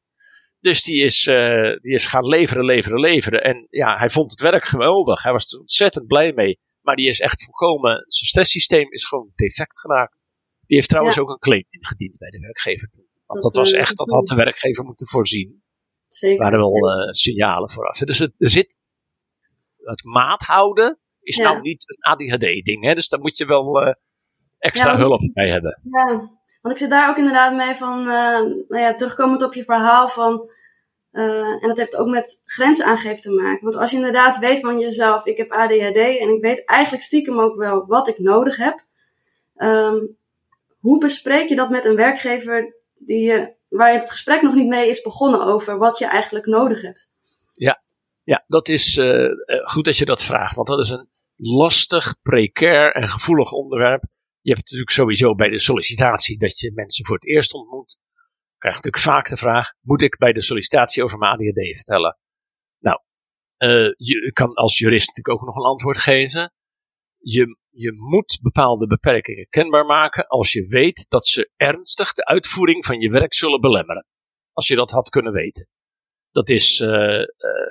Dus 0.59 0.83
die 0.83 1.05
is, 1.05 1.27
eh, 1.27 1.77
die 1.81 1.93
is 1.93 2.07
gaan 2.07 2.27
leveren, 2.27 2.65
leveren, 2.65 3.01
leveren. 3.01 3.43
En 3.43 3.67
ja, 3.71 3.97
hij 3.99 4.11
vond 4.11 4.31
het 4.31 4.41
werk 4.41 4.65
geweldig. 4.65 5.23
Hij 5.23 5.33
was 5.33 5.53
er 5.53 5.59
ontzettend 5.61 6.07
blij 6.07 6.33
mee. 6.33 6.59
Maar 6.81 6.97
die 6.97 7.07
is 7.09 7.21
echt 7.21 7.45
volkomen, 7.45 7.93
zijn 7.93 8.29
stresssysteem 8.29 8.91
is 8.93 9.05
gewoon 9.05 9.33
defect 9.35 9.81
geraakt. 9.81 10.17
Die 10.67 10.77
heeft 10.77 10.89
trouwens 10.89 11.17
Ja. 11.17 11.23
ook 11.23 11.29
een 11.29 11.39
claim 11.39 11.65
ingediend 11.71 12.19
bij 12.19 12.31
de 12.31 12.39
werkgever. 12.39 12.89
Want 13.27 13.43
Dat, 13.43 13.53
dat, 13.53 13.63
was 13.63 13.73
eh, 13.73 13.81
echt, 13.81 13.97
dat 13.97 14.11
had 14.11 14.27
de 14.27 14.35
werkgever 14.35 14.85
moeten 14.85 15.07
voorzien. 15.09 15.63
Zeker. 16.09 16.37
Er 16.45 16.51
waren 16.51 16.59
wel 16.59 16.91
eh, 16.91 17.11
signalen 17.11 17.71
vooraf. 17.71 17.99
Dus 17.99 18.19
het, 18.19 18.33
er 18.39 18.49
zit, 18.51 18.77
het 19.77 20.05
maat 20.05 20.43
houden 20.43 20.99
is 21.21 21.37
Ja. 21.37 21.43
nou 21.51 21.61
niet 21.61 21.85
een 21.89 21.97
ADHD-ding. 22.13 22.95
Dus 22.95 23.09
daar 23.09 23.21
moet 23.21 23.37
je 23.37 23.47
wel 23.47 23.83
eh, 23.83 23.95
extra 24.59 24.91
Ja, 24.91 24.97
hulp 24.97 25.31
bij 25.33 25.49
hebben. 25.51 25.81
Ja, 25.91 26.31
want 26.63 26.75
ik 26.75 26.81
zit 26.81 26.91
daar 26.91 27.09
ook 27.11 27.17
inderdaad 27.17 27.55
mee 27.55 27.75
van, 27.75 28.05
nou 28.05 28.67
ja, 28.79 28.95
terugkomend 28.95 29.43
op 29.43 29.55
je 29.55 29.65
verhaal 29.65 30.09
van, 30.09 30.49
en 31.11 31.61
dat 31.69 31.79
heeft 31.79 31.97
ook 31.97 32.09
met 32.09 32.43
grensaangeven 32.45 33.21
te 33.21 33.31
maken. 33.33 33.63
Want 33.63 33.77
als 33.77 33.91
je 33.91 33.97
inderdaad 33.97 34.39
weet 34.39 34.61
van 34.61 34.79
jezelf, 34.79 35.27
ik 35.27 35.37
heb 35.37 35.51
ADHD 35.51 35.97
en 35.97 36.29
ik 36.35 36.41
weet 36.43 36.65
eigenlijk 36.65 37.05
stiekem 37.05 37.41
ook 37.41 37.57
wel 37.57 37.87
wat 37.87 38.09
ik 38.09 38.19
nodig 38.19 38.57
heb. 38.57 38.85
ehm, 39.55 39.97
hoe 40.83 40.99
bespreek 40.99 41.49
je 41.49 41.55
dat 41.55 41.71
met 41.71 41.85
een 41.85 41.97
werkgever 41.97 42.77
die 42.95 43.21
je 43.21 43.55
waar 43.69 43.93
het 43.93 44.11
gesprek 44.11 44.43
nog 44.43 44.55
niet 44.55 44.67
mee 44.67 44.89
is 44.89 45.03
begonnen 45.03 45.45
over 45.45 45.79
wat 45.79 45.99
je 45.99 46.07
eigenlijk 46.07 46.47
nodig 46.47 46.83
hebt. 46.83 47.11
Ja, 47.55 47.83
ja 48.23 48.45
dat 48.47 48.69
is 48.69 48.97
uh, 48.97 49.29
goed 49.65 49.85
dat 49.85 49.97
je 49.97 50.05
dat 50.05 50.23
vraagt, 50.23 50.55
want 50.55 50.69
dat 50.69 50.79
is 50.79 50.91
een 50.91 51.09
lastig, 51.37 52.15
precair 52.23 52.93
en 52.93 53.09
gevoelig 53.09 53.53
onderwerp. 53.53 54.05
Je 54.41 54.51
hebt 54.51 54.63
natuurlijk 54.63 54.91
sowieso 54.91 55.35
bij 55.35 55.49
de 55.49 55.59
sollicitatie 55.59 56.39
dat 56.39 56.59
je 56.59 56.73
mensen 56.75 57.05
voor 57.07 57.15
het 57.15 57.27
eerst 57.27 57.55
ontmoet. 57.55 57.99
Je 58.53 58.59
krijgt 58.59 58.85
natuurlijk 58.85 59.15
vaak 59.15 59.29
de 59.29 59.37
vraag: 59.37 59.73
moet 59.81 60.03
ik 60.03 60.19
bij 60.19 60.33
de 60.33 60.43
sollicitatie 60.43 61.03
over 61.03 61.19
mijn 61.19 61.33
ADHD 61.33 61.75
vertellen? 61.75 62.19
Nou, 62.79 63.01
uh, 63.59 63.93
je 63.97 64.31
kan 64.33 64.55
als 64.55 64.79
jurist 64.79 65.07
natuurlijk 65.07 65.41
ook 65.41 65.47
nog 65.47 65.57
een 65.57 65.71
antwoord 65.71 65.99
geven. 65.99 66.53
Je, 67.23 67.57
je 67.71 67.93
moet 67.93 68.39
bepaalde 68.43 68.87
beperkingen 68.87 69.47
kenbaar 69.49 69.87
maken 69.87 70.27
als 70.27 70.53
je 70.53 70.67
weet 70.67 71.07
dat 71.09 71.27
ze 71.27 71.51
ernstig 71.57 72.13
de 72.13 72.25
uitvoering 72.25 72.85
van 72.85 73.01
je 73.01 73.11
werk 73.11 73.35
zullen 73.35 73.61
belemmeren. 73.61 74.07
Als 74.53 74.69
je 74.69 74.75
dat 74.75 74.91
had 74.91 75.09
kunnen 75.09 75.33
weten. 75.33 75.69
Dat 76.31 76.49
is, 76.49 76.81
uh, 76.81 76.89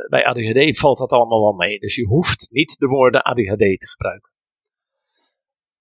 bij 0.09 0.25
ADHD 0.25 0.77
valt 0.77 0.97
dat 0.97 1.11
allemaal 1.11 1.41
wel 1.41 1.53
mee. 1.53 1.79
Dus 1.79 1.95
je 1.95 2.05
hoeft 2.05 2.47
niet 2.49 2.77
de 2.77 2.87
woorden 2.87 3.21
ADHD 3.21 3.57
te 3.57 3.87
gebruiken. 3.89 4.31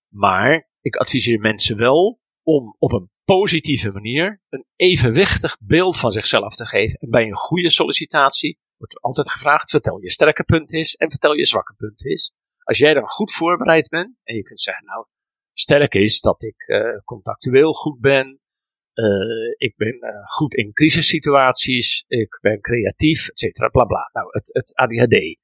Maar 0.09 0.71
ik 0.81 0.97
adviseer 0.97 1.41
mensen 1.41 1.77
wel 1.77 2.21
om 2.43 2.77
op 2.79 2.93
een 2.93 3.11
positieve 3.25 3.91
manier 3.91 4.43
een 4.49 4.66
evenwichtig 4.77 5.57
beeld 5.61 5.99
van 5.99 6.12
zichzelf 6.12 6.55
te 6.55 6.66
geven. 6.66 6.99
En 6.99 7.11
bij 7.11 7.27
een 7.27 7.37
goede 7.37 7.71
sollicitatie 7.71 8.59
wordt 8.77 8.95
er 8.95 9.01
altijd 9.01 9.31
gevraagd: 9.31 9.71
vertel 9.71 10.01
je 10.03 10.11
sterke 10.11 10.45
punt 10.45 10.73
is 10.73 10.95
en 10.95 11.11
vertel 11.11 11.33
je 11.33 11.47
zwakke 11.47 11.75
punt 11.75 12.05
is. 12.05 12.35
Als 12.63 12.79
jij 12.79 12.95
dan 12.95 13.07
goed 13.07 13.33
voorbereid 13.33 13.89
bent 13.89 14.17
en 14.23 14.35
je 14.35 14.43
kunt 14.43 14.61
zeggen: 14.61 14.85
Nou, 14.85 15.07
sterk 15.53 15.95
is 15.95 16.21
dat 16.21 16.43
ik 16.43 16.65
uh, 16.67 16.99
contactueel 17.05 17.73
goed 17.73 18.01
ben, 18.01 18.41
uh, 18.95 19.55
ik 19.57 19.77
ben 19.77 19.95
uh, 19.95 20.27
goed 20.27 20.55
in 20.55 20.73
crisissituaties, 20.73 22.05
ik 22.07 22.39
ben 22.41 22.61
creatief, 22.61 23.29
et 23.29 23.39
cetera, 23.39 23.69
bla 23.69 23.85
bla. 23.85 24.11
Nou, 24.13 24.29
het, 24.31 24.51
het 24.53 24.75
ADHD, 24.75 25.39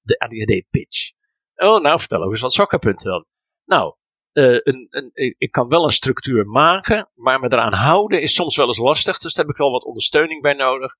de 0.00 0.18
ADHD-pitch. 0.18 1.10
Oh, 1.54 1.82
nou, 1.82 1.98
vertel 1.98 2.22
ook 2.22 2.30
eens 2.30 2.56
wat 2.56 2.80
punten 2.80 3.10
dan. 3.10 3.26
Nou, 3.64 3.94
een, 4.32 4.86
een, 4.90 5.34
ik 5.38 5.50
kan 5.50 5.68
wel 5.68 5.84
een 5.84 5.90
structuur 5.90 6.46
maken, 6.46 7.10
maar 7.14 7.40
me 7.40 7.52
eraan 7.52 7.72
houden 7.72 8.22
is 8.22 8.34
soms 8.34 8.56
wel 8.56 8.66
eens 8.66 8.78
lastig, 8.78 9.18
dus 9.18 9.34
daar 9.34 9.44
heb 9.44 9.54
ik 9.54 9.60
wel 9.60 9.70
wat 9.70 9.84
ondersteuning 9.84 10.42
bij 10.42 10.54
nodig. 10.54 10.96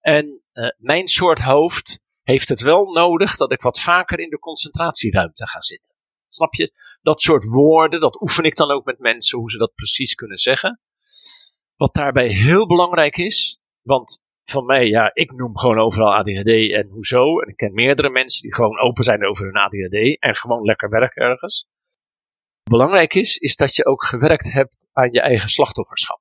En 0.00 0.42
mijn 0.76 1.08
soort 1.08 1.40
hoofd 1.40 2.02
heeft 2.30 2.48
het 2.48 2.60
wel 2.60 2.92
nodig 2.92 3.36
dat 3.36 3.52
ik 3.52 3.62
wat 3.62 3.80
vaker 3.80 4.18
in 4.18 4.30
de 4.30 4.38
concentratieruimte 4.38 5.48
ga 5.48 5.60
zitten. 5.60 5.94
Snap 6.28 6.54
je? 6.54 6.72
Dat 7.02 7.20
soort 7.20 7.44
woorden, 7.44 8.00
dat 8.00 8.20
oefen 8.20 8.44
ik 8.44 8.56
dan 8.56 8.70
ook 8.70 8.84
met 8.84 8.98
mensen, 8.98 9.38
hoe 9.38 9.50
ze 9.50 9.58
dat 9.58 9.74
precies 9.74 10.14
kunnen 10.14 10.38
zeggen. 10.38 10.80
Wat 11.76 11.94
daarbij 11.94 12.28
heel 12.28 12.66
belangrijk 12.66 13.16
is, 13.16 13.60
want 13.82 14.22
van 14.44 14.64
mij, 14.64 14.86
ja, 14.86 15.10
ik 15.14 15.32
noem 15.32 15.58
gewoon 15.58 15.78
overal 15.78 16.14
ADHD 16.14 16.72
en 16.72 16.88
hoezo. 16.88 17.40
En 17.40 17.48
ik 17.48 17.56
ken 17.56 17.74
meerdere 17.74 18.10
mensen 18.10 18.42
die 18.42 18.54
gewoon 18.54 18.80
open 18.80 19.04
zijn 19.04 19.26
over 19.26 19.44
hun 19.44 19.56
ADHD 19.56 20.18
en 20.18 20.34
gewoon 20.34 20.64
lekker 20.64 20.88
werken 20.88 21.22
ergens. 21.22 21.66
Belangrijk 22.62 23.14
is, 23.14 23.36
is 23.36 23.56
dat 23.56 23.74
je 23.74 23.86
ook 23.86 24.04
gewerkt 24.04 24.52
hebt 24.52 24.88
aan 24.92 25.12
je 25.12 25.20
eigen 25.20 25.48
slachtofferschap. 25.48 26.20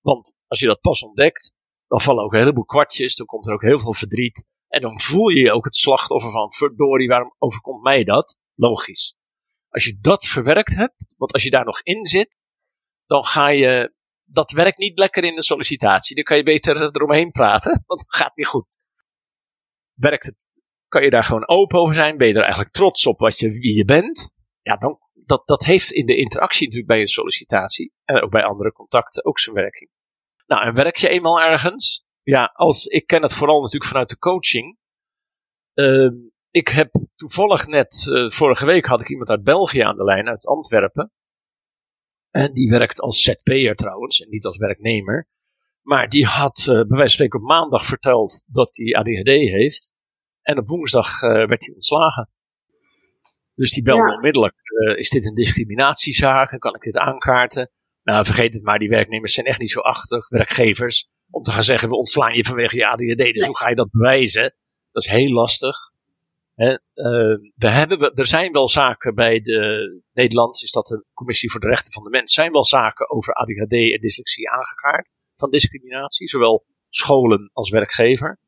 Want 0.00 0.34
als 0.46 0.60
je 0.60 0.66
dat 0.66 0.80
pas 0.80 1.02
ontdekt, 1.02 1.52
dan 1.86 2.00
vallen 2.00 2.24
ook 2.24 2.32
een 2.32 2.38
heleboel 2.38 2.64
kwartjes, 2.64 3.14
dan 3.14 3.26
komt 3.26 3.46
er 3.46 3.52
ook 3.52 3.62
heel 3.62 3.80
veel 3.80 3.94
verdriet. 3.94 4.44
En 4.76 4.82
dan 4.82 5.00
voel 5.00 5.28
je 5.28 5.40
je 5.40 5.52
ook 5.52 5.64
het 5.64 5.74
slachtoffer 5.74 6.30
van, 6.30 6.52
verdorie, 6.52 7.08
waarom 7.08 7.34
overkomt 7.38 7.82
mij 7.82 8.04
dat? 8.04 8.38
Logisch. 8.54 9.16
Als 9.68 9.84
je 9.84 9.98
dat 10.00 10.26
verwerkt 10.26 10.74
hebt, 10.74 11.14
want 11.18 11.32
als 11.32 11.42
je 11.42 11.50
daar 11.50 11.64
nog 11.64 11.80
in 11.82 12.06
zit, 12.06 12.36
dan 13.06 13.24
ga 13.24 13.48
je, 13.48 13.94
dat 14.24 14.50
werkt 14.50 14.78
niet 14.78 14.98
lekker 14.98 15.24
in 15.24 15.34
de 15.34 15.42
sollicitatie. 15.42 16.14
Dan 16.14 16.24
kan 16.24 16.36
je 16.36 16.42
beter 16.42 16.82
eromheen 16.82 17.30
praten, 17.30 17.82
want 17.86 18.00
het 18.00 18.14
gaat 18.14 18.36
niet 18.36 18.46
goed. 18.46 18.78
Werkt 19.94 20.26
het, 20.26 20.46
kan 20.88 21.02
je 21.02 21.10
daar 21.10 21.24
gewoon 21.24 21.48
open 21.48 21.78
over 21.78 21.94
zijn? 21.94 22.16
Ben 22.16 22.28
je 22.28 22.34
er 22.34 22.40
eigenlijk 22.40 22.72
trots 22.72 23.06
op 23.06 23.18
wat 23.18 23.38
je, 23.38 23.48
wie 23.48 23.76
je 23.76 23.84
bent? 23.84 24.30
Ja, 24.62 24.76
dan, 24.76 24.98
dat, 25.12 25.46
dat 25.46 25.64
heeft 25.64 25.90
in 25.90 26.06
de 26.06 26.16
interactie 26.16 26.66
natuurlijk 26.66 26.92
bij 26.92 27.00
een 27.00 27.06
sollicitatie, 27.06 27.92
en 28.04 28.22
ook 28.22 28.30
bij 28.30 28.44
andere 28.44 28.72
contacten, 28.72 29.24
ook 29.24 29.38
zijn 29.38 29.56
werking. 29.56 29.90
Nou, 30.46 30.66
en 30.66 30.74
werk 30.74 30.96
je 30.96 31.08
eenmaal 31.08 31.40
ergens? 31.40 32.05
Ja, 32.26 32.52
als, 32.54 32.86
ik 32.86 33.06
ken 33.06 33.22
het 33.22 33.34
vooral 33.34 33.60
natuurlijk 33.60 33.90
vanuit 33.90 34.08
de 34.08 34.18
coaching. 34.18 34.78
Uh, 35.74 36.10
ik 36.50 36.68
heb 36.68 36.90
toevallig 37.14 37.66
net, 37.66 38.06
uh, 38.10 38.30
vorige 38.30 38.66
week 38.66 38.86
had 38.86 39.00
ik 39.00 39.08
iemand 39.08 39.28
uit 39.28 39.42
België 39.42 39.80
aan 39.80 39.96
de 39.96 40.04
lijn, 40.04 40.28
uit 40.28 40.46
Antwerpen. 40.46 41.12
En 42.30 42.52
die 42.52 42.70
werkt 42.70 43.00
als 43.00 43.22
ZP'er 43.22 43.74
trouwens, 43.74 44.20
en 44.20 44.28
niet 44.28 44.44
als 44.44 44.56
werknemer. 44.56 45.28
Maar 45.82 46.08
die 46.08 46.26
had 46.26 46.58
uh, 46.58 46.66
bij 46.66 46.74
wijze 46.74 46.96
van 46.96 47.08
spreken 47.08 47.40
op 47.40 47.46
maandag 47.46 47.86
verteld 47.86 48.44
dat 48.46 48.76
hij 48.76 48.94
ADHD 48.94 49.28
heeft. 49.28 49.92
En 50.42 50.58
op 50.58 50.66
woensdag 50.66 51.22
uh, 51.22 51.30
werd 51.30 51.64
hij 51.64 51.74
ontslagen. 51.74 52.30
Dus 53.54 53.72
die 53.72 53.82
belde 53.82 54.08
ja. 54.08 54.14
onmiddellijk, 54.14 54.54
is 54.96 55.10
dit 55.10 55.24
een 55.24 55.34
discriminatiezaak? 55.34 56.60
Kan 56.60 56.74
ik 56.74 56.82
dit 56.82 56.96
aankaarten? 56.96 57.70
Nou, 58.02 58.24
vergeet 58.24 58.54
het 58.54 58.62
maar, 58.62 58.78
die 58.78 58.88
werknemers 58.88 59.34
zijn 59.34 59.46
echt 59.46 59.58
niet 59.58 59.70
zo 59.70 59.80
achtig, 59.80 60.28
werkgevers, 60.28 61.08
om 61.36 61.42
te 61.42 61.52
gaan 61.52 61.62
zeggen, 61.62 61.88
we 61.88 61.96
ontslaan 61.96 62.34
je 62.34 62.44
vanwege 62.44 62.76
je 62.76 62.88
ADHD. 62.88 63.34
Dus 63.34 63.46
hoe 63.46 63.56
ga 63.56 63.68
je 63.68 63.74
dat 63.74 63.90
bewijzen? 63.90 64.54
Dat 64.92 65.02
is 65.02 65.10
heel 65.10 65.32
lastig. 65.32 65.76
He, 66.54 66.70
uh, 66.70 66.78
we 67.54 67.70
hebben, 67.70 68.14
er 68.14 68.26
zijn 68.26 68.52
wel 68.52 68.68
zaken 68.68 69.14
bij 69.14 69.40
de 69.40 70.02
Nederland, 70.12 70.62
is 70.62 70.70
dat 70.70 70.86
de 70.86 71.04
Commissie 71.14 71.50
voor 71.50 71.60
de 71.60 71.66
Rechten 71.66 71.92
van 71.92 72.02
de 72.02 72.10
Mens, 72.10 72.32
zijn 72.32 72.52
wel 72.52 72.64
zaken 72.64 73.10
over 73.10 73.34
ADHD 73.34 73.72
en 73.72 74.00
dyslexie 74.00 74.50
aangekaart 74.50 75.08
van 75.36 75.50
discriminatie, 75.50 76.28
zowel 76.28 76.64
scholen 76.88 77.50
als 77.52 77.70
werkgever. 77.70 78.38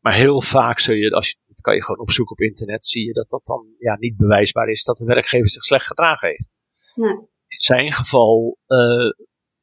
Maar 0.00 0.14
heel 0.14 0.40
vaak 0.40 0.78
zul 0.78 0.94
je, 0.94 1.10
als 1.10 1.28
je, 1.28 1.36
dat 1.46 1.60
kan 1.60 1.74
je 1.74 1.84
gewoon 1.84 2.00
opzoeken 2.00 2.36
op 2.36 2.42
internet, 2.42 2.86
zie 2.86 3.06
je 3.06 3.12
dat 3.12 3.30
dat 3.30 3.46
dan 3.46 3.66
ja, 3.78 3.96
niet 3.98 4.16
bewijsbaar 4.16 4.68
is 4.68 4.84
dat 4.84 4.96
de 4.96 5.04
werkgever 5.04 5.48
zich 5.48 5.64
slecht 5.64 5.86
gedragen 5.86 6.28
heeft. 6.28 6.48
Nee 6.94 7.28
in 7.50 7.58
zijn 7.58 7.92
geval, 7.92 8.58
uh, 8.66 9.10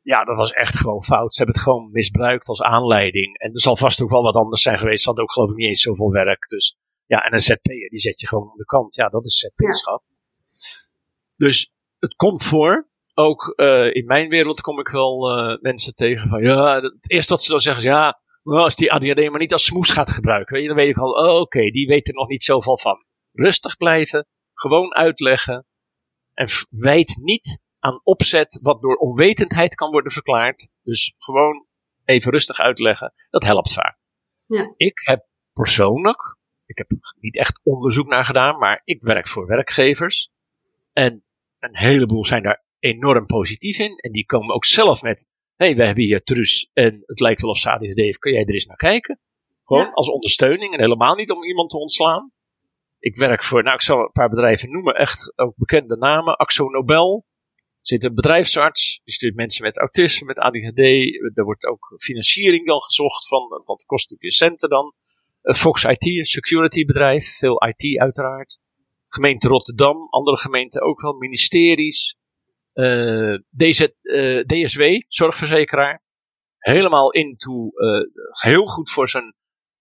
ja, 0.08 0.24
dat 0.24 0.36
was 0.36 0.52
echt 0.52 0.78
gewoon 0.78 1.04
fout. 1.04 1.34
Ze 1.34 1.38
hebben 1.38 1.56
het 1.56 1.64
gewoon 1.64 1.92
misbruikt 1.92 2.48
als 2.48 2.62
aanleiding. 2.62 3.38
En 3.38 3.54
er 3.54 3.60
zal 3.60 3.78
vast 3.78 4.02
ook 4.02 4.10
wel 4.10 4.22
wat 4.24 4.36
anders 4.36 4.62
zijn 4.62 4.78
geweest. 4.78 5.00
Ze 5.00 5.06
hadden 5.06 5.24
ook 5.24 5.32
geloof 5.32 5.50
ik 5.50 5.56
niet 5.56 5.68
eens 5.68 5.82
zoveel 5.82 6.12
werk. 6.12 6.48
Dus 6.48 6.78
ja, 7.06 7.18
en 7.18 7.34
een 7.34 7.42
ZP'er, 7.42 7.90
die 7.90 8.00
zet 8.00 8.20
je 8.20 8.28
gewoon 8.28 8.50
aan 8.50 8.58
de 8.58 8.66
kant. 8.66 8.96
Ja, 8.96 9.10
dat 9.10 9.26
is 9.26 9.38
ZP-schap. 9.38 10.04
Dus 11.36 11.72
het 12.00 12.16
komt 12.16 12.44
voor. 12.44 12.90
Ook 13.14 13.54
uh, 13.56 13.94
in 13.96 14.06
mijn 14.06 14.30
wereld 14.30 14.62
kom 14.62 14.80
ik 14.80 14.88
wel 14.88 15.38
uh, 15.38 15.62
mensen 15.62 15.96
tegen 15.96 16.30
van, 16.30 16.42
ja, 16.42 16.82
het 16.82 17.12
eerste 17.12 17.34
wat 17.34 17.44
ze 17.44 17.52
dan 17.52 17.60
zeggen 17.60 17.84
is, 17.84 17.90
ja, 17.90 18.20
als 18.44 18.76
die 18.76 18.92
ADHD 18.92 19.30
maar 19.30 19.40
niet 19.40 19.54
als 19.54 19.66
smoes 19.66 19.90
gaat 19.90 20.10
gebruiken, 20.10 20.68
dan 20.68 20.76
weet 20.76 20.90
ik 20.90 20.98
al, 20.98 21.12
oh, 21.12 21.40
oké, 21.40 21.70
die 21.70 21.88
weet 21.88 22.08
er 22.08 22.14
nog 22.14 22.28
niet 22.28 22.44
zoveel 22.44 22.78
van. 22.78 23.04
Rustig 23.32 23.78
blijven, 23.78 24.28
gewoon 24.54 24.96
uitleggen. 24.96 25.66
En 26.34 26.48
wijd 26.70 27.18
niet 27.22 27.60
aan 27.88 28.02
opzet 28.04 28.60
wat 28.62 28.82
door 28.82 28.96
onwetendheid 28.96 29.76
kan 29.76 29.92
worden 29.92 30.12
verklaard. 30.12 30.70
Dus 30.84 31.14
gewoon 31.18 31.66
even 32.06 32.32
rustig 32.32 32.60
uitleggen. 32.60 33.14
Dat 33.30 33.44
helpt 33.44 33.74
vaak. 33.74 33.98
Ja. 34.46 34.74
Ik 34.78 35.00
heb 35.04 35.26
persoonlijk, 35.54 36.38
ik 36.66 36.78
heb 36.78 36.88
niet 37.20 37.38
echt 37.38 37.60
onderzoek 37.64 38.08
naar 38.08 38.26
gedaan, 38.26 38.58
maar 38.58 38.82
ik 38.84 39.02
werk 39.02 39.28
voor 39.28 39.48
werkgevers. 39.48 40.32
En 40.94 41.24
een 41.60 41.78
heleboel 41.78 42.26
zijn 42.26 42.44
daar 42.44 42.64
enorm 42.80 43.26
positief 43.26 43.80
in. 43.80 43.98
En 43.98 44.12
die 44.12 44.26
komen 44.26 44.56
ook 44.56 44.66
zelf 44.66 45.02
met, 45.02 45.28
hé, 45.56 45.66
hey, 45.66 45.76
we 45.76 45.86
hebben 45.86 46.04
hier 46.04 46.24
Trus 46.24 46.70
en 46.74 47.04
het 47.06 47.20
lijkt 47.20 47.42
wel 47.42 47.50
of 47.50 47.66
ADHD 47.66 47.96
heeft, 47.96 48.20
kun 48.20 48.32
jij 48.32 48.46
er 48.46 48.54
eens 48.54 48.66
naar 48.66 48.78
kijken? 48.78 49.20
Gewoon 49.64 49.84
ja. 49.84 49.92
als 49.92 50.10
ondersteuning 50.10 50.74
en 50.74 50.80
helemaal 50.80 51.16
niet 51.16 51.32
om 51.32 51.44
iemand 51.44 51.70
te 51.70 51.78
ontslaan. 51.78 52.32
Ik 53.00 53.16
werk 53.16 53.44
voor, 53.44 53.64
nou 53.64 53.76
ik 53.76 53.82
zal 53.82 54.00
een 54.00 54.12
paar 54.12 54.30
bedrijven 54.30 54.72
noemen, 54.72 54.96
echt 54.96 55.34
ook 55.36 55.54
bekende 55.56 55.98
namen. 55.98 56.38
Axo 56.38 56.70
Nobel, 56.70 57.26
zit 57.88 58.04
een 58.04 58.16
bedrijfsarts, 58.16 59.02
die 59.04 59.14
stuurt 59.14 59.36
mensen 59.36 59.64
met 59.64 59.78
autisme, 59.78 60.28
met 60.28 60.40
ADHD. 60.40 60.80
Er 61.34 61.44
wordt 61.44 61.66
ook 61.66 61.96
financiering 61.98 62.66
dan 62.66 62.82
gezocht 62.82 63.28
van, 63.28 63.48
want 63.48 63.80
het 63.80 63.86
kost 63.86 64.10
natuurlijk 64.10 64.40
je 64.40 64.46
centen 64.46 64.70
dan. 64.70 64.94
Fox 65.56 65.84
IT, 65.84 66.06
een 66.06 66.26
security 66.26 66.86
bedrijf, 66.86 67.38
veel 67.38 67.64
IT 67.68 68.00
uiteraard. 68.00 68.60
Gemeente 69.08 69.48
Rotterdam, 69.48 70.08
andere 70.10 70.38
gemeenten 70.38 70.82
ook 70.82 71.02
wel, 71.02 71.14
ministeries. 71.14 72.18
Uh, 72.74 73.38
DZ, 73.58 73.88
uh, 74.02 74.44
DSW, 74.46 74.82
zorgverzekeraar. 75.08 76.04
Helemaal 76.58 77.12
into, 77.12 77.70
uh, 77.74 78.02
heel 78.42 78.66
goed 78.66 78.90
voor 78.90 79.10
zijn 79.10 79.36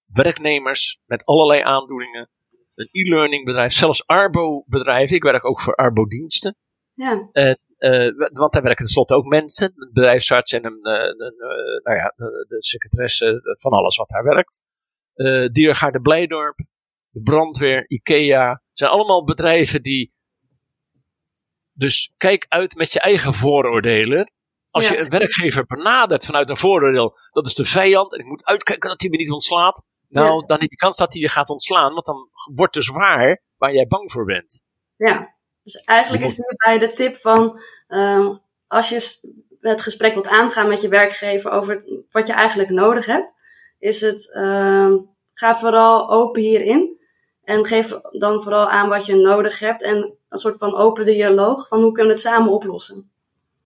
werknemers 0.04 1.00
met 1.04 1.24
allerlei 1.24 1.60
aandoeningen. 1.60 2.30
Een 2.74 2.88
e-learning 2.90 3.44
bedrijf, 3.44 3.72
zelfs 3.72 4.06
Arbo 4.06 4.64
bedrijf. 4.66 5.10
Ik 5.10 5.22
werk 5.22 5.44
ook 5.44 5.60
voor 5.60 5.74
Arbo 5.74 6.04
diensten. 6.04 6.56
Ja. 6.94 7.28
En 7.32 7.58
want 8.32 8.52
daar 8.52 8.62
werken 8.62 8.84
tenslotte 8.84 9.14
ook 9.14 9.24
mensen, 9.24 9.72
een 9.76 9.90
bedrijfsarts 9.92 10.52
en 10.52 10.64
een, 10.64 10.86
een, 10.86 11.20
een 11.20 11.34
nou 11.82 11.96
ja, 11.96 12.12
de, 12.16 12.46
de, 12.48 12.56
secretaresse 12.62 13.56
van 13.60 13.72
alles 13.72 13.96
wat 13.96 14.08
daar 14.08 14.24
werkt. 14.24 14.60
Uh, 15.14 15.48
Diergaarde 15.48 16.00
Blijdorp, 16.00 16.56
de 17.10 17.20
brandweer, 17.22 17.90
IKEA, 17.90 18.62
zijn 18.72 18.90
allemaal 18.90 19.24
bedrijven 19.24 19.82
die. 19.82 20.14
Dus 21.72 22.12
kijk 22.16 22.46
uit 22.48 22.74
met 22.74 22.92
je 22.92 23.00
eigen 23.00 23.34
vooroordelen. 23.34 24.30
Als 24.70 24.88
je 24.88 24.98
een 24.98 25.08
werkgever 25.08 25.66
benadert 25.66 26.24
vanuit 26.24 26.48
een 26.48 26.56
vooroordeel, 26.56 27.18
dat 27.30 27.46
is 27.46 27.54
de 27.54 27.64
vijand 27.64 28.12
en 28.12 28.18
ik 28.18 28.26
moet 28.26 28.44
uitkijken 28.44 28.88
dat 28.88 29.00
hij 29.00 29.10
me 29.10 29.16
niet 29.16 29.30
ontslaat. 29.30 29.82
Nou, 30.08 30.46
dan 30.46 30.60
heb 30.60 30.70
je 30.70 30.76
kans 30.76 30.96
dat 30.96 31.12
hij 31.12 31.22
je 31.22 31.28
gaat 31.28 31.48
ontslaan, 31.48 31.92
want 31.92 32.06
dan 32.06 32.28
wordt 32.54 32.74
dus 32.74 32.88
waar 32.88 33.42
waar 33.56 33.74
jij 33.74 33.86
bang 33.86 34.12
voor 34.12 34.24
bent. 34.24 34.62
Ja, 34.96 35.35
dus 35.66 35.84
eigenlijk 35.84 36.24
is 36.24 36.36
het 36.36 36.56
bij 36.56 36.78
de 36.78 36.92
tip 36.92 37.16
van 37.16 37.60
ehm, 37.88 38.36
als 38.66 38.88
je 38.88 39.18
het 39.60 39.80
gesprek 39.80 40.14
wilt 40.14 40.28
aangaan 40.28 40.68
met 40.68 40.80
je 40.80 40.88
werkgever 40.88 41.50
over 41.50 41.84
wat 42.10 42.26
je 42.26 42.32
eigenlijk 42.32 42.70
nodig 42.70 43.06
hebt, 43.06 43.32
is 43.78 44.00
het 44.00 44.34
uh, 44.36 44.94
ga 45.34 45.58
vooral 45.58 46.10
open 46.10 46.42
hierin 46.42 47.00
en 47.42 47.66
geef 47.66 47.98
dan 48.10 48.42
vooral 48.42 48.68
aan 48.68 48.88
wat 48.88 49.06
je 49.06 49.14
nodig 49.14 49.58
hebt 49.58 49.82
en 49.82 50.18
een 50.28 50.38
soort 50.38 50.58
van 50.58 50.74
open 50.74 51.04
dialoog 51.04 51.68
van 51.68 51.82
hoe 51.82 51.92
kunnen 51.92 52.14
we 52.14 52.20
het 52.20 52.28
samen 52.28 52.52
oplossen. 52.52 53.10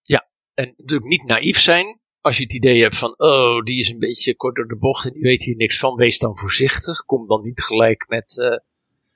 Ja, 0.03 0.29
en 0.55 0.75
natuurlijk 0.77 1.09
niet 1.09 1.25
naïef 1.25 1.59
zijn. 1.59 2.01
Als 2.21 2.37
je 2.37 2.43
het 2.43 2.53
idee 2.53 2.83
hebt 2.83 2.99
van, 2.99 3.15
oh, 3.17 3.63
die 3.63 3.79
is 3.79 3.89
een 3.89 3.99
beetje 3.99 4.37
kort 4.37 4.57
door 4.57 4.69
de 4.69 4.77
bocht 4.77 5.07
en 5.07 5.13
die 5.13 5.23
weet 5.23 5.43
hier 5.43 5.57
niks 5.57 5.79
van, 5.79 5.95
wees 5.95 6.19
dan 6.19 6.39
voorzichtig. 6.39 7.05
Kom 7.05 7.27
dan 7.27 7.43
niet 7.43 7.63
gelijk 7.63 8.05
met. 8.09 8.37
Uh... 8.37 8.59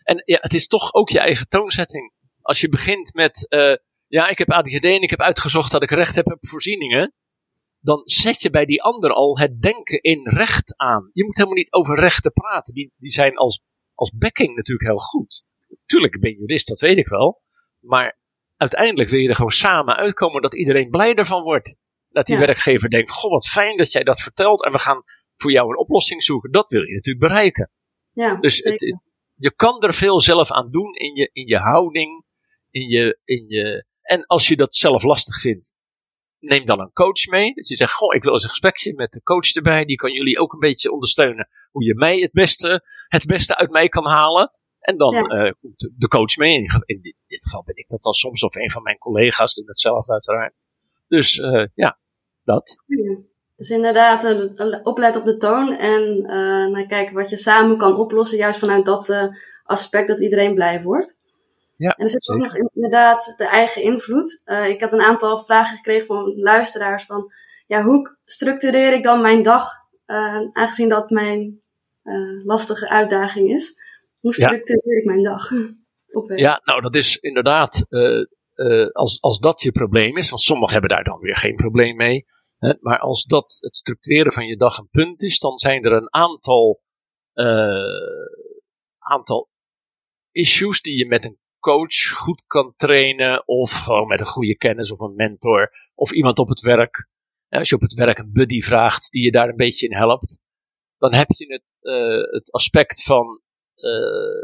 En 0.02 0.22
ja, 0.24 0.38
het 0.40 0.54
is 0.54 0.66
toch 0.66 0.94
ook 0.94 1.10
je 1.10 1.18
eigen 1.18 1.48
toonzetting. 1.48 2.12
Als 2.44 2.60
je 2.60 2.68
begint 2.68 3.14
met, 3.14 3.46
uh, 3.48 3.74
ja, 4.06 4.28
ik 4.28 4.38
heb 4.38 4.50
ADHD 4.50 4.84
en 4.84 5.00
ik 5.00 5.10
heb 5.10 5.20
uitgezocht 5.20 5.70
dat 5.70 5.82
ik 5.82 5.90
recht 5.90 6.14
heb 6.14 6.26
op 6.26 6.38
voorzieningen. 6.40 7.14
Dan 7.80 8.02
zet 8.04 8.42
je 8.42 8.50
bij 8.50 8.64
die 8.64 8.82
ander 8.82 9.10
al 9.10 9.38
het 9.38 9.62
denken 9.62 10.00
in 10.00 10.28
recht 10.28 10.76
aan. 10.76 11.10
Je 11.12 11.24
moet 11.24 11.36
helemaal 11.36 11.56
niet 11.56 11.72
over 11.72 11.98
rechten 11.98 12.32
praten. 12.32 12.74
Die, 12.74 12.92
die 12.96 13.10
zijn 13.10 13.36
als, 13.36 13.62
als 13.94 14.12
backing 14.16 14.56
natuurlijk 14.56 14.88
heel 14.88 14.98
goed. 14.98 15.44
Tuurlijk, 15.86 16.14
ik 16.14 16.20
ben 16.20 16.32
jurist, 16.32 16.68
dat 16.68 16.80
weet 16.80 16.98
ik 16.98 17.08
wel. 17.08 17.42
Maar 17.80 18.18
uiteindelijk 18.56 19.10
wil 19.10 19.20
je 19.20 19.28
er 19.28 19.34
gewoon 19.34 19.50
samen 19.50 19.96
uitkomen 19.96 20.42
dat 20.42 20.54
iedereen 20.54 20.90
blij 20.90 21.14
ervan 21.14 21.42
wordt. 21.42 21.76
Dat 22.08 22.26
die 22.26 22.36
werkgever 22.36 22.90
denkt: 22.90 23.10
Goh, 23.10 23.30
wat 23.30 23.48
fijn 23.48 23.76
dat 23.76 23.92
jij 23.92 24.02
dat 24.02 24.20
vertelt. 24.20 24.64
En 24.64 24.72
we 24.72 24.78
gaan 24.78 25.02
voor 25.36 25.50
jou 25.50 25.68
een 25.68 25.78
oplossing 25.78 26.22
zoeken. 26.22 26.52
Dat 26.52 26.70
wil 26.70 26.82
je 26.82 26.94
natuurlijk 26.94 27.26
bereiken. 27.26 27.70
Ja, 28.12 28.34
dus 28.34 28.62
het, 28.62 28.98
je 29.34 29.54
kan 29.54 29.82
er 29.82 29.94
veel 29.94 30.20
zelf 30.20 30.50
aan 30.50 30.70
doen 30.70 30.94
in 30.94 31.14
je, 31.14 31.30
in 31.32 31.46
je 31.46 31.58
houding. 31.58 32.24
In 32.74 32.88
je, 32.88 33.18
in 33.24 33.48
je, 33.48 33.84
en 34.02 34.26
als 34.26 34.48
je 34.48 34.56
dat 34.56 34.74
zelf 34.74 35.02
lastig 35.02 35.40
vindt, 35.40 35.74
neem 36.38 36.66
dan 36.66 36.80
een 36.80 36.92
coach 36.92 37.26
mee. 37.26 37.54
Dat 37.54 37.68
je 37.68 37.76
zegt: 37.76 37.92
Goh, 37.92 38.14
ik 38.14 38.22
wil 38.22 38.32
eens 38.32 38.42
een 38.42 38.48
gesprekje 38.48 38.94
met 38.94 39.12
de 39.12 39.22
coach 39.22 39.52
erbij. 39.52 39.84
Die 39.84 39.96
kan 39.96 40.12
jullie 40.12 40.38
ook 40.38 40.52
een 40.52 40.58
beetje 40.58 40.92
ondersteunen. 40.92 41.48
Hoe 41.70 41.84
je 41.84 41.94
mij 41.94 42.18
het 42.18 42.32
beste, 42.32 42.84
het 43.08 43.26
beste 43.26 43.56
uit 43.56 43.70
mij 43.70 43.88
kan 43.88 44.06
halen. 44.06 44.50
En 44.78 44.96
dan 44.96 45.14
ja. 45.14 45.46
uh, 45.46 45.52
komt 45.60 45.90
de 45.96 46.08
coach 46.08 46.36
mee. 46.36 46.54
In, 46.54 46.82
in, 46.84 47.14
dit 47.26 47.42
geval 47.42 47.62
ben 47.64 47.76
ik 47.76 47.88
dat 47.88 48.02
dan 48.02 48.12
soms, 48.12 48.42
of 48.42 48.54
een 48.54 48.70
van 48.70 48.82
mijn 48.82 48.98
collega's 48.98 49.54
doen 49.54 49.66
hetzelfde 49.66 50.12
uiteraard. 50.12 50.54
Dus 51.08 51.36
uh, 51.36 51.66
ja, 51.74 51.98
dat. 52.42 52.76
Ja. 52.86 53.18
Dus 53.56 53.70
inderdaad, 53.70 54.24
uh, 54.24 54.80
oplet 54.82 55.16
op 55.16 55.24
de 55.24 55.36
toon 55.36 55.72
en 55.72 56.22
naar 56.70 56.86
kijken 56.86 57.14
wat 57.14 57.30
je 57.30 57.36
samen 57.36 57.76
kan 57.76 57.96
oplossen, 57.96 58.38
juist 58.38 58.58
vanuit 58.58 58.84
dat 58.84 59.32
aspect 59.64 60.08
dat 60.08 60.20
iedereen 60.20 60.54
blij 60.54 60.82
wordt. 60.82 61.18
Ja, 61.76 61.90
en 61.90 62.02
er 62.02 62.10
zit 62.10 62.28
ook 62.28 62.38
nog 62.38 62.56
inderdaad 62.56 63.34
de 63.36 63.46
eigen 63.46 63.82
invloed. 63.82 64.42
ik 64.68 64.80
had 64.80 64.92
een 64.92 65.00
aantal 65.00 65.44
vragen 65.44 65.76
gekregen 65.76 66.06
van 66.06 66.34
luisteraars 66.36 67.04
van, 67.04 67.32
ja, 67.66 67.82
hoe 67.82 68.16
structureer 68.24 68.92
ik 68.92 69.02
dan 69.02 69.20
mijn 69.20 69.42
dag, 69.42 69.70
aangezien 70.52 70.88
dat 70.88 71.10
mijn 71.10 71.60
lastige 72.44 72.88
uitdaging 72.88 73.50
is? 73.50 73.80
Hoe 74.20 74.34
structureer 74.34 74.98
ik 74.98 75.04
mijn 75.04 75.22
dag? 75.22 75.50
ja, 76.46 76.60
nou 76.64 76.80
dat 76.80 76.94
is 76.94 77.16
inderdaad, 77.16 77.86
als, 78.92 79.20
als 79.20 79.38
dat 79.38 79.62
je 79.62 79.72
probleem 79.72 80.16
is, 80.16 80.30
want 80.30 80.42
sommigen 80.42 80.72
hebben 80.72 80.90
daar 80.90 81.04
dan 81.04 81.20
weer 81.20 81.36
geen 81.36 81.56
probleem 81.56 81.96
mee. 81.96 82.26
Hè, 82.58 82.72
maar 82.80 82.98
als 82.98 83.24
dat 83.24 83.56
het 83.60 83.76
structureren 83.76 84.32
van 84.32 84.46
je 84.46 84.56
dag 84.56 84.78
een 84.78 84.88
punt 84.90 85.22
is, 85.22 85.38
dan 85.38 85.58
zijn 85.58 85.84
er 85.84 85.92
een 85.92 86.14
aantal, 86.14 86.82
aantal 88.98 89.48
issues 90.30 90.80
die 90.80 90.98
je 90.98 91.06
met 91.06 91.24
een 91.24 91.38
coach 91.64 92.08
goed 92.10 92.42
kan 92.46 92.74
trainen. 92.76 93.48
Of 93.48 93.72
gewoon 93.72 94.06
met 94.06 94.20
een 94.20 94.26
goede 94.26 94.56
kennis 94.56 94.92
of 94.92 95.00
een 95.00 95.14
mentor. 95.14 95.72
Of 95.94 96.12
iemand 96.12 96.38
op 96.38 96.48
het 96.48 96.60
werk. 96.60 97.08
Als 97.48 97.68
je 97.68 97.74
op 97.74 97.80
het 97.80 97.94
werk 97.94 98.18
een 98.18 98.32
buddy 98.32 98.60
vraagt 98.60 99.10
die 99.10 99.22
je 99.22 99.30
daar 99.30 99.48
een 99.48 99.56
beetje 99.56 99.86
in 99.88 99.96
helpt. 99.96 100.38
Dan 100.98 101.14
heb 101.14 101.30
je 101.30 101.52
het, 101.52 101.74
het 102.30 102.52
aspect 102.52 103.02
van 103.02 103.40
uh, 103.76 104.42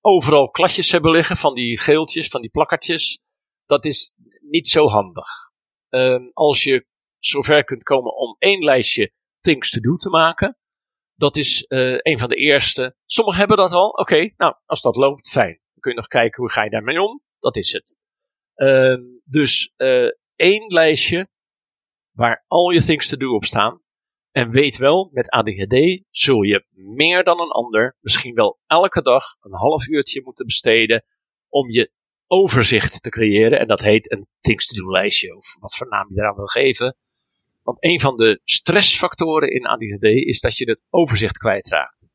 overal 0.00 0.50
klasjes 0.50 0.90
hebben 0.92 1.10
liggen 1.10 1.36
van 1.36 1.54
die 1.54 1.78
geeltjes, 1.78 2.28
van 2.28 2.40
die 2.40 2.50
plakkertjes. 2.50 3.20
Dat 3.66 3.84
is 3.84 4.14
niet 4.40 4.68
zo 4.68 4.86
handig. 4.86 5.28
Uh, 5.90 6.18
als 6.32 6.64
je 6.64 6.86
zover 7.18 7.64
kunt 7.64 7.82
komen 7.82 8.16
om 8.16 8.36
één 8.38 8.64
lijstje 8.64 9.12
things 9.40 9.70
to 9.70 9.80
do 9.80 9.96
te 9.96 10.08
maken. 10.08 10.56
Dat 11.14 11.36
is 11.36 11.64
uh, 11.68 11.98
een 11.98 12.18
van 12.18 12.28
de 12.28 12.36
eerste. 12.36 12.96
Sommigen 13.06 13.38
hebben 13.38 13.56
dat 13.56 13.72
al. 13.72 13.88
Oké, 13.88 14.32
nou, 14.36 14.54
als 14.66 14.80
dat 14.80 14.96
loopt, 14.96 15.30
fijn. 15.30 15.61
Kun 15.82 15.90
je 15.90 15.96
nog 15.96 16.06
kijken 16.06 16.42
hoe 16.42 16.52
ga 16.52 16.64
je 16.64 16.70
daarmee 16.70 17.02
om. 17.02 17.22
Dat 17.38 17.56
is 17.56 17.72
het. 17.72 17.96
Uh, 18.56 18.96
dus 19.24 19.72
uh, 19.76 20.08
één 20.36 20.66
lijstje 20.66 21.28
waar 22.10 22.44
al 22.46 22.70
je 22.70 22.82
things 22.82 23.08
to 23.08 23.16
do 23.16 23.34
op 23.34 23.44
staan. 23.44 23.80
En 24.30 24.50
weet 24.50 24.76
wel, 24.76 25.10
met 25.12 25.30
ADHD 25.30 26.02
zul 26.10 26.42
je 26.42 26.64
meer 26.70 27.24
dan 27.24 27.40
een 27.40 27.50
ander, 27.50 27.96
misschien 28.00 28.34
wel 28.34 28.58
elke 28.66 29.02
dag, 29.02 29.24
een 29.40 29.54
half 29.54 29.86
uurtje 29.86 30.22
moeten 30.22 30.46
besteden 30.46 31.04
om 31.48 31.70
je 31.70 31.92
overzicht 32.26 33.02
te 33.02 33.10
creëren. 33.10 33.58
En 33.58 33.66
dat 33.66 33.80
heet 33.80 34.12
een 34.12 34.26
things 34.40 34.66
to 34.66 34.82
do 34.82 34.90
lijstje, 34.90 35.36
of 35.36 35.56
wat 35.60 35.76
voor 35.76 35.88
naam 35.88 36.06
je 36.08 36.20
eraan 36.20 36.36
wil 36.36 36.46
geven. 36.46 36.96
Want 37.62 37.84
een 37.84 38.00
van 38.00 38.16
de 38.16 38.40
stressfactoren 38.44 39.50
in 39.50 39.66
ADHD 39.66 40.04
is 40.04 40.40
dat 40.40 40.56
je 40.56 40.70
het 40.70 40.80
overzicht 40.90 41.38
kwijtraakt. 41.38 42.06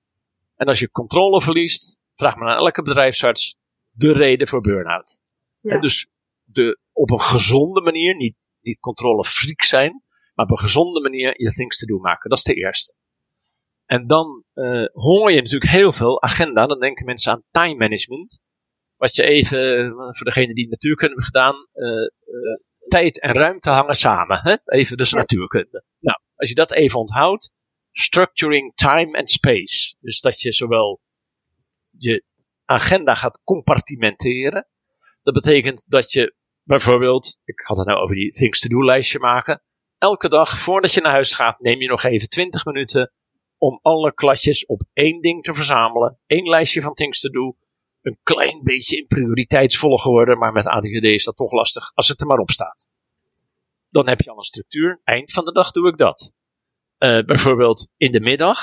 En 0.55 0.68
als 0.68 0.80
je 0.80 0.91
controle 0.91 1.41
verliest, 1.41 2.01
vraag 2.15 2.36
maar 2.36 2.49
aan 2.49 2.57
elke 2.57 2.82
bedrijfsarts 2.82 3.57
de 3.97 4.11
reden 4.11 4.47
voor 4.47 4.61
burn-out. 4.61 5.21
Ja. 5.59 5.79
Dus 5.79 6.07
de, 6.43 6.79
op 6.91 7.11
een 7.11 7.21
gezonde 7.21 7.81
manier, 7.81 8.15
niet, 8.15 8.35
niet 8.61 8.79
controle 8.79 9.23
freak 9.23 9.61
zijn, 9.61 10.03
maar 10.33 10.45
op 10.45 10.51
een 10.51 10.59
gezonde 10.59 11.01
manier 11.01 11.41
je 11.41 11.51
things 11.51 11.77
to 11.77 11.85
do 11.85 11.99
maken. 11.99 12.29
Dat 12.29 12.37
is 12.37 12.43
de 12.43 12.53
eerste. 12.53 12.93
En 13.85 14.07
dan 14.07 14.43
uh, 14.53 14.85
hoor 14.93 15.31
je 15.31 15.41
natuurlijk 15.41 15.71
heel 15.71 15.91
veel 15.91 16.21
agenda. 16.21 16.65
Dan 16.65 16.79
denken 16.79 17.05
mensen 17.05 17.31
aan 17.31 17.43
time 17.51 17.75
management. 17.75 18.39
Wat 18.95 19.15
je 19.15 19.23
even, 19.23 19.93
voor 19.93 20.25
degene 20.25 20.53
die 20.53 20.69
natuurkunde 20.69 21.13
hebben 21.13 21.23
gedaan, 21.23 21.55
uh, 21.73 21.87
uh, 21.87 22.07
tijd 22.87 23.21
en 23.21 23.33
ruimte 23.33 23.69
hangen 23.69 23.95
samen. 23.95 24.39
Hè? 24.41 24.55
Even 24.65 24.97
dus 24.97 25.11
natuurkunde. 25.11 25.83
Nou, 25.99 26.19
als 26.35 26.49
je 26.49 26.55
dat 26.55 26.71
even 26.71 26.99
onthoudt, 26.99 27.51
structuring 27.91 28.75
time 28.75 29.17
and 29.17 29.29
space. 29.29 29.95
Dus 29.99 30.19
dat 30.19 30.41
je 30.41 30.53
zowel 30.53 30.99
je 31.97 32.23
agenda 32.68 33.15
gaat 33.15 33.39
compartimenteren. 33.43 34.68
Dat 35.24 35.34
betekent 35.34 35.84
dat 35.88 36.11
je 36.11 36.36
bijvoorbeeld, 36.63 37.39
ik 37.43 37.59
had 37.59 37.78
het 37.78 37.88
nou 37.88 37.99
over 37.99 38.15
die 38.15 38.32
things 38.32 38.59
to 38.59 38.70
do 38.70 38.84
lijstje 38.84 39.20
maken 39.20 39.61
elke 39.97 40.30
dag 40.30 40.59
voordat 40.59 40.93
je 40.93 41.01
naar 41.01 41.11
huis 41.11 41.34
gaat, 41.34 41.59
neem 41.59 41.82
je 41.82 41.88
nog 41.88 42.03
even 42.03 42.30
20 42.30 42.65
minuten 42.65 43.11
om 43.57 43.80
alle 43.82 44.13
kladjes 44.13 44.65
op 44.65 44.82
één 44.93 45.22
ding 45.22 45.43
te 45.43 45.53
verzamelen. 45.53 46.20
Eén 46.28 46.49
lijstje 46.49 46.82
van 46.82 46.93
things 46.93 47.20
te 47.20 47.30
doen. 47.30 47.57
Een 48.01 48.20
klein 48.24 48.63
beetje 48.63 48.97
in 48.97 49.07
prioriteitsvolgorde, 49.07 50.36
maar 50.36 50.51
met 50.51 50.65
ADHD 50.65 51.03
is 51.03 51.24
dat 51.24 51.36
toch 51.36 51.51
lastig 51.51 51.91
als 51.95 52.07
het 52.07 52.22
er 52.22 52.28
maar 52.28 52.38
op 52.38 52.51
staat. 52.51 52.89
Dan 53.89 54.07
heb 54.07 54.22
je 54.22 54.30
al 54.30 54.38
een 54.38 54.43
structuur. 54.43 55.01
Eind 55.03 55.32
van 55.32 55.45
de 55.45 55.51
dag 55.51 55.72
doe 55.72 55.88
ik 55.88 55.97
dat. 55.97 56.34
Uh, 56.99 57.24
bijvoorbeeld 57.26 57.89
in 57.97 58.11
de 58.11 58.20
middag, 58.20 58.59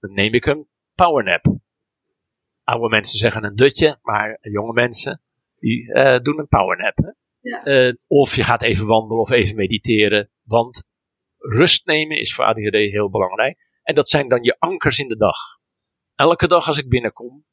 dan 0.00 0.12
neem 0.12 0.34
ik 0.34 0.46
een 0.46 0.68
powernap. 0.94 1.56
Oude 2.72 2.88
mensen 2.88 3.18
zeggen 3.18 3.44
een 3.44 3.56
dutje, 3.56 3.98
maar 4.02 4.38
jonge 4.40 4.72
mensen 4.72 5.22
die 5.58 5.82
uh, 5.82 6.18
doen 6.18 6.38
een 6.38 6.48
powernap. 6.48 7.14
Ja. 7.40 7.66
Uh, 7.66 7.94
of 8.06 8.36
je 8.36 8.42
gaat 8.42 8.62
even 8.62 8.86
wandelen 8.86 9.22
of 9.22 9.30
even 9.30 9.56
mediteren. 9.56 10.30
Want 10.42 10.84
rust 11.38 11.86
nemen 11.86 12.18
is 12.18 12.34
voor 12.34 12.44
ADHD 12.44 12.74
heel 12.74 13.10
belangrijk. 13.10 13.58
En 13.82 13.94
dat 13.94 14.08
zijn 14.08 14.28
dan 14.28 14.42
je 14.42 14.56
ankers 14.58 14.98
in 14.98 15.08
de 15.08 15.16
dag. 15.16 15.36
Elke 16.14 16.48
dag 16.48 16.66
als 16.66 16.78
ik 16.78 16.88
binnenkom, 16.88 17.44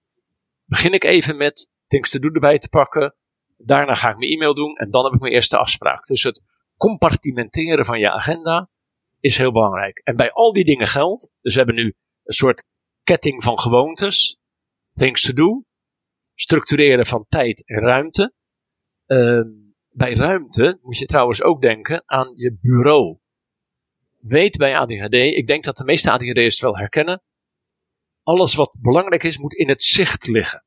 begin 0.65 0.93
ik 0.93 1.03
even 1.03 1.38
met 1.38 1.70
things 1.88 2.09
to 2.09 2.20
do 2.20 2.30
erbij 2.30 2.59
te 2.59 2.70
pakken. 2.70 3.15
Daarna 3.57 3.93
ga 3.93 4.09
ik 4.09 4.17
mijn 4.17 4.32
e-mail 4.32 4.53
doen 4.53 4.76
en 4.76 4.91
dan 4.91 5.03
heb 5.03 5.13
ik 5.13 5.20
mijn 5.20 5.34
eerste 5.34 5.57
afspraak. 5.57 6.05
Dus 6.05 6.24
het 6.24 6.41
compartimenteren 6.78 7.86
van 7.86 7.99
je 7.99 8.11
agenda 8.11 8.70
is 9.20 9.38
heel 9.38 9.51
belangrijk. 9.51 10.01
En 10.03 10.15
bij 10.15 10.32
al 10.32 10.53
die 10.53 10.65
dingen 10.65 10.88
geldt, 10.88 11.32
dus 11.41 11.53
we 11.53 11.59
hebben 11.59 11.84
nu 11.84 11.95
een 12.24 12.34
soort 12.34 12.67
ketting 13.03 13.43
van 13.43 13.59
gewoontes. 13.59 14.39
Things 15.00 15.22
to 15.22 15.34
do. 15.34 15.64
Structureren 16.36 17.06
van 17.06 17.26
tijd 17.30 17.64
en 17.68 17.80
ruimte. 17.80 18.34
Uh, 19.08 19.41
bij 19.89 20.14
ruimte 20.14 20.80
moet 20.82 20.97
je 20.97 21.06
trouwens 21.06 21.41
ook 21.41 21.62
denken 21.62 22.04
aan 22.06 22.32
je 22.36 22.58
bureau. 22.62 23.20
Weet 24.20 24.58
bij 24.58 24.78
ADHD, 24.78 25.14
ik 25.14 25.47
denk 25.47 25.64
dat 25.64 25.78
de 25.78 25.84
meeste 25.84 26.12
ADHD'ers 26.12 26.54
het 26.54 26.64
wel 26.64 26.78
herkennen. 26.78 27.24
Alles 28.24 28.56
wat 28.56 28.78
belangrijk 28.82 29.24
is, 29.24 29.38
moet 29.38 29.54
in 29.54 29.70
het 29.70 29.82
zicht 29.82 30.28
liggen. 30.28 30.66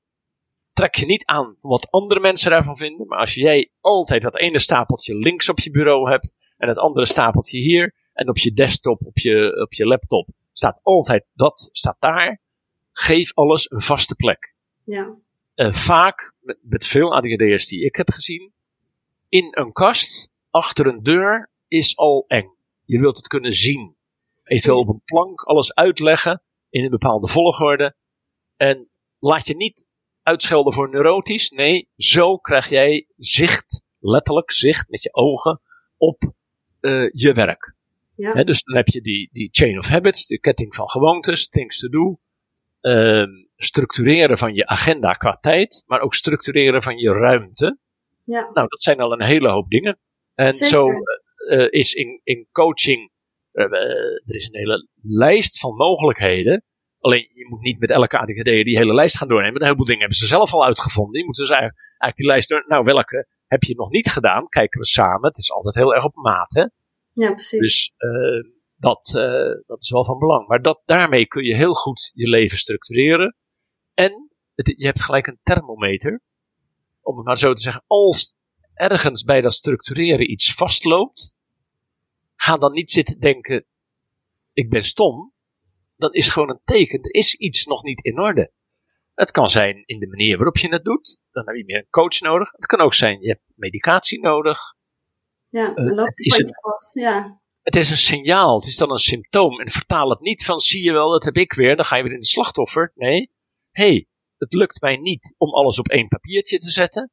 Trek 0.73 0.95
je 0.95 1.07
niet 1.07 1.25
aan 1.25 1.57
wat 1.61 1.91
andere 1.91 2.21
mensen 2.21 2.51
daarvan 2.51 2.77
vinden, 2.77 3.07
maar 3.07 3.19
als 3.19 3.35
jij 3.35 3.71
altijd 3.81 4.23
dat 4.23 4.39
ene 4.39 4.59
stapeltje 4.59 5.15
links 5.15 5.49
op 5.49 5.61
je 5.61 5.71
bureau 5.71 6.11
hebt 6.11 6.33
en 6.57 6.69
het 6.69 6.79
andere 6.79 7.07
stapeltje 7.07 7.59
hier. 7.59 7.95
En 8.13 8.29
op 8.29 8.39
je 8.39 8.53
desktop, 8.53 9.07
op 9.07 9.19
je, 9.19 9.63
op 9.63 9.73
je 9.73 9.87
laptop 9.87 10.29
staat 10.53 10.81
altijd 10.83 11.27
dat, 11.33 11.69
staat 11.73 11.97
daar. 11.99 12.42
Geef 12.93 13.35
alles 13.35 13.71
een 13.71 13.81
vaste 13.81 14.15
plek. 14.15 14.55
Ja. 14.85 15.17
Uh, 15.55 15.73
vaak, 15.73 16.35
met, 16.41 16.59
met 16.63 16.87
veel 16.87 17.15
ADHD'ers 17.15 17.67
die 17.67 17.85
ik 17.85 17.97
heb 17.97 18.11
gezien, 18.11 18.53
in 19.29 19.49
een 19.51 19.73
kast, 19.73 20.31
achter 20.51 20.87
een 20.87 21.03
deur, 21.03 21.51
is 21.69 21.97
al 21.97 22.25
eng. 22.29 22.55
Je 22.85 22.99
wilt 22.99 23.17
het 23.17 23.27
kunnen 23.27 23.53
zien. 23.53 23.97
Eventueel 24.45 24.79
op 24.79 24.89
een 24.89 25.03
plank 25.05 25.43
alles 25.43 25.75
uitleggen 25.75 26.43
in 26.71 26.85
een 26.85 26.91
bepaalde 26.91 27.29
volgorde. 27.29 27.97
En 28.57 28.89
laat 29.19 29.47
je 29.47 29.57
niet 29.57 29.87
uitschelden 30.23 30.73
voor 30.73 30.91
neurotisch. 30.91 31.51
Nee, 31.51 31.89
zo 31.97 32.37
krijg 32.37 32.69
jij 32.69 33.07
zicht, 33.17 33.83
letterlijk 33.99 34.51
zicht 34.51 34.89
met 34.89 35.03
je 35.03 35.15
ogen 35.15 35.61
op 35.97 36.33
uh, 36.81 37.11
je 37.13 37.33
werk. 37.33 37.75
Ja. 38.17 38.45
dus 38.45 38.63
dan 38.63 38.77
heb 38.77 38.89
je 38.89 39.01
die, 39.01 39.29
die 39.33 39.49
chain 39.53 39.79
of 39.79 39.87
habits, 39.87 40.27
de 40.27 40.41
ketting 40.41 40.75
van 40.75 40.89
gewoontes, 40.89 41.49
things 41.49 41.79
to 41.79 41.89
do. 41.89 42.19
Uh, 42.83 43.25
structureren 43.57 44.39
van 44.39 44.55
je 44.55 44.67
agenda 44.67 45.13
qua 45.13 45.39
tijd, 45.41 45.83
maar 45.87 46.01
ook 46.01 46.15
structureren 46.15 46.83
van 46.83 46.97
je 46.97 47.13
ruimte. 47.13 47.79
Ja. 48.25 48.41
Nou, 48.41 48.69
dat 48.69 48.83
zijn 48.83 49.01
al 49.01 49.13
een 49.13 49.25
hele 49.25 49.49
hoop 49.49 49.69
dingen. 49.69 49.99
En 50.35 50.53
Zeker. 50.53 50.69
zo 50.69 50.87
uh, 51.51 51.67
is 51.71 51.95
in, 51.95 52.21
in 52.25 52.49
coaching, 52.53 53.11
er 53.53 54.35
is 54.35 54.47
een 54.47 54.59
hele 54.59 54.89
lijst 55.03 55.59
van 55.59 55.75
mogelijkheden. 55.75 56.65
Alleen 56.99 57.29
je 57.31 57.47
moet 57.49 57.61
niet 57.61 57.79
met 57.79 57.91
elke 57.91 58.19
ADHD 58.19 58.45
die 58.45 58.77
hele 58.77 58.95
lijst 58.95 59.17
gaan 59.17 59.29
doornemen. 59.29 59.57
Een 59.57 59.63
heleboel 59.63 59.85
dingen 59.85 60.01
hebben 60.01 60.19
ze 60.19 60.27
zelf 60.27 60.53
al 60.53 60.65
uitgevonden. 60.65 61.21
Je 61.21 61.27
moet 61.27 61.37
dus 61.37 61.51
eigenlijk, 61.51 61.81
eigenlijk 61.81 62.17
die 62.17 62.27
lijst 62.27 62.49
door. 62.49 62.65
Nou, 62.69 62.85
welke 62.85 63.27
heb 63.47 63.63
je 63.63 63.75
nog 63.75 63.91
niet 63.91 64.11
gedaan? 64.11 64.49
Kijken 64.49 64.81
we 64.81 64.87
samen. 64.87 65.29
Het 65.29 65.39
is 65.39 65.53
altijd 65.53 65.75
heel 65.75 65.95
erg 65.95 66.05
op 66.05 66.15
maat, 66.15 66.53
hè? 66.55 66.67
Ja, 67.13 67.33
precies. 67.33 67.61
Dus 67.61 67.93
uh, 67.99 68.53
dat, 68.83 69.13
uh, 69.17 69.67
dat 69.67 69.83
is 69.83 69.91
wel 69.91 70.05
van 70.05 70.19
belang. 70.19 70.49
Maar 70.49 70.63
dat, 70.63 70.83
daarmee 70.85 71.27
kun 71.27 71.45
je 71.45 71.55
heel 71.55 71.75
goed 71.75 72.11
je 72.15 72.29
leven 72.29 72.59
structureren. 72.59 73.37
En 73.95 74.31
het, 74.55 74.75
je 74.77 74.85
hebt 74.85 75.03
gelijk 75.03 75.27
een 75.27 75.39
thermometer. 75.43 76.21
Om 77.01 77.17
het 77.17 77.27
maar 77.27 77.39
zo 77.39 77.53
te 77.53 77.63
zeggen. 77.63 77.85
Als 77.87 78.37
ergens 78.75 79.23
bij 79.23 79.41
dat 79.41 79.53
structureren 79.53 80.31
iets 80.31 80.55
vastloopt. 80.55 81.35
Ga 82.35 82.57
dan 82.57 82.73
niet 82.73 82.91
zitten 82.91 83.21
denken. 83.21 83.65
Ik 84.53 84.71
ben 84.71 84.83
stom. 84.83 85.33
Dat 85.97 86.15
is 86.15 86.29
gewoon 86.29 86.51
een 86.51 86.61
teken. 86.65 87.03
Er 87.03 87.15
is 87.15 87.35
iets 87.35 87.65
nog 87.65 87.83
niet 87.83 88.05
in 88.05 88.21
orde. 88.21 88.53
Het 89.15 89.31
kan 89.31 89.51
zijn 89.51 89.83
in 89.87 89.99
de 89.99 90.09
manier 90.09 90.37
waarop 90.37 90.57
je 90.57 90.69
het 90.69 90.85
doet. 90.85 91.21
Dan 91.31 91.47
heb 91.47 91.57
je 91.57 91.65
meer 91.65 91.79
een 91.79 91.91
coach 91.91 92.21
nodig. 92.21 92.53
Het 92.53 92.67
kan 92.67 92.81
ook 92.81 92.95
zijn, 92.95 93.21
je 93.21 93.29
hebt 93.29 93.43
medicatie 93.55 94.21
nodig. 94.21 94.59
Ja, 95.49 95.75
dan 95.75 95.95
loopt 95.95 96.21
is 96.21 96.37
het 96.37 96.61
vast. 96.61 96.95
Ja. 96.95 97.42
Het 97.63 97.77
is 97.77 97.91
een 97.91 97.97
signaal, 97.97 98.57
het 98.57 98.67
is 98.67 98.77
dan 98.77 98.91
een 98.91 98.99
symptoom. 98.99 99.61
En 99.61 99.71
vertaal 99.71 100.11
het 100.11 100.21
niet 100.21 100.45
van, 100.45 100.59
zie 100.59 100.83
je 100.83 100.93
wel, 100.93 101.11
dat 101.11 101.25
heb 101.25 101.37
ik 101.37 101.53
weer. 101.53 101.77
Dan 101.77 101.85
ga 101.85 101.97
je 101.97 102.03
weer 102.03 102.13
in 102.13 102.21
de 102.21 102.27
slachtoffer. 102.27 102.93
Nee, 102.95 103.31
hé, 103.71 103.85
hey, 103.85 104.07
het 104.37 104.53
lukt 104.53 104.81
mij 104.81 104.97
niet 104.97 105.35
om 105.39 105.55
alles 105.55 105.79
op 105.79 105.89
één 105.89 106.09
papiertje 106.09 106.59
te 106.59 106.71
zetten. 106.71 107.11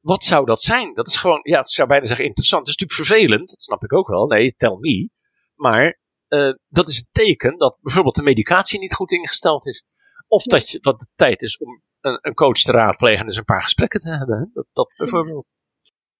Wat 0.00 0.24
zou 0.24 0.46
dat 0.46 0.62
zijn? 0.62 0.94
Dat 0.94 1.06
is 1.06 1.16
gewoon, 1.16 1.40
ja, 1.42 1.58
ik 1.58 1.68
zou 1.68 1.88
bijna 1.88 2.06
zeggen 2.06 2.26
interessant. 2.26 2.66
Het 2.66 2.76
is 2.76 2.80
natuurlijk 2.80 3.08
vervelend, 3.08 3.48
dat 3.48 3.62
snap 3.62 3.82
ik 3.82 3.92
ook 3.92 4.08
wel. 4.08 4.26
Nee, 4.26 4.54
tell 4.56 4.76
me. 4.80 5.10
Maar 5.54 6.00
uh, 6.28 6.54
dat 6.66 6.88
is 6.88 6.98
een 6.98 7.08
teken 7.12 7.58
dat 7.58 7.78
bijvoorbeeld 7.80 8.14
de 8.14 8.22
medicatie 8.22 8.78
niet 8.78 8.94
goed 8.94 9.12
ingesteld 9.12 9.66
is. 9.66 9.84
Of 10.28 10.42
dat, 10.42 10.70
je, 10.70 10.78
dat 10.80 11.00
het 11.00 11.08
tijd 11.14 11.42
is 11.42 11.58
om 11.58 11.82
een, 12.00 12.18
een, 12.22 12.34
coach 12.34 12.58
te 12.58 12.72
raadplegen 12.72 13.18
en 13.18 13.26
dus 13.26 13.36
een 13.36 13.44
paar 13.44 13.62
gesprekken 13.62 14.00
te 14.00 14.10
hebben. 14.10 14.38
Hè? 14.38 14.44
Dat, 14.52 14.66
dat 14.72 14.94
bijvoorbeeld. 14.96 15.52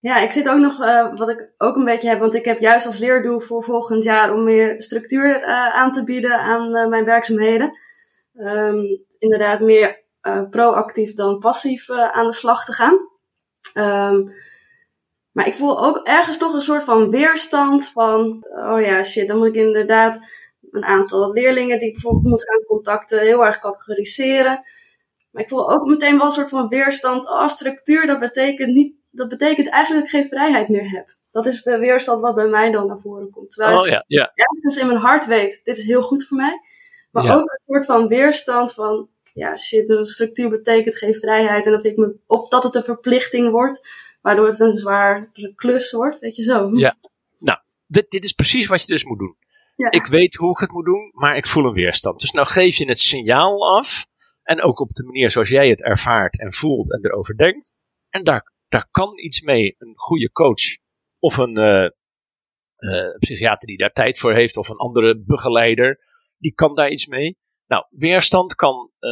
Ja, 0.04 0.18
ik 0.18 0.30
zit 0.30 0.48
ook 0.48 0.58
nog, 0.58 0.80
uh, 0.80 1.14
wat 1.14 1.28
ik 1.28 1.52
ook 1.58 1.76
een 1.76 1.84
beetje 1.84 2.08
heb, 2.08 2.18
want 2.18 2.34
ik 2.34 2.44
heb 2.44 2.60
juist 2.60 2.86
als 2.86 2.98
leerdoel 2.98 3.40
voor 3.40 3.62
volgend 3.62 4.04
jaar 4.04 4.32
om 4.32 4.44
meer 4.44 4.82
structuur 4.82 5.42
uh, 5.42 5.74
aan 5.74 5.92
te 5.92 6.04
bieden 6.04 6.38
aan 6.38 6.76
uh, 6.76 6.86
mijn 6.86 7.04
werkzaamheden. 7.04 7.78
Um, 8.34 9.04
inderdaad, 9.18 9.60
meer 9.60 10.02
proactief 10.50 11.14
dan 11.14 11.38
passief 11.38 11.90
aan 11.90 12.26
de 12.26 12.32
slag 12.32 12.64
te 12.64 12.72
gaan. 12.72 12.92
Um, 13.74 14.32
maar 15.32 15.46
ik 15.46 15.54
voel 15.54 15.84
ook 15.84 16.06
ergens 16.06 16.38
toch 16.38 16.52
een 16.52 16.60
soort 16.60 16.84
van 16.84 17.10
weerstand 17.10 17.88
van, 17.88 18.46
oh 18.50 18.80
ja, 18.80 19.02
shit, 19.02 19.28
dan 19.28 19.38
moet 19.38 19.46
ik 19.46 19.54
inderdaad 19.54 20.18
een 20.70 20.84
aantal 20.84 21.32
leerlingen 21.32 21.78
die 21.78 21.88
ik 21.88 21.92
bijvoorbeeld 21.92 22.24
moet 22.24 22.44
gaan 22.44 22.64
contacten 22.66 23.20
heel 23.20 23.46
erg 23.46 23.58
categoriseren. 23.58 24.60
Maar 25.30 25.42
ik 25.42 25.48
voel 25.48 25.72
ook 25.72 25.86
meteen 25.86 26.16
wel 26.16 26.26
een 26.26 26.32
soort 26.32 26.50
van 26.50 26.68
weerstand. 26.68 27.28
Oh, 27.28 27.46
structuur, 27.46 28.06
dat 28.06 28.18
betekent, 28.18 28.74
niet, 28.74 28.94
dat 29.14 29.28
betekent 29.28 29.68
eigenlijk 29.68 30.06
dat 30.06 30.14
ik 30.14 30.20
geen 30.20 30.38
vrijheid 30.38 30.68
meer 30.68 30.90
heb. 30.90 31.16
Dat 31.30 31.46
is 31.46 31.62
de 31.62 31.78
weerstand 31.78 32.20
wat 32.20 32.34
bij 32.34 32.46
mij 32.46 32.70
dan 32.70 32.86
naar 32.86 33.00
voren 33.00 33.30
komt. 33.30 33.50
Terwijl 33.50 33.80
oh, 33.80 33.86
ja, 33.86 34.04
ja. 34.06 34.32
ik 34.34 34.46
ergens 34.48 34.76
in 34.76 34.86
mijn 34.86 34.98
hart 34.98 35.26
weet, 35.26 35.60
dit 35.64 35.76
is 35.76 35.84
heel 35.84 36.02
goed 36.02 36.26
voor 36.26 36.36
mij. 36.36 36.60
Maar 37.10 37.24
Ja. 37.24 37.34
ook 37.34 37.50
een 37.50 37.60
soort 37.66 37.84
van 37.84 38.08
weerstand 38.08 38.72
van, 38.74 39.08
ja 39.32 39.56
shit, 39.56 39.90
een 39.90 40.04
structuur 40.04 40.50
betekent 40.50 40.98
geen 40.98 41.14
vrijheid. 41.14 41.66
En 41.66 41.74
of, 41.74 41.82
ik 41.82 41.96
me, 41.96 42.16
of 42.26 42.48
dat 42.48 42.62
het 42.62 42.74
een 42.74 42.84
verplichting 42.84 43.50
wordt, 43.50 43.88
waardoor 44.20 44.46
het 44.46 44.60
een 44.60 44.72
zware 44.72 45.30
klus 45.54 45.92
wordt, 45.92 46.18
weet 46.18 46.36
je 46.36 46.42
zo. 46.42 46.70
Ja. 46.72 46.96
Dit, 47.86 48.10
dit 48.10 48.24
is 48.24 48.32
precies 48.32 48.66
wat 48.66 48.80
je 48.80 48.86
dus 48.86 49.04
moet 49.04 49.18
doen. 49.18 49.36
Ja. 49.76 49.90
Ik 49.90 50.06
weet 50.06 50.34
hoe 50.34 50.50
ik 50.50 50.58
het 50.58 50.70
moet 50.70 50.84
doen, 50.84 51.10
maar 51.12 51.36
ik 51.36 51.46
voel 51.46 51.64
een 51.64 51.72
weerstand. 51.72 52.20
Dus 52.20 52.30
nou 52.30 52.46
geef 52.46 52.76
je 52.76 52.86
het 52.86 52.98
signaal 52.98 53.76
af. 53.76 54.06
En 54.42 54.62
ook 54.62 54.80
op 54.80 54.92
de 54.92 55.02
manier 55.02 55.30
zoals 55.30 55.48
jij 55.48 55.68
het 55.68 55.82
ervaart 55.82 56.40
en 56.40 56.52
voelt 56.52 56.92
en 56.92 57.04
erover 57.04 57.36
denkt. 57.36 57.72
En 58.10 58.24
daar, 58.24 58.52
daar 58.74 58.88
kan 58.90 59.18
iets 59.18 59.40
mee. 59.40 59.74
Een 59.78 59.92
goede 59.98 60.32
coach 60.32 60.78
of 61.18 61.36
een 61.36 61.58
uh, 61.58 61.88
uh, 62.78 63.16
psychiater 63.18 63.68
die 63.68 63.76
daar 63.76 63.92
tijd 63.92 64.18
voor 64.18 64.34
heeft 64.34 64.56
of 64.56 64.68
een 64.68 64.76
andere 64.76 65.22
begeleider, 65.26 66.00
die 66.38 66.54
kan 66.54 66.74
daar 66.74 66.90
iets 66.90 67.06
mee. 67.06 67.38
Nou, 67.66 67.86
weerstand 67.90 68.54
kan, 68.54 68.90
uh, 69.00 69.10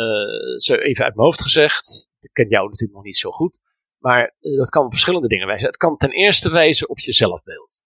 zo 0.56 0.74
even 0.74 1.04
uit 1.04 1.14
mijn 1.14 1.26
hoofd 1.26 1.42
gezegd, 1.42 2.08
ik 2.20 2.32
ken 2.32 2.48
jou 2.48 2.64
natuurlijk 2.64 2.92
nog 2.92 3.04
niet 3.04 3.16
zo 3.16 3.30
goed, 3.30 3.60
maar 3.98 4.36
dat 4.38 4.68
kan 4.68 4.84
op 4.84 4.90
verschillende 4.90 5.28
dingen 5.28 5.46
wijzen. 5.46 5.66
Het 5.66 5.76
kan 5.76 5.96
ten 5.96 6.10
eerste 6.10 6.50
wijzen 6.50 6.88
op 6.88 6.98
je 6.98 7.12
zelfbeeld. 7.12 7.82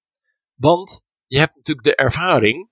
Want 0.54 1.04
je 1.26 1.38
hebt 1.38 1.56
natuurlijk 1.56 1.86
de 1.86 1.96
ervaring 1.96 2.70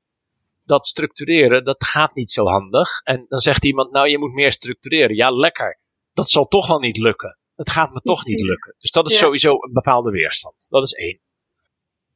dat 0.64 0.86
structureren, 0.86 1.64
dat 1.64 1.84
gaat 1.84 2.14
niet 2.14 2.30
zo 2.30 2.44
handig. 2.44 3.00
En 3.02 3.24
dan 3.28 3.38
zegt 3.38 3.64
iemand, 3.64 3.92
nou 3.92 4.08
je 4.08 4.18
moet 4.18 4.32
meer 4.32 4.52
structureren. 4.52 5.16
Ja, 5.16 5.30
lekker. 5.30 5.80
Dat 6.12 6.28
zal 6.28 6.44
toch 6.44 6.66
wel 6.66 6.78
niet 6.78 6.96
lukken. 6.96 7.38
Het 7.54 7.70
gaat 7.70 7.92
me 7.92 8.00
toch 8.00 8.24
niet 8.26 8.40
lukken. 8.40 8.74
Dus 8.78 8.90
dat 8.90 9.06
is 9.06 9.12
Ja. 9.12 9.18
sowieso 9.18 9.52
een 9.52 9.72
bepaalde 9.72 10.10
weerstand. 10.10 10.66
Dat 10.68 10.84
is 10.84 10.92
één. 10.92 11.20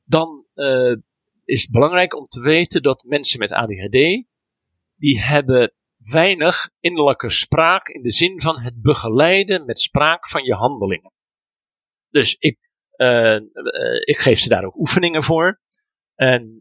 Dan 0.05 0.47
uh, 0.55 0.97
is 1.45 1.63
het 1.63 1.71
belangrijk 1.71 2.15
om 2.17 2.27
te 2.27 2.41
weten 2.41 2.83
dat 2.83 3.03
mensen 3.03 3.39
met 3.39 3.53
ADHD, 3.53 4.25
die 4.97 5.21
hebben 5.21 5.73
weinig 5.97 6.71
innerlijke 6.81 7.31
spraak 7.31 7.89
in 7.89 8.03
de 8.03 8.11
zin 8.11 8.41
van 8.41 8.61
het 8.61 8.83
begeleiden 8.83 9.65
met 9.65 9.81
spraak 9.81 10.29
van 10.29 10.45
je 10.45 10.55
handelingen. 10.55 11.13
Dus 12.11 12.35
ik, 12.35 12.59
uh, 12.97 13.35
uh, 13.35 13.41
ik 14.05 14.19
geef 14.19 14.39
ze 14.39 14.49
daar 14.49 14.65
ook 14.65 14.77
oefeningen 14.79 15.23
voor. 15.23 15.61
En 16.15 16.61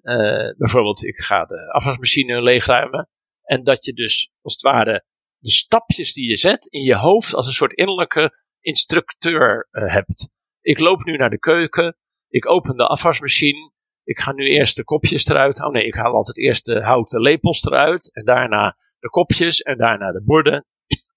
bijvoorbeeld, 0.58 1.04
ik 1.04 1.20
ga 1.20 1.46
de 1.46 1.72
afwasmachine 1.72 2.42
leegruimen. 2.42 3.10
En 3.42 3.64
dat 3.64 3.86
je 3.86 3.94
dus, 3.94 4.32
als 4.42 4.54
het 4.54 4.62
ware, 4.62 5.06
de 5.38 5.52
stapjes 5.52 6.14
die 6.14 6.28
je 6.28 6.36
zet 6.36 6.66
in 6.66 6.82
je 6.82 6.96
hoofd 6.96 7.34
als 7.34 7.48
een 7.48 7.54
soort 7.54 7.74
innerlijke 7.74 8.46
instructeur 8.68 9.68
uh, 9.72 9.94
hebt. 9.94 10.30
Ik 10.62 10.80
loop 10.80 11.04
nu 11.04 11.16
naar 11.16 11.30
de 11.30 11.40
keuken. 11.40 11.98
Ik 12.30 12.52
open 12.52 12.78
de 12.78 12.88
afwasmachine. 12.88 13.72
Ik 14.04 14.20
ga 14.20 14.34
nu 14.34 14.46
eerst 14.46 14.76
de 14.76 14.84
kopjes 14.84 15.26
eruit. 15.26 15.64
Oh 15.64 15.72
nee, 15.72 15.84
ik 15.84 15.94
haal 15.94 16.14
altijd 16.14 16.38
eerst 16.38 16.66
de 16.66 16.84
houten 16.84 17.22
lepels 17.22 17.64
eruit. 17.64 18.14
En 18.14 18.26
daarna 18.26 18.78
de 19.00 19.10
kopjes. 19.10 19.62
En 19.62 19.78
daarna 19.78 20.12
de 20.12 20.24
borden. 20.24 20.66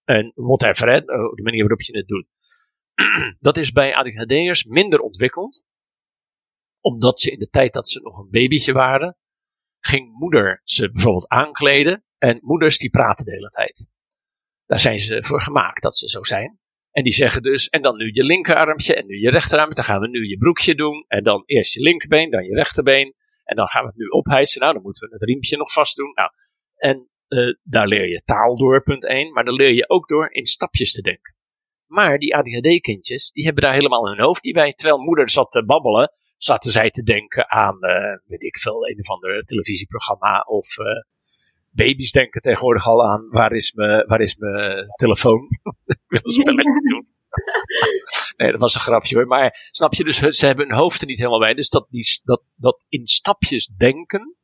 En 0.05 0.33
whatever, 0.35 0.91
hè, 0.91 1.01
de 1.01 1.43
manier 1.43 1.61
waarop 1.61 1.81
je 1.81 1.97
het 1.97 2.07
doet. 2.07 2.27
Dat 3.41 3.57
is 3.57 3.73
bij 3.73 3.95
ADHD'ers 3.95 4.65
minder 4.65 5.01
ontwikkeld 5.01 5.69
omdat 6.81 7.21
ze 7.21 7.31
in 7.31 7.39
de 7.39 7.49
tijd 7.49 7.73
dat 7.73 7.89
ze 7.89 8.01
nog 8.01 8.19
een 8.19 8.31
babytje 8.31 8.73
waren, 8.73 9.17
ging 9.81 10.13
moeder 10.13 10.61
ze 10.65 10.91
bijvoorbeeld 10.91 11.29
aankleden. 11.29 12.05
En 12.19 12.39
moeders 12.43 12.79
die 12.79 12.91
praten 12.91 13.25
de 13.25 13.31
hele 13.31 13.49
tijd. 13.49 13.89
Daar 14.67 14.81
zijn 14.81 14.99
ze 14.99 15.25
voor 15.25 15.43
gemaakt 15.43 15.83
dat 15.83 15.97
ze 15.97 16.09
zo 16.09 16.25
zijn. 16.25 16.60
En 16.91 17.03
die 17.03 17.13
zeggen 17.13 17.43
dus, 17.43 17.69
en 17.69 17.83
dan 17.83 17.97
nu 17.97 18.11
je 18.13 18.25
linkerarmpje 18.25 18.95
en 18.95 19.07
nu 19.07 19.21
je 19.21 19.31
rechterarm. 19.31 19.75
Dan 19.75 19.85
gaan 19.85 20.01
we 20.01 20.09
nu 20.09 20.29
je 20.29 20.39
broekje 20.39 20.75
doen. 20.75 21.05
En 21.09 21.25
dan 21.25 21.43
eerst 21.47 21.75
je 21.75 21.81
linkerbeen, 21.81 22.31
dan 22.31 22.45
je 22.45 22.55
rechterbeen. 22.55 23.15
En 23.45 23.57
dan 23.57 23.69
gaan 23.69 23.83
we 23.83 23.89
het 23.89 23.97
nu 23.97 24.07
ophijsen. 24.07 24.61
Nou, 24.61 24.73
dan 24.73 24.83
moeten 24.83 25.09
we 25.09 25.15
het 25.15 25.23
riempje 25.23 25.57
nog 25.57 25.73
vast 25.73 25.97
doen. 25.97 26.13
Nou, 26.15 26.31
en 26.77 27.09
uh, 27.29 27.55
daar 27.63 27.87
leer 27.87 28.09
je 28.09 28.23
taal 28.25 28.57
door, 28.57 28.83
punt 28.83 29.07
1. 29.07 29.33
Maar 29.33 29.45
dan 29.45 29.55
leer 29.55 29.73
je 29.73 29.89
ook 29.89 30.09
door 30.09 30.33
in 30.33 30.47
stapjes 30.47 30.93
te 30.93 31.03
denken. 31.03 31.35
Maar 31.87 32.19
die 32.19 32.37
ADHD-kindjes, 32.37 33.31
die 33.31 33.45
hebben 33.45 33.63
daar 33.63 33.73
helemaal 33.73 34.07
hun 34.07 34.25
hoofd 34.25 34.43
niet 34.43 34.55
bij. 34.55 34.73
Terwijl 34.73 34.99
moeder 34.99 35.31
zat 35.31 35.51
te 35.51 35.65
babbelen, 35.65 36.13
zaten 36.37 36.71
zij 36.71 36.91
te 36.91 37.03
denken 37.03 37.51
aan, 37.51 37.77
uh, 37.81 38.17
weet 38.27 38.43
ik 38.43 38.59
veel, 38.59 38.89
een 38.89 38.99
of 38.99 39.09
ander 39.09 39.45
televisieprogramma. 39.45 40.41
Of 40.41 40.79
uh, 40.79 40.87
baby's 41.71 42.13
denken 42.13 42.41
tegenwoordig 42.41 42.87
al 42.87 43.09
aan, 43.09 43.29
waar 43.29 43.53
is 43.53 44.37
mijn 44.37 44.87
telefoon? 44.95 45.49
wil 46.11 46.21
een 46.23 46.31
spelletje 46.31 46.89
doen. 46.91 47.09
nee, 48.37 48.51
dat 48.51 48.61
was 48.61 48.75
een 48.75 48.81
grapje 48.81 49.17
hoor. 49.17 49.27
Maar 49.27 49.69
snap 49.71 49.95
je, 49.95 50.05
dus 50.05 50.17
ze 50.19 50.47
hebben 50.47 50.69
hun 50.69 50.79
hoofd 50.79 51.01
er 51.01 51.07
niet 51.07 51.19
helemaal 51.19 51.41
bij. 51.41 51.55
Dus 51.55 51.69
dat, 51.69 51.87
die, 51.91 52.21
dat, 52.25 52.43
dat 52.57 52.85
in 52.89 53.07
stapjes 53.07 53.67
denken, 53.67 54.37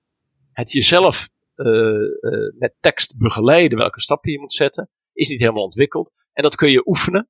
het 0.53 0.73
jezelf 0.73 1.29
uh, 1.57 1.67
uh, 1.67 2.59
met 2.59 2.75
tekst 2.81 3.19
begeleiden 3.19 3.79
welke 3.79 4.01
stappen 4.01 4.33
je 4.33 4.41
moet 4.41 4.53
zetten, 4.53 4.91
is 5.13 5.29
niet 5.29 5.41
helemaal 5.41 5.63
ontwikkeld. 5.63 6.13
En 6.33 6.43
dat 6.43 6.55
kun 6.55 6.71
je 6.71 6.87
oefenen. 6.87 7.29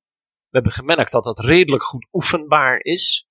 We 0.49 0.57
hebben 0.57 0.71
gemerkt 0.71 1.11
dat 1.11 1.23
dat 1.23 1.39
redelijk 1.39 1.83
goed 1.83 2.07
oefenbaar 2.11 2.79
is. 2.79 3.27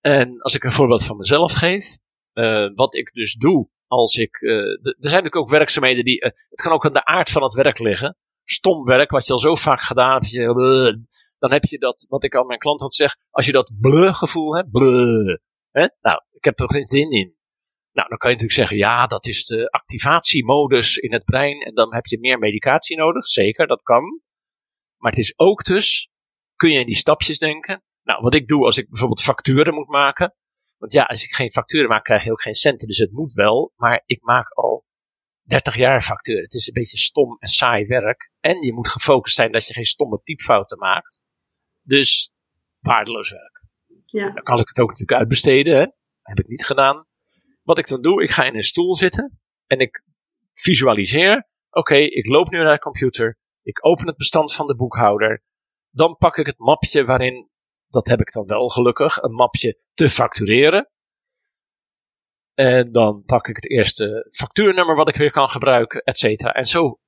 En 0.00 0.40
als 0.40 0.54
ik 0.54 0.64
een 0.64 0.72
voorbeeld 0.72 1.04
van 1.04 1.16
mezelf 1.16 1.52
geef, 1.52 1.96
uh, 2.34 2.70
wat 2.74 2.94
ik 2.94 3.12
dus 3.12 3.34
doe 3.34 3.68
als 3.86 4.16
ik. 4.16 4.42
er 4.42 4.82
zijn 4.82 4.98
natuurlijk 5.00 5.36
ook 5.36 5.50
werkzaamheden 5.50 6.04
die. 6.04 6.24
het 6.48 6.62
kan 6.62 6.72
ook 6.72 6.86
aan 6.86 6.92
de 6.92 7.04
aard 7.04 7.30
van 7.30 7.42
het 7.42 7.54
werk 7.54 7.78
liggen. 7.78 8.16
Stom 8.50 8.84
werk, 8.84 9.10
wat 9.10 9.26
je 9.26 9.32
al 9.32 9.38
zo 9.38 9.54
vaak 9.54 9.80
gedaan 9.80 10.24
hebt. 10.24 10.98
Dan 11.38 11.52
heb 11.52 11.64
je 11.64 11.78
dat, 11.78 12.06
wat 12.08 12.24
ik 12.24 12.34
al 12.34 12.44
mijn 12.44 12.58
klant 12.58 12.80
had 12.80 12.94
zeg, 12.94 13.16
als 13.30 13.46
je 13.46 13.52
dat 13.52 13.72
bleh 13.80 14.14
gevoel 14.14 14.56
hebt, 14.56 14.68
hè? 15.70 15.88
nou, 16.00 16.22
ik 16.30 16.44
heb 16.44 16.60
er 16.60 16.70
geen 16.70 16.86
zin 16.86 17.10
in. 17.10 17.34
Nou, 17.92 18.08
dan 18.08 18.18
kan 18.18 18.30
je 18.30 18.36
natuurlijk 18.36 18.52
zeggen, 18.52 18.76
ja, 18.76 19.06
dat 19.06 19.26
is 19.26 19.44
de 19.44 19.70
activatiemodus 19.70 20.96
in 20.96 21.12
het 21.12 21.24
brein 21.24 21.60
en 21.60 21.74
dan 21.74 21.94
heb 21.94 22.06
je 22.06 22.18
meer 22.18 22.38
medicatie 22.38 22.96
nodig. 22.96 23.26
Zeker, 23.26 23.66
dat 23.66 23.82
kan. 23.82 24.20
Maar 24.96 25.10
het 25.10 25.20
is 25.20 25.38
ook 25.38 25.64
dus, 25.64 26.10
kun 26.56 26.70
je 26.70 26.78
in 26.78 26.86
die 26.86 26.94
stapjes 26.94 27.38
denken. 27.38 27.82
Nou, 28.02 28.22
wat 28.22 28.34
ik 28.34 28.48
doe 28.48 28.64
als 28.64 28.78
ik 28.78 28.88
bijvoorbeeld 28.88 29.22
facturen 29.22 29.74
moet 29.74 29.88
maken. 29.88 30.34
Want 30.78 30.92
ja, 30.92 31.02
als 31.02 31.24
ik 31.24 31.34
geen 31.34 31.52
facturen 31.52 31.88
maak, 31.88 32.04
krijg 32.04 32.24
je 32.24 32.32
ook 32.32 32.42
geen 32.42 32.54
centen. 32.54 32.88
Dus 32.88 32.98
het 32.98 33.12
moet 33.12 33.32
wel. 33.32 33.72
Maar 33.76 34.02
ik 34.04 34.22
maak 34.22 34.52
al 34.52 34.84
30 35.50 35.76
jaar 35.76 36.02
facturen. 36.02 36.42
Het 36.42 36.54
is 36.54 36.66
een 36.66 36.72
beetje 36.72 36.98
stom 36.98 37.36
en 37.38 37.48
saai 37.48 37.86
werk. 37.86 38.30
En 38.40 38.62
je 38.62 38.72
moet 38.72 38.88
gefocust 38.88 39.36
zijn 39.36 39.52
dat 39.52 39.66
je 39.66 39.72
geen 39.72 39.84
stomme 39.84 40.20
typfouten 40.22 40.78
maakt. 40.78 41.22
Dus 41.82 42.32
waardeloos 42.78 43.30
werk. 43.30 43.64
Ja. 44.04 44.30
Dan 44.30 44.42
kan 44.42 44.58
ik 44.58 44.68
het 44.68 44.80
ook 44.80 44.88
natuurlijk 44.88 45.18
uitbesteden. 45.18 45.74
Hè? 45.74 45.84
Dat 45.84 45.94
heb 46.22 46.38
ik 46.38 46.48
niet 46.48 46.64
gedaan. 46.64 47.06
Wat 47.62 47.78
ik 47.78 47.88
dan 47.88 48.02
doe, 48.02 48.22
ik 48.22 48.30
ga 48.30 48.44
in 48.44 48.56
een 48.56 48.62
stoel 48.62 48.96
zitten. 48.96 49.40
En 49.66 49.78
ik 49.78 50.04
visualiseer. 50.52 51.48
Oké, 51.70 51.94
ik 51.94 52.26
loop 52.26 52.50
nu 52.50 52.58
naar 52.58 52.74
de 52.74 52.80
computer. 52.80 53.38
Ik 53.62 53.86
open 53.86 54.06
het 54.06 54.16
bestand 54.16 54.54
van 54.54 54.66
de 54.66 54.76
boekhouder. 54.76 55.42
Dan 55.90 56.16
pak 56.16 56.36
ik 56.36 56.46
het 56.46 56.58
mapje 56.58 57.04
waarin, 57.04 57.50
dat 57.88 58.08
heb 58.08 58.20
ik 58.20 58.32
dan 58.32 58.46
wel 58.46 58.68
gelukkig, 58.68 59.22
een 59.22 59.34
mapje 59.34 59.80
te 59.94 60.10
factureren. 60.10 60.90
En 62.60 62.92
dan 62.92 63.22
pak 63.26 63.48
ik 63.48 63.56
het 63.56 63.70
eerste 63.70 64.28
factuurnummer 64.32 64.96
wat 64.96 65.08
ik 65.08 65.16
weer 65.16 65.30
kan 65.30 65.48
gebruiken, 65.50 66.02
et 66.02 66.18
cetera. 66.18 66.52
En 66.52 66.66
zo 66.66 66.98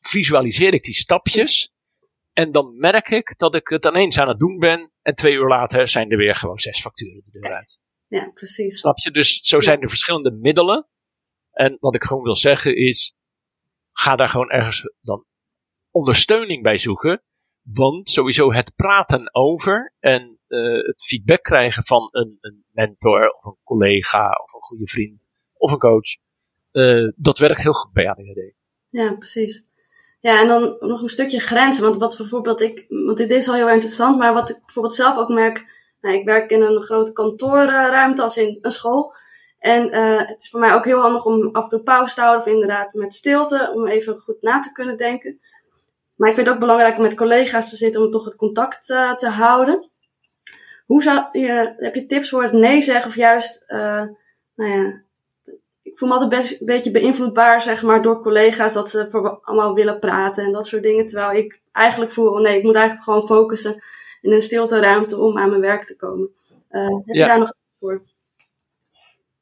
visualiseer 0.00 0.72
ik 0.72 0.82
die 0.82 0.94
stapjes. 0.94 1.72
En 2.32 2.52
dan 2.52 2.78
merk 2.78 3.08
ik 3.08 3.34
dat 3.38 3.54
ik 3.54 3.68
het 3.68 3.84
ineens 3.84 4.18
aan 4.18 4.28
het 4.28 4.38
doen 4.38 4.58
ben. 4.58 4.92
En 5.02 5.14
twee 5.14 5.32
uur 5.32 5.48
later 5.48 5.88
zijn 5.88 6.10
er 6.10 6.16
weer 6.16 6.36
gewoon 6.36 6.58
zes 6.58 6.80
facturen 6.80 7.22
de 7.24 7.40
deur 7.40 7.52
uit. 7.52 7.80
Ja, 8.08 8.30
precies. 8.30 8.78
Snap 8.78 8.98
je? 8.98 9.10
Dus 9.10 9.38
zo 9.40 9.60
zijn 9.60 9.80
er 9.80 9.88
verschillende 9.88 10.30
middelen. 10.30 10.88
En 11.50 11.76
wat 11.80 11.94
ik 11.94 12.04
gewoon 12.04 12.22
wil 12.22 12.36
zeggen 12.36 12.76
is. 12.76 13.14
Ga 13.92 14.16
daar 14.16 14.28
gewoon 14.28 14.50
ergens 14.50 14.94
dan 15.00 15.24
ondersteuning 15.90 16.62
bij 16.62 16.78
zoeken. 16.78 17.22
Want 17.62 18.08
sowieso 18.08 18.52
het 18.52 18.72
praten 18.76 19.34
over 19.34 19.94
en 19.98 20.33
uh, 20.54 20.86
het 20.86 21.04
feedback 21.04 21.42
krijgen 21.42 21.84
van 21.84 22.08
een, 22.10 22.38
een, 22.40 22.64
mentor 22.70 23.20
of 23.20 23.44
een 23.44 23.58
collega 23.64 24.28
of 24.42 24.54
een 24.54 24.62
goede 24.62 24.86
vriend 24.86 25.26
of 25.52 25.72
een 25.72 25.78
coach. 25.78 26.16
Uh, 26.72 27.12
dat 27.16 27.38
werkt 27.38 27.62
heel 27.62 27.72
goed 27.72 27.92
bij 27.92 28.08
ADHD. 28.08 28.54
Ja, 28.88 29.14
precies. 29.14 29.68
Ja, 30.20 30.40
en 30.40 30.48
dan 30.48 30.76
nog 30.80 31.02
een 31.02 31.08
stukje 31.08 31.40
grenzen. 31.40 31.82
Want 31.82 31.96
wat 31.96 32.16
bijvoorbeeld 32.16 32.60
ik, 32.60 32.84
want 32.88 33.16
dit 33.16 33.30
is 33.30 33.48
al 33.48 33.54
heel 33.54 33.70
interessant, 33.70 34.18
maar 34.18 34.34
wat 34.34 34.50
ik 34.50 34.58
bijvoorbeeld 34.64 34.94
zelf 34.94 35.16
ook 35.16 35.28
merk. 35.28 35.82
Nou, 36.00 36.16
ik 36.16 36.24
werk 36.24 36.50
in 36.50 36.62
een 36.62 36.82
grote 36.82 37.12
kantoorruimte 37.12 38.22
als 38.22 38.36
in 38.36 38.58
een 38.60 38.72
school. 38.72 39.14
En 39.58 39.94
uh, 39.94 40.18
het 40.18 40.42
is 40.42 40.50
voor 40.50 40.60
mij 40.60 40.74
ook 40.74 40.84
heel 40.84 41.00
handig 41.00 41.24
om 41.24 41.48
af 41.52 41.62
en 41.62 41.68
toe 41.68 41.82
pauze 41.82 42.14
te 42.14 42.20
houden 42.20 42.46
of 42.46 42.52
inderdaad 42.52 42.92
met 42.92 43.14
stilte, 43.14 43.70
om 43.74 43.86
even 43.86 44.18
goed 44.18 44.42
na 44.42 44.60
te 44.60 44.72
kunnen 44.72 44.96
denken. 44.96 45.40
Maar 46.14 46.28
ik 46.28 46.34
vind 46.34 46.46
het 46.46 46.56
ook 46.56 46.62
belangrijk 46.62 46.96
om 46.96 47.02
met 47.02 47.14
collega's 47.14 47.70
te 47.70 47.76
zitten 47.76 48.02
om 48.02 48.10
toch 48.10 48.24
het 48.24 48.36
contact 48.36 48.86
te 48.86 49.28
houden. 49.28 49.90
Hoe 50.84 51.02
zou 51.02 51.24
je, 51.32 51.74
heb 51.76 51.94
je 51.94 52.06
tips 52.06 52.28
voor 52.28 52.42
het 52.42 52.52
nee 52.52 52.80
zeggen 52.80 53.06
of 53.06 53.16
juist, 53.16 53.64
uh, 53.70 54.02
nou 54.54 54.70
ja, 54.70 55.02
ik 55.82 55.98
voel 55.98 56.08
me 56.08 56.14
altijd 56.14 56.40
best 56.40 56.60
een 56.60 56.66
beetje 56.66 56.90
beïnvloedbaar, 56.90 57.62
zeg 57.62 57.82
maar, 57.82 58.02
door 58.02 58.22
collega's 58.22 58.72
dat 58.72 58.90
ze 58.90 59.10
voor 59.10 59.40
allemaal 59.42 59.74
willen 59.74 59.98
praten 59.98 60.44
en 60.44 60.52
dat 60.52 60.66
soort 60.66 60.82
dingen. 60.82 61.06
Terwijl 61.06 61.38
ik 61.38 61.60
eigenlijk 61.72 62.12
voel, 62.12 62.32
oh 62.32 62.40
nee, 62.40 62.56
ik 62.56 62.62
moet 62.62 62.74
eigenlijk 62.74 63.04
gewoon 63.04 63.26
focussen 63.26 63.82
in 64.20 64.32
een 64.32 64.42
stilte 64.42 64.80
ruimte 64.80 65.18
om 65.18 65.38
aan 65.38 65.48
mijn 65.48 65.60
werk 65.60 65.84
te 65.84 65.96
komen. 65.96 66.28
Uh, 66.70 66.88
heb 66.88 67.14
je 67.16 67.24
daar 67.24 67.38
nog 67.38 67.54
voor? 67.78 68.02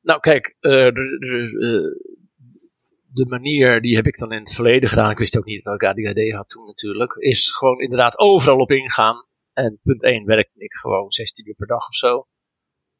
Nou, 0.00 0.20
kijk, 0.20 0.56
uh, 0.60 0.72
de, 0.72 1.16
de, 1.18 2.00
de, 3.12 3.26
manier 3.26 3.80
die 3.80 3.96
heb 3.96 4.06
ik 4.06 4.18
dan 4.18 4.32
in 4.32 4.38
het 4.38 4.54
verleden 4.54 4.88
gedaan. 4.88 5.10
Ik 5.10 5.18
wist 5.18 5.38
ook 5.38 5.44
niet 5.44 5.64
dat 5.64 5.74
ik 5.74 5.84
ADHD 5.84 6.32
had 6.32 6.48
toen 6.48 6.66
natuurlijk. 6.66 7.14
Is 7.16 7.50
gewoon 7.50 7.80
inderdaad 7.80 8.18
overal 8.18 8.58
op 8.58 8.70
ingaan. 8.70 9.24
En 9.52 9.78
punt 9.82 10.02
1 10.02 10.24
werkte 10.24 10.58
ik 10.58 10.72
gewoon 10.72 11.10
16 11.10 11.48
uur 11.48 11.54
per 11.54 11.66
dag 11.66 11.88
of 11.88 11.94
zo. 11.94 12.26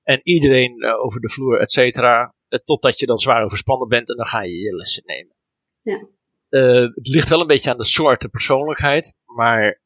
En 0.03 0.21
iedereen 0.23 0.85
uh, 0.85 1.05
over 1.05 1.21
de 1.21 1.29
vloer, 1.29 1.61
et 1.61 1.71
cetera. 1.71 2.35
Uh, 2.49 2.59
totdat 2.59 2.99
je 2.99 3.07
dan 3.07 3.19
zwaar 3.19 3.45
overspannen 3.45 3.89
bent 3.89 4.09
en 4.09 4.17
dan 4.17 4.27
ga 4.27 4.43
je 4.43 4.59
je 4.59 4.75
lessen 4.75 5.03
nemen. 5.07 5.37
Ja. 5.81 6.07
Uh, 6.49 6.95
het 6.95 7.09
ligt 7.09 7.29
wel 7.29 7.41
een 7.41 7.47
beetje 7.47 7.71
aan 7.71 7.79
de 7.79 7.85
soorten 7.85 8.31
persoonlijkheid. 8.31 9.15
Maar 9.25 9.81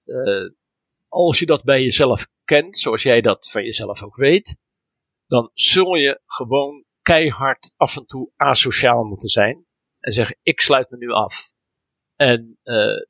als 1.09 1.39
je 1.39 1.47
dat 1.47 1.65
bij 1.65 1.83
jezelf 1.83 2.27
kent, 2.45 2.79
zoals 2.79 3.03
jij 3.03 3.21
dat 3.21 3.51
van 3.51 3.65
jezelf 3.65 4.03
ook 4.03 4.17
weet. 4.17 4.57
Dan 5.27 5.51
zul 5.55 5.95
je 5.95 6.21
gewoon 6.25 6.85
keihard 7.03 7.75
af 7.77 7.97
en 7.97 8.07
toe 8.07 8.31
asociaal 8.37 9.05
moeten 9.05 9.29
zijn. 9.29 9.67
En 9.99 10.13
zeggen, 10.13 10.39
ik 10.43 10.61
sluit 10.61 10.91
me 10.91 10.97
nu 10.97 11.11
af. 11.11 11.53
En 12.17 12.59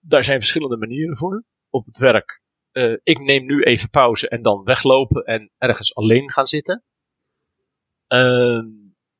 daar 0.00 0.24
zijn 0.24 0.40
verschillende 0.40 0.76
manieren 0.76 1.16
voor. 1.16 1.44
Op 1.70 1.86
het 1.86 1.98
werk 1.98 2.42
uh, 2.76 2.96
ik 3.02 3.18
neem 3.18 3.46
nu 3.46 3.62
even 3.62 3.90
pauze 3.90 4.28
en 4.28 4.42
dan 4.42 4.64
weglopen 4.64 5.24
en 5.24 5.50
ergens 5.58 5.94
alleen 5.94 6.32
gaan 6.32 6.46
zitten. 6.46 6.84
Uh, 8.08 8.62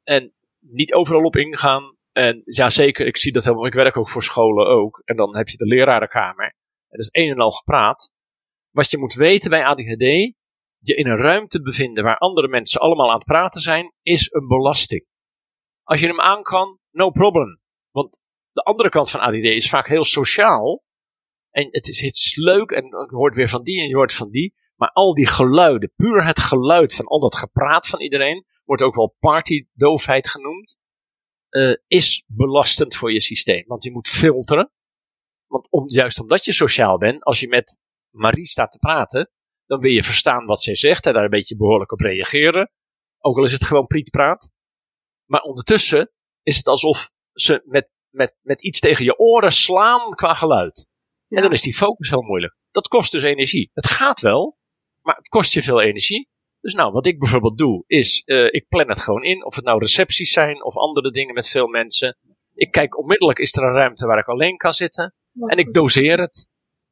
en 0.02 0.34
niet 0.60 0.92
overal 0.92 1.22
op 1.22 1.36
ingaan. 1.36 1.96
En 2.12 2.42
ja, 2.44 2.70
zeker, 2.70 3.06
ik 3.06 3.16
zie 3.16 3.32
dat 3.32 3.44
helemaal. 3.44 3.66
Ik 3.66 3.74
werk 3.74 3.96
ook 3.96 4.10
voor 4.10 4.22
scholen 4.22 4.66
ook. 4.66 5.02
En 5.04 5.16
dan 5.16 5.36
heb 5.36 5.48
je 5.48 5.56
de 5.56 5.66
lerarenkamer. 5.66 6.44
En 6.88 6.98
dat 6.98 7.00
is 7.00 7.22
een 7.22 7.30
en 7.30 7.40
al 7.40 7.50
gepraat. 7.50 8.10
Wat 8.70 8.90
je 8.90 8.98
moet 8.98 9.14
weten 9.14 9.50
bij 9.50 9.64
ADHD, 9.64 10.34
je 10.78 10.94
in 10.94 11.06
een 11.06 11.18
ruimte 11.18 11.62
bevinden 11.62 12.04
waar 12.04 12.18
andere 12.18 12.48
mensen 12.48 12.80
allemaal 12.80 13.08
aan 13.08 13.18
het 13.18 13.24
praten 13.24 13.60
zijn, 13.60 13.92
is 14.02 14.32
een 14.32 14.46
belasting. 14.46 15.06
Als 15.82 16.00
je 16.00 16.06
hem 16.06 16.20
aan 16.20 16.42
kan, 16.42 16.78
no 16.90 17.10
problem. 17.10 17.60
Want 17.90 18.18
de 18.52 18.62
andere 18.62 18.88
kant 18.88 19.10
van 19.10 19.20
ADD 19.20 19.44
is 19.44 19.68
vaak 19.68 19.88
heel 19.88 20.04
sociaal. 20.04 20.82
En 21.56 21.68
het 21.70 21.88
is 21.88 22.36
leuk 22.36 22.70
en 22.70 22.84
je 22.84 23.06
hoort 23.16 23.34
weer 23.34 23.48
van 23.48 23.62
die 23.62 23.80
en 23.80 23.88
je 23.88 23.94
hoort 23.94 24.12
van 24.12 24.30
die. 24.30 24.54
Maar 24.74 24.90
al 24.90 25.14
die 25.14 25.26
geluiden, 25.26 25.92
puur 25.96 26.26
het 26.26 26.40
geluid 26.40 26.94
van 26.94 27.06
al 27.06 27.20
dat 27.20 27.36
gepraat 27.36 27.86
van 27.86 28.00
iedereen, 28.00 28.44
wordt 28.64 28.82
ook 28.82 28.94
wel 28.94 29.16
partydoofheid 29.18 30.28
genoemd, 30.28 30.78
uh, 31.50 31.76
is 31.86 32.24
belastend 32.26 32.96
voor 32.96 33.12
je 33.12 33.20
systeem. 33.20 33.64
Want 33.66 33.84
je 33.84 33.92
moet 33.92 34.08
filteren. 34.08 34.72
Want 35.46 35.70
om, 35.70 35.88
juist 35.88 36.20
omdat 36.20 36.44
je 36.44 36.52
sociaal 36.52 36.98
bent, 36.98 37.22
als 37.22 37.40
je 37.40 37.48
met 37.48 37.78
Marie 38.10 38.46
staat 38.46 38.72
te 38.72 38.78
praten, 38.78 39.30
dan 39.66 39.80
wil 39.80 39.90
je 39.90 40.02
verstaan 40.02 40.46
wat 40.46 40.62
zij 40.62 40.74
zegt 40.74 41.06
en 41.06 41.12
daar 41.12 41.24
een 41.24 41.30
beetje 41.30 41.56
behoorlijk 41.56 41.92
op 41.92 42.00
reageren. 42.00 42.70
Ook 43.18 43.36
al 43.36 43.44
is 43.44 43.52
het 43.52 43.64
gewoon 43.64 43.86
prietpraat. 43.86 44.50
Maar 45.24 45.40
ondertussen 45.40 46.12
is 46.42 46.56
het 46.56 46.66
alsof 46.66 47.10
ze 47.32 47.62
met, 47.64 47.90
met, 48.08 48.36
met 48.42 48.62
iets 48.62 48.80
tegen 48.80 49.04
je 49.04 49.18
oren 49.18 49.52
slaan 49.52 50.14
qua 50.14 50.34
geluid. 50.34 50.94
En 51.28 51.42
dan 51.42 51.52
is 51.52 51.62
die 51.62 51.74
focus 51.74 52.10
heel 52.10 52.22
moeilijk. 52.22 52.56
Dat 52.70 52.88
kost 52.88 53.12
dus 53.12 53.22
energie. 53.22 53.70
Het 53.74 53.86
gaat 53.86 54.20
wel, 54.20 54.56
maar 55.02 55.16
het 55.16 55.28
kost 55.28 55.52
je 55.52 55.62
veel 55.62 55.80
energie. 55.82 56.28
Dus 56.60 56.74
nou, 56.74 56.92
wat 56.92 57.06
ik 57.06 57.18
bijvoorbeeld 57.18 57.58
doe, 57.58 57.84
is 57.86 58.22
uh, 58.26 58.46
ik 58.50 58.68
plan 58.68 58.88
het 58.88 59.00
gewoon 59.00 59.24
in. 59.24 59.44
Of 59.44 59.54
het 59.54 59.64
nou 59.64 59.78
recepties 59.78 60.32
zijn 60.32 60.64
of 60.64 60.76
andere 60.76 61.10
dingen 61.10 61.34
met 61.34 61.48
veel 61.48 61.66
mensen. 61.66 62.16
Ik 62.54 62.70
kijk 62.70 62.98
onmiddellijk, 62.98 63.38
is 63.38 63.56
er 63.56 63.62
een 63.62 63.74
ruimte 63.74 64.06
waar 64.06 64.18
ik 64.18 64.26
alleen 64.26 64.56
kan 64.56 64.72
zitten? 64.72 65.14
en 65.40 65.58
ik 65.58 65.72
doseer 65.72 66.20
het. 66.20 66.48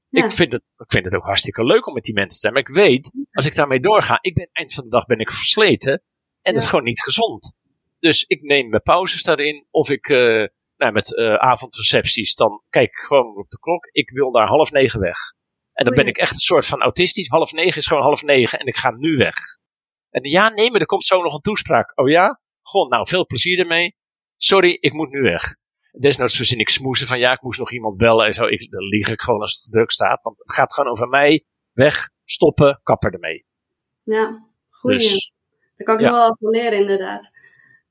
Ja. 0.08 0.24
Ik, 0.24 0.30
vind 0.32 0.52
het. 0.52 0.62
Ik 0.76 0.92
vind 0.92 1.04
het 1.04 1.14
ook 1.14 1.24
hartstikke 1.24 1.64
leuk 1.64 1.86
om 1.86 1.94
met 1.94 2.04
die 2.04 2.14
mensen 2.14 2.34
te 2.34 2.40
zijn. 2.40 2.52
Maar 2.52 2.62
ik 2.62 2.68
weet, 2.68 3.10
als 3.32 3.46
ik 3.46 3.54
daarmee 3.54 3.80
doorga, 3.80 4.18
ik 4.20 4.34
ben 4.34 4.48
eind 4.52 4.74
van 4.74 4.84
de 4.84 4.90
dag 4.90 5.06
ben 5.06 5.18
ik 5.18 5.30
versleten. 5.30 5.92
En 5.92 6.00
ja. 6.42 6.52
dat 6.52 6.62
is 6.62 6.68
gewoon 6.68 6.84
niet 6.84 7.02
gezond. 7.02 7.52
Dus 7.98 8.24
ik 8.24 8.42
neem 8.42 8.68
mijn 8.68 8.82
pauzes 8.82 9.22
daarin. 9.22 9.66
Of 9.70 9.90
ik, 9.90 10.08
uh, 10.08 10.46
nou, 10.76 10.92
met 10.92 11.10
uh, 11.10 11.34
avondrecepties, 11.34 12.34
dan 12.34 12.62
kijk 12.70 12.90
ik 12.90 12.96
gewoon 12.96 13.36
op 13.36 13.50
de 13.50 13.58
klok. 13.58 13.88
Ik 13.92 14.10
wil 14.10 14.32
daar 14.32 14.46
half 14.46 14.70
negen 14.70 15.00
weg. 15.00 15.18
En 15.72 15.84
dan 15.84 15.92
oh, 15.92 15.98
ben 15.98 16.08
ik 16.08 16.16
echt 16.16 16.32
een 16.32 16.38
soort 16.38 16.66
van 16.66 16.80
autistisch. 16.80 17.28
Half 17.28 17.52
negen 17.52 17.76
is 17.76 17.86
gewoon 17.86 18.02
half 18.02 18.22
negen 18.22 18.58
en 18.58 18.66
ik 18.66 18.76
ga 18.76 18.90
nu 18.90 19.16
weg. 19.16 19.34
En 20.10 20.30
ja, 20.30 20.48
nee, 20.48 20.70
maar 20.70 20.80
er 20.80 20.86
komt 20.86 21.06
zo 21.06 21.22
nog 21.22 21.34
een 21.34 21.40
toespraak. 21.40 21.98
Oh 21.98 22.08
ja? 22.08 22.40
Gewoon, 22.62 22.88
nou, 22.88 23.08
veel 23.08 23.26
plezier 23.26 23.58
ermee. 23.58 23.96
Sorry, 24.36 24.76
ik 24.80 24.92
moet 24.92 25.10
nu 25.10 25.20
weg. 25.20 25.56
Desnoods 26.00 26.36
verzin 26.36 26.58
ik 26.58 26.68
smoesen 26.68 27.06
van 27.06 27.18
ja, 27.18 27.32
ik 27.32 27.42
moest 27.42 27.58
nog 27.58 27.72
iemand 27.72 27.96
bellen 27.96 28.26
en 28.26 28.34
zo. 28.34 28.44
Ik, 28.44 28.70
dan 28.70 28.84
lieg 28.84 29.08
ik 29.08 29.20
gewoon 29.20 29.40
als 29.40 29.62
het 29.62 29.72
druk 29.72 29.90
staat. 29.90 30.22
Want 30.22 30.38
het 30.38 30.52
gaat 30.52 30.74
gewoon 30.74 30.90
over 30.90 31.08
mij 31.08 31.44
Weg, 31.74 32.10
stoppen, 32.24 32.80
kapper 32.82 33.12
ermee. 33.12 33.46
Ja, 34.02 34.48
goeie. 34.70 34.98
Dus, 34.98 35.32
Daar 35.76 35.86
kan 35.86 35.94
ik 35.94 36.00
ja. 36.00 36.10
nog 36.10 36.18
wel 36.18 36.36
van 36.40 36.50
leren, 36.50 36.78
inderdaad. 36.78 37.30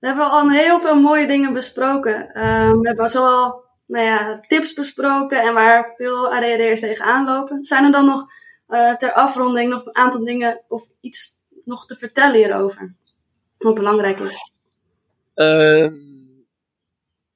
We 0.04 0.10
hebben 0.10 0.30
al 0.30 0.50
heel 0.50 0.80
veel 0.80 1.02
mooie 1.02 1.28
dingen 1.28 1.54
besproken. 1.54 2.34
Ehm, 2.34 2.78
we 2.80 2.88
hebben 2.88 3.10
zowel 3.10 3.64
nou 3.86 4.06
ja, 4.06 4.40
tips 4.48 4.74
besproken 4.74 5.42
en 5.42 5.54
waar 5.54 5.94
veel 5.96 6.34
ADHD'ers 6.34 6.80
tegenaan 6.80 7.26
lopen. 7.26 7.66
Zijn 7.66 7.84
er 7.84 7.92
dan 7.92 8.06
nog 8.06 8.26
eh, 8.68 8.96
ter 8.96 9.14
afronding 9.14 9.70
nog 9.70 9.86
een 9.86 9.96
aantal 9.96 10.24
dingen 10.24 10.64
of 10.68 10.88
iets 11.02 11.32
nog 11.66 11.86
te 11.86 11.96
vertellen 11.96 12.36
hierover? 12.36 12.96
Wat 13.58 13.74
belangrijk 13.74 14.20
is. 14.20 14.38
Ehm, 15.34 15.94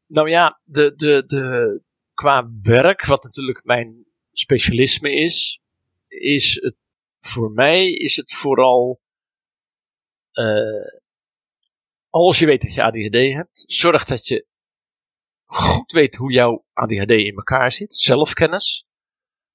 nou 0.07 0.29
ja, 0.29 0.59
de, 0.63 0.93
de, 0.95 1.23
de, 1.27 1.81
qua 2.13 2.49
werk, 2.61 3.05
wat 3.05 3.23
natuurlijk 3.23 3.65
mijn 3.65 4.05
specialisme 4.31 5.11
is, 5.11 5.61
is 6.07 6.61
het 6.61 6.75
voor 7.19 7.51
mij 7.51 7.91
is 7.91 8.15
het 8.15 8.33
vooral 8.33 8.99
eh, 10.31 10.96
als 12.09 12.39
je 12.39 12.45
weet 12.45 12.61
dat 12.61 12.73
je 12.73 12.83
ADHD 12.83 13.33
hebt, 13.33 13.63
zorg 13.65 14.05
dat 14.05 14.27
je 14.27 14.47
goed 15.45 15.91
weet 15.91 16.15
hoe 16.15 16.31
jouw 16.31 16.65
ADHD 16.73 17.09
in 17.11 17.35
elkaar 17.35 17.71
zit, 17.71 17.93
zelfkennis. 17.93 18.85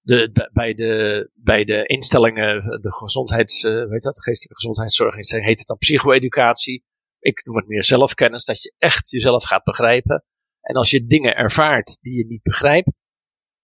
De, 0.05 0.49
bij, 0.53 0.75
de, 0.75 1.31
bij 1.35 1.65
de 1.65 1.87
instellingen, 1.87 2.81
de 2.81 2.93
gezondheids, 2.93 3.65
eh, 3.65 3.89
weet 3.89 4.03
dat, 4.03 4.23
geestelijke 4.23 4.55
gezondheidszorginstelling 4.55 5.47
heet 5.47 5.59
het 5.59 5.67
dan 5.67 5.77
psycho-educatie. 5.77 6.85
Ik 7.19 7.45
noem 7.45 7.57
het 7.57 7.67
meer 7.67 7.83
zelfkennis, 7.83 8.45
dat 8.45 8.63
je 8.63 8.75
echt 8.79 9.11
jezelf 9.11 9.45
gaat 9.45 9.65
begrijpen. 9.65 10.25
En 10.61 10.75
als 10.75 10.91
je 10.91 11.07
dingen 11.07 11.37
ervaart 11.37 11.99
die 12.01 12.17
je 12.17 12.27
niet 12.27 12.43
begrijpt, 12.43 13.01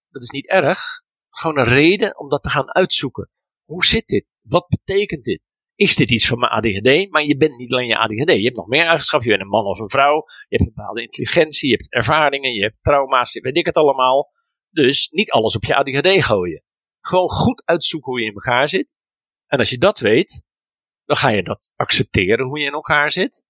dat 0.08 0.22
is 0.22 0.30
niet 0.30 0.48
erg. 0.48 0.80
Gewoon 1.30 1.58
een 1.58 1.74
reden 1.74 2.18
om 2.18 2.28
dat 2.28 2.42
te 2.42 2.50
gaan 2.50 2.74
uitzoeken. 2.74 3.30
Hoe 3.64 3.84
zit 3.84 4.06
dit? 4.06 4.26
Wat 4.40 4.68
betekent 4.68 5.24
dit? 5.24 5.40
Is 5.78 5.96
dit 5.96 6.10
iets 6.10 6.26
van 6.26 6.38
mijn 6.38 6.52
ADHD? 6.52 7.10
Maar 7.10 7.22
je 7.22 7.36
bent 7.36 7.56
niet 7.56 7.72
alleen 7.72 7.86
je 7.86 7.98
ADHD. 7.98 8.32
Je 8.32 8.42
hebt 8.42 8.56
nog 8.56 8.66
meer 8.66 8.86
eigenschappen. 8.86 9.30
Je 9.30 9.36
bent 9.36 9.46
een 9.46 9.56
man 9.56 9.66
of 9.66 9.78
een 9.78 9.90
vrouw. 9.90 10.24
Je 10.48 10.56
hebt 10.56 10.68
een 10.68 10.74
bepaalde 10.74 11.02
intelligentie. 11.02 11.68
Je 11.68 11.74
hebt 11.74 11.92
ervaringen. 11.92 12.52
Je 12.52 12.62
hebt 12.62 12.76
trauma's. 12.82 13.32
Weet 13.40 13.56
ik 13.56 13.66
het 13.66 13.74
allemaal. 13.74 14.32
Dus 14.70 15.08
niet 15.10 15.30
alles 15.30 15.56
op 15.56 15.64
je 15.64 15.76
ADHD 15.76 16.24
gooien. 16.24 16.62
Gewoon 17.00 17.28
goed 17.28 17.62
uitzoeken 17.64 18.10
hoe 18.10 18.20
je 18.20 18.26
in 18.26 18.34
elkaar 18.34 18.68
zit. 18.68 18.94
En 19.46 19.58
als 19.58 19.70
je 19.70 19.78
dat 19.78 19.98
weet, 19.98 20.42
dan 21.04 21.16
ga 21.16 21.28
je 21.28 21.42
dat 21.42 21.72
accepteren 21.76 22.46
hoe 22.46 22.58
je 22.58 22.66
in 22.66 22.72
elkaar 22.72 23.10
zit. 23.10 23.44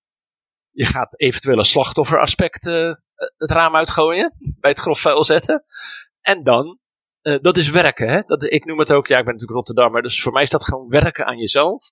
Je 0.70 0.84
gaat 0.84 1.20
eventuele 1.20 1.64
slachtofferaspecten 1.64 3.04
eh, 3.14 3.28
het 3.36 3.50
raam 3.50 3.76
uitgooien. 3.76 4.34
Bij 4.60 4.70
het 4.70 4.80
grof 4.80 5.00
vuil 5.00 5.24
zetten. 5.24 5.64
En 6.20 6.42
dan, 6.42 6.78
eh, 7.20 7.38
dat 7.40 7.56
is 7.56 7.70
werken. 7.70 8.08
Hè? 8.08 8.22
Dat, 8.22 8.42
ik 8.42 8.64
noem 8.64 8.78
het 8.78 8.92
ook, 8.92 9.06
ja, 9.06 9.18
ik 9.18 9.24
ben 9.24 9.32
natuurlijk 9.32 9.58
Rotterdammer. 9.58 10.02
Dus 10.02 10.22
voor 10.22 10.32
mij 10.32 10.42
is 10.42 10.50
dat 10.50 10.64
gewoon 10.64 10.88
werken 10.88 11.26
aan 11.26 11.38
jezelf. 11.38 11.90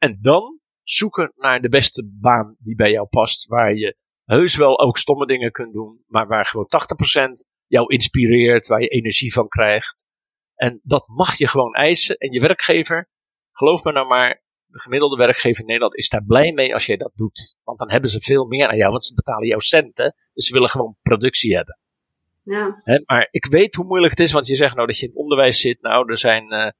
En 0.00 0.18
dan 0.20 0.60
zoeken 0.82 1.32
naar 1.36 1.60
de 1.60 1.68
beste 1.68 2.10
baan 2.20 2.56
die 2.58 2.74
bij 2.74 2.90
jou 2.90 3.06
past. 3.06 3.46
Waar 3.46 3.74
je 3.74 3.96
heus 4.24 4.56
wel 4.56 4.80
ook 4.80 4.98
stomme 4.98 5.26
dingen 5.26 5.52
kunt 5.52 5.72
doen. 5.72 6.04
Maar 6.06 6.26
waar 6.26 6.46
gewoon 6.46 6.68
80% 7.28 7.46
jou 7.66 7.94
inspireert. 7.94 8.66
Waar 8.66 8.80
je 8.80 8.88
energie 8.88 9.32
van 9.32 9.48
krijgt. 9.48 10.04
En 10.54 10.80
dat 10.82 11.08
mag 11.08 11.38
je 11.38 11.48
gewoon 11.48 11.74
eisen. 11.74 12.16
En 12.16 12.32
je 12.32 12.40
werkgever, 12.40 13.08
geloof 13.52 13.84
me 13.84 13.92
nou 13.92 14.06
maar, 14.06 14.42
de 14.66 14.80
gemiddelde 14.80 15.16
werkgever 15.16 15.60
in 15.60 15.66
Nederland 15.66 15.96
is 15.96 16.08
daar 16.08 16.24
blij 16.24 16.52
mee 16.52 16.74
als 16.74 16.86
jij 16.86 16.96
dat 16.96 17.12
doet. 17.14 17.56
Want 17.62 17.78
dan 17.78 17.90
hebben 17.90 18.10
ze 18.10 18.20
veel 18.20 18.46
meer 18.46 18.68
aan 18.68 18.76
jou, 18.76 18.90
want 18.90 19.04
ze 19.04 19.14
betalen 19.14 19.46
jou 19.46 19.60
centen. 19.60 20.14
Dus 20.32 20.46
ze 20.46 20.52
willen 20.52 20.68
gewoon 20.68 20.96
productie 21.02 21.56
hebben. 21.56 21.78
Ja, 22.42 22.80
maar 23.06 23.28
ik 23.30 23.46
weet 23.46 23.74
hoe 23.74 23.84
moeilijk 23.84 24.10
het 24.10 24.20
is, 24.20 24.32
want 24.32 24.46
je 24.46 24.56
zegt 24.56 24.74
nou 24.74 24.86
dat 24.86 24.98
je 24.98 25.02
in 25.02 25.12
het 25.12 25.20
onderwijs 25.20 25.60
zit. 25.60 25.80
Nou, 25.80 26.10
er 26.10 26.18
zijn 26.18 26.50
eh, 26.50 26.70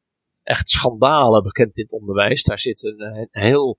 echt 0.51 0.69
schandalen 0.69 1.43
bekend 1.43 1.79
in 1.79 1.83
het 1.83 1.93
onderwijs. 1.93 2.43
Daar 2.43 2.59
zit 2.59 2.83
een, 2.83 2.99
eh, 2.99 3.27
een 3.31 3.43
heel 3.43 3.79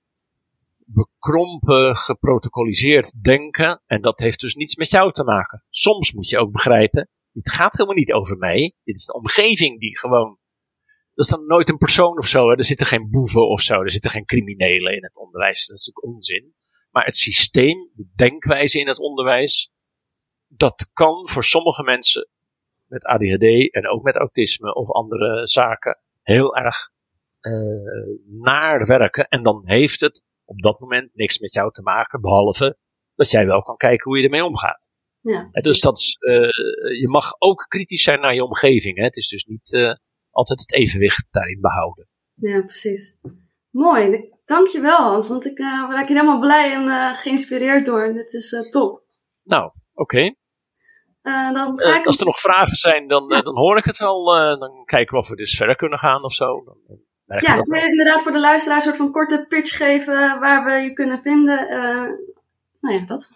bekrompen, 0.86 1.96
geprotocoliseerd 1.96 3.24
denken. 3.24 3.82
En 3.86 4.02
dat 4.02 4.20
heeft 4.20 4.40
dus 4.40 4.56
niets 4.56 4.76
met 4.76 4.90
jou 4.90 5.12
te 5.12 5.24
maken. 5.24 5.64
Soms 5.70 6.12
moet 6.12 6.30
je 6.30 6.38
ook 6.38 6.52
begrijpen, 6.52 7.10
dit 7.32 7.52
gaat 7.52 7.74
helemaal 7.74 7.96
niet 7.96 8.12
over 8.12 8.38
mij. 8.38 8.76
Dit 8.84 8.96
is 8.96 9.06
de 9.06 9.14
omgeving 9.14 9.80
die 9.80 9.98
gewoon. 9.98 10.40
Dat 11.14 11.26
is 11.26 11.32
dan 11.32 11.46
nooit 11.46 11.70
een 11.70 11.78
persoon 11.78 12.18
of 12.18 12.28
zo. 12.28 12.50
Hè. 12.50 12.56
Er 12.56 12.64
zitten 12.64 12.86
geen 12.86 13.10
boeven 13.10 13.48
of 13.48 13.62
zo. 13.62 13.74
Er 13.74 13.92
zitten 13.92 14.12
geen 14.12 14.26
criminelen 14.26 14.96
in 14.96 15.04
het 15.04 15.18
onderwijs. 15.18 15.68
Dat 15.68 15.78
is 15.78 15.86
natuurlijk 15.86 16.16
onzin. 16.16 16.54
Maar 16.92 17.06
het 17.06 17.16
systeem, 17.16 17.90
de 17.94 18.08
denkwijze 18.16 18.80
in 18.80 18.88
het 18.88 19.00
onderwijs, 19.00 19.72
dat 20.48 20.90
kan 20.94 21.30
voor 21.30 21.44
sommige 21.44 21.84
mensen 21.84 22.30
met 22.86 23.04
ADHD 23.04 23.72
en 23.74 23.88
ook 23.88 24.04
met 24.04 24.16
autisme 24.16 24.74
of 24.74 24.90
andere 24.90 25.48
zaken 25.48 26.00
heel 26.32 26.56
erg 26.56 26.90
eh, 27.40 27.52
naar 28.26 28.86
werken. 28.86 29.28
En 29.28 29.44
dan 29.44 29.62
heeft 29.66 30.00
het 30.00 30.24
op 30.46 30.62
dat 30.62 30.80
moment 30.80 31.10
niks 31.14 31.40
met 31.40 31.54
jou 31.54 31.72
te 31.72 31.82
maken, 31.82 32.22
behalve 32.22 32.78
dat 33.16 33.32
jij 33.32 33.46
wel 33.46 33.62
kan 33.62 33.78
kijken 33.78 34.04
hoe 34.04 34.18
je 34.18 34.24
ermee 34.24 34.46
omgaat. 34.46 34.90
ja. 35.22 35.50
En 35.52 35.64
dus 35.64 35.80
dat 35.80 35.98
is, 35.98 36.18
eh, 36.20 36.34
je 37.00 37.08
mag 37.08 37.36
ook 37.40 37.66
kritisch 37.68 38.04
zijn 38.04 38.20
naar 38.20 38.34
je 38.34 38.44
omgeving. 38.44 38.98
Hè? 38.98 39.04
Het 39.04 39.16
is 39.16 39.28
dus 39.28 39.44
niet 39.44 39.74
eh, 39.74 39.94
altijd 40.30 40.60
het 40.60 40.74
evenwicht 40.74 41.28
daarin 41.32 41.62
behouden. 41.62 42.08
Ja, 42.34 42.62
precies. 42.62 43.18
Mooi. 43.70 44.30
Dankjewel 44.46 44.98
Hans, 44.98 45.28
want 45.28 45.46
ik 45.46 45.60
raak 45.60 46.08
hier 46.08 46.18
helemaal 46.18 46.40
blij 46.40 46.74
en 46.74 47.16
geïnspireerd 47.16 47.86
door. 47.86 48.14
Dit 48.14 48.34
is 48.34 48.70
top. 48.72 49.04
Nou, 49.44 49.72
oké. 49.94 50.36
Eh, 51.22 51.54
dan 51.54 51.80
Eh, 51.80 51.92
ga 51.92 52.00
ik... 52.00 52.06
als 52.06 52.20
er 52.20 52.26
nog 52.26 52.40
vragen 52.40 52.76
zijn, 52.78 53.08
dan, 53.08 53.32
eh, 53.32 53.42
dan 53.42 53.58
hoor 53.58 53.78
ik 53.78 53.86
het 53.86 53.98
wel. 53.98 54.26
dan 54.60 54.86
kijken 54.86 55.14
we 55.14 55.20
of 55.22 55.28
we 55.30 55.36
dus 55.36 55.58
verder 55.58 55.76
kunnen 55.76 56.00
gaan 56.00 56.24
of 56.24 56.34
zo. 56.34 56.64
Dan, 56.64 56.78
Ja, 57.40 57.56
ik 57.56 57.66
wil 57.66 57.84
inderdaad 57.84 58.22
voor 58.22 58.32
de 58.32 58.40
luisteraar 58.40 58.78
een 58.78 58.84
soort 58.84 58.98
van 58.98 59.12
korte 59.12 59.46
pitch 59.50 59.78
geven 59.78 60.40
waar 60.40 60.64
we 60.66 60.72
je 60.72 60.94
kunnen 60.94 61.22
vinden. 61.22 61.68
Nou 62.80 62.96
ja, 62.96 63.06
dat. 63.06 63.30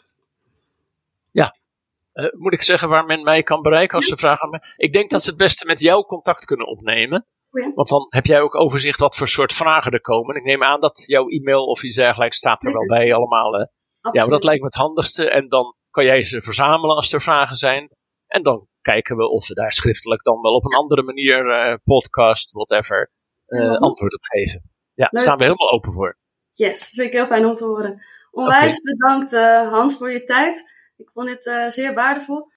Eh, 2.16 2.32
moet 2.32 2.54
ik 2.54 2.62
zeggen 2.62 2.90
waar 2.90 3.06
men 3.06 3.24
mij 3.24 3.44
kan 3.44 3.62
bereiken 3.62 3.96
als 3.96 4.06
ze 4.06 4.18
vragen 4.18 4.44
aan 4.44 4.50
mij? 4.50 4.62
Ik 4.78 4.94
denk 4.94 5.10
dat 5.10 5.24
ze 5.24 5.30
het 5.30 5.38
beste 5.38 5.66
met 5.66 5.80
jou 5.80 6.06
contact 6.06 6.46
kunnen 6.46 6.68
opnemen. 6.68 7.26
Goeie. 7.50 7.72
Want 7.74 7.90
dan 7.90 8.06
heb 8.10 8.26
jij 8.26 8.42
ook 8.42 8.56
overzicht 8.56 9.00
wat 9.00 9.16
voor 9.16 9.28
soort 9.28 9.54
vragen 9.54 9.92
er 9.92 10.02
komen. 10.02 10.36
Ik 10.36 10.44
neem 10.44 10.64
aan 10.64 10.80
dat 10.80 11.04
jouw 11.06 11.28
e-mail 11.28 11.66
of 11.66 11.84
iets 11.84 11.96
dergelijks 11.96 12.38
staat 12.38 12.64
er 12.64 12.72
wel 12.74 12.86
bij 12.86 13.14
allemaal. 13.14 13.52
Hè? 13.54 13.60
Ja, 13.60 13.70
maar 14.12 14.28
dat 14.28 14.44
lijkt 14.44 14.60
me 14.60 14.66
het 14.66 14.76
handigste. 14.76 15.30
En 15.30 15.48
dan 15.50 15.75
kan 15.96 16.06
jij 16.06 16.24
ze 16.24 16.41
verzamelen 16.41 16.96
als 16.96 17.14
er 17.14 17.22
vragen 17.22 17.56
zijn. 17.56 17.89
En 18.28 18.43
dan 18.43 18.68
kijken 18.82 19.18
we 19.18 19.30
of 19.30 19.48
we 19.48 19.54
daar 19.54 19.72
schriftelijk 19.72 20.24
dan 20.24 20.41
wel 20.41 20.56
op 20.56 20.66
een 20.66 20.78
andere 20.78 21.04
manier, 21.04 21.50
eh, 21.50 21.76
podcast, 21.84 22.52
whatever, 22.52 23.12
goed. 23.46 23.80
antwoord 23.80 24.14
op 24.14 24.24
geven. 24.24 24.62
Ja, 24.93 25.08
daar 25.12 25.22
staan 25.22 25.38
we 25.38 25.43
helemaal 25.43 25.72
open 25.72 25.93
voor. 25.93 26.18
Yes, 26.52 26.80
dat 26.80 26.89
vind 26.89 27.08
ik 27.08 27.14
heel 27.14 27.26
fijn 27.26 27.46
om 27.46 27.56
te 27.56 27.66
horen. 27.66 28.02
Onwijs 28.32 28.80
bedankt 28.80 29.34
eh, 29.34 29.72
Hans 29.72 29.98
voor 29.98 30.12
je 30.12 30.24
tijd. 30.24 30.74
Ik 30.98 31.10
vond 31.14 31.48
eh, 31.48 31.68
zeer 31.68 31.93
waardevol. 31.93 32.48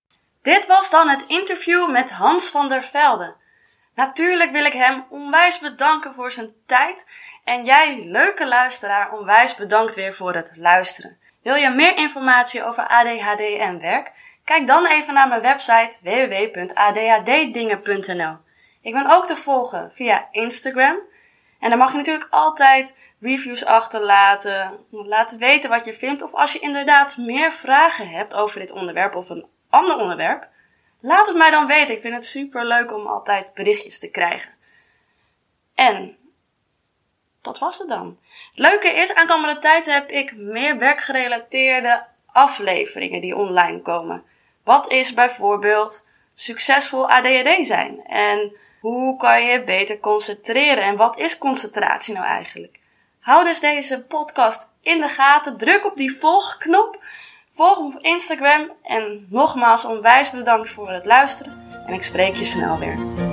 Dit 0.43 0.67
was 0.67 0.91
dan 0.91 1.09
het 1.09 1.25
interview 1.29 1.91
met 1.91 2.13
Hans 2.13 2.51
van 2.51 2.69
der 2.69 2.83
Velde. 2.83 3.37
Natuurlijk 3.95 4.51
wil 4.51 4.65
ik 4.65 4.73
hem 4.73 5.07
onwijs 5.11 5.59
bedanken 5.59 6.15
voor 6.15 6.31
zijn 6.31 6.53
tijd. 6.67 7.07
En 7.45 7.65
jij, 7.65 8.05
leuke 8.05 8.49
luisteraar, 8.49 9.13
onwijs 9.13 9.55
bedankt 9.55 9.95
weer 9.95 10.13
voor 10.13 10.35
het 10.35 10.53
luisteren. 10.57 11.19
Wil 11.43 11.55
je 11.55 11.71
meer 11.71 11.97
informatie 11.97 12.65
over 12.65 12.87
ADHD 12.87 13.41
en 13.41 13.81
werk? 13.81 14.13
Kijk 14.45 14.67
dan 14.67 14.87
even 14.87 15.15
naar 15.15 15.29
mijn 15.29 15.43
website 15.43 15.99
www.adhddingen.nl. 16.03 18.37
Ik 18.81 18.93
ben 18.93 19.11
ook 19.11 19.27
te 19.27 19.37
volgen 19.37 19.93
via 19.93 20.29
Instagram. 20.31 20.99
En 21.59 21.71
dan 21.71 21.79
mag 21.79 21.91
je 21.91 21.97
natuurlijk 21.97 22.29
altijd 22.31 22.97
reviews 23.21 23.65
achterlaten, 23.65 24.79
laten 24.91 25.39
weten 25.39 25.71
wat 25.71 25.85
je 25.85 25.95
vindt. 25.95 26.23
Of 26.23 26.35
als 26.35 26.53
je 26.53 26.59
inderdaad 26.59 27.17
meer 27.17 27.53
vragen 27.53 28.09
hebt 28.09 28.35
over 28.35 28.61
dit 28.61 28.71
onderwerp 28.71 29.15
of 29.15 29.29
een 29.29 29.47
ander 29.71 29.97
onderwerp, 29.97 30.49
laat 31.01 31.27
het 31.27 31.37
mij 31.37 31.51
dan 31.51 31.67
weten. 31.67 31.95
Ik 31.95 32.01
vind 32.01 32.15
het 32.15 32.25
super 32.25 32.67
leuk 32.67 32.93
om 32.93 33.07
altijd 33.07 33.55
berichtjes 33.55 33.99
te 33.99 34.11
krijgen. 34.11 34.55
En 35.75 36.17
dat 37.43 37.59
was 37.59 37.79
het 37.79 37.89
dan. 37.89 38.19
Het 38.59 38.67
leuke 38.67 38.89
is, 38.89 39.15
aankomende 39.15 39.59
tijd 39.59 39.87
heb 39.87 40.11
ik 40.11 40.37
meer 40.37 40.79
werkgerelateerde 40.79 42.05
afleveringen 42.27 43.21
die 43.21 43.37
online 43.37 43.81
komen. 43.81 44.23
Wat 44.65 44.91
is 44.91 45.15
bijvoorbeeld 45.15 46.07
succesvol 46.35 47.11
ADHD 47.11 47.67
zijn? 47.67 48.05
En 48.07 48.53
hoe 48.81 49.17
kan 49.17 49.45
je 49.45 49.65
beter 49.65 50.01
concentreren? 50.01 50.83
En 50.83 50.97
wat 50.97 51.19
is 51.19 51.39
concentratie 51.39 52.15
nou 52.15 52.27
eigenlijk? 52.27 52.79
Hou 53.21 53.45
dus 53.45 53.61
deze 53.61 54.03
podcast 54.03 54.71
in 54.83 55.01
de 55.01 55.09
gaten. 55.09 55.57
Druk 55.57 55.87
op 55.87 55.97
die 55.97 56.17
volgknop. 56.17 57.05
Volg 57.51 57.79
me 57.79 57.85
op 57.85 58.03
Instagram. 58.03 58.73
En 58.83 59.27
nogmaals 59.31 59.85
onwijs 59.85 60.31
bedankt 60.31 60.71
voor 60.71 60.91
het 60.91 61.07
luisteren. 61.07 61.85
En 61.87 61.95
ik 61.95 62.03
spreek 62.03 62.37
je 62.37 62.45
snel 62.45 62.79
weer. 62.79 63.28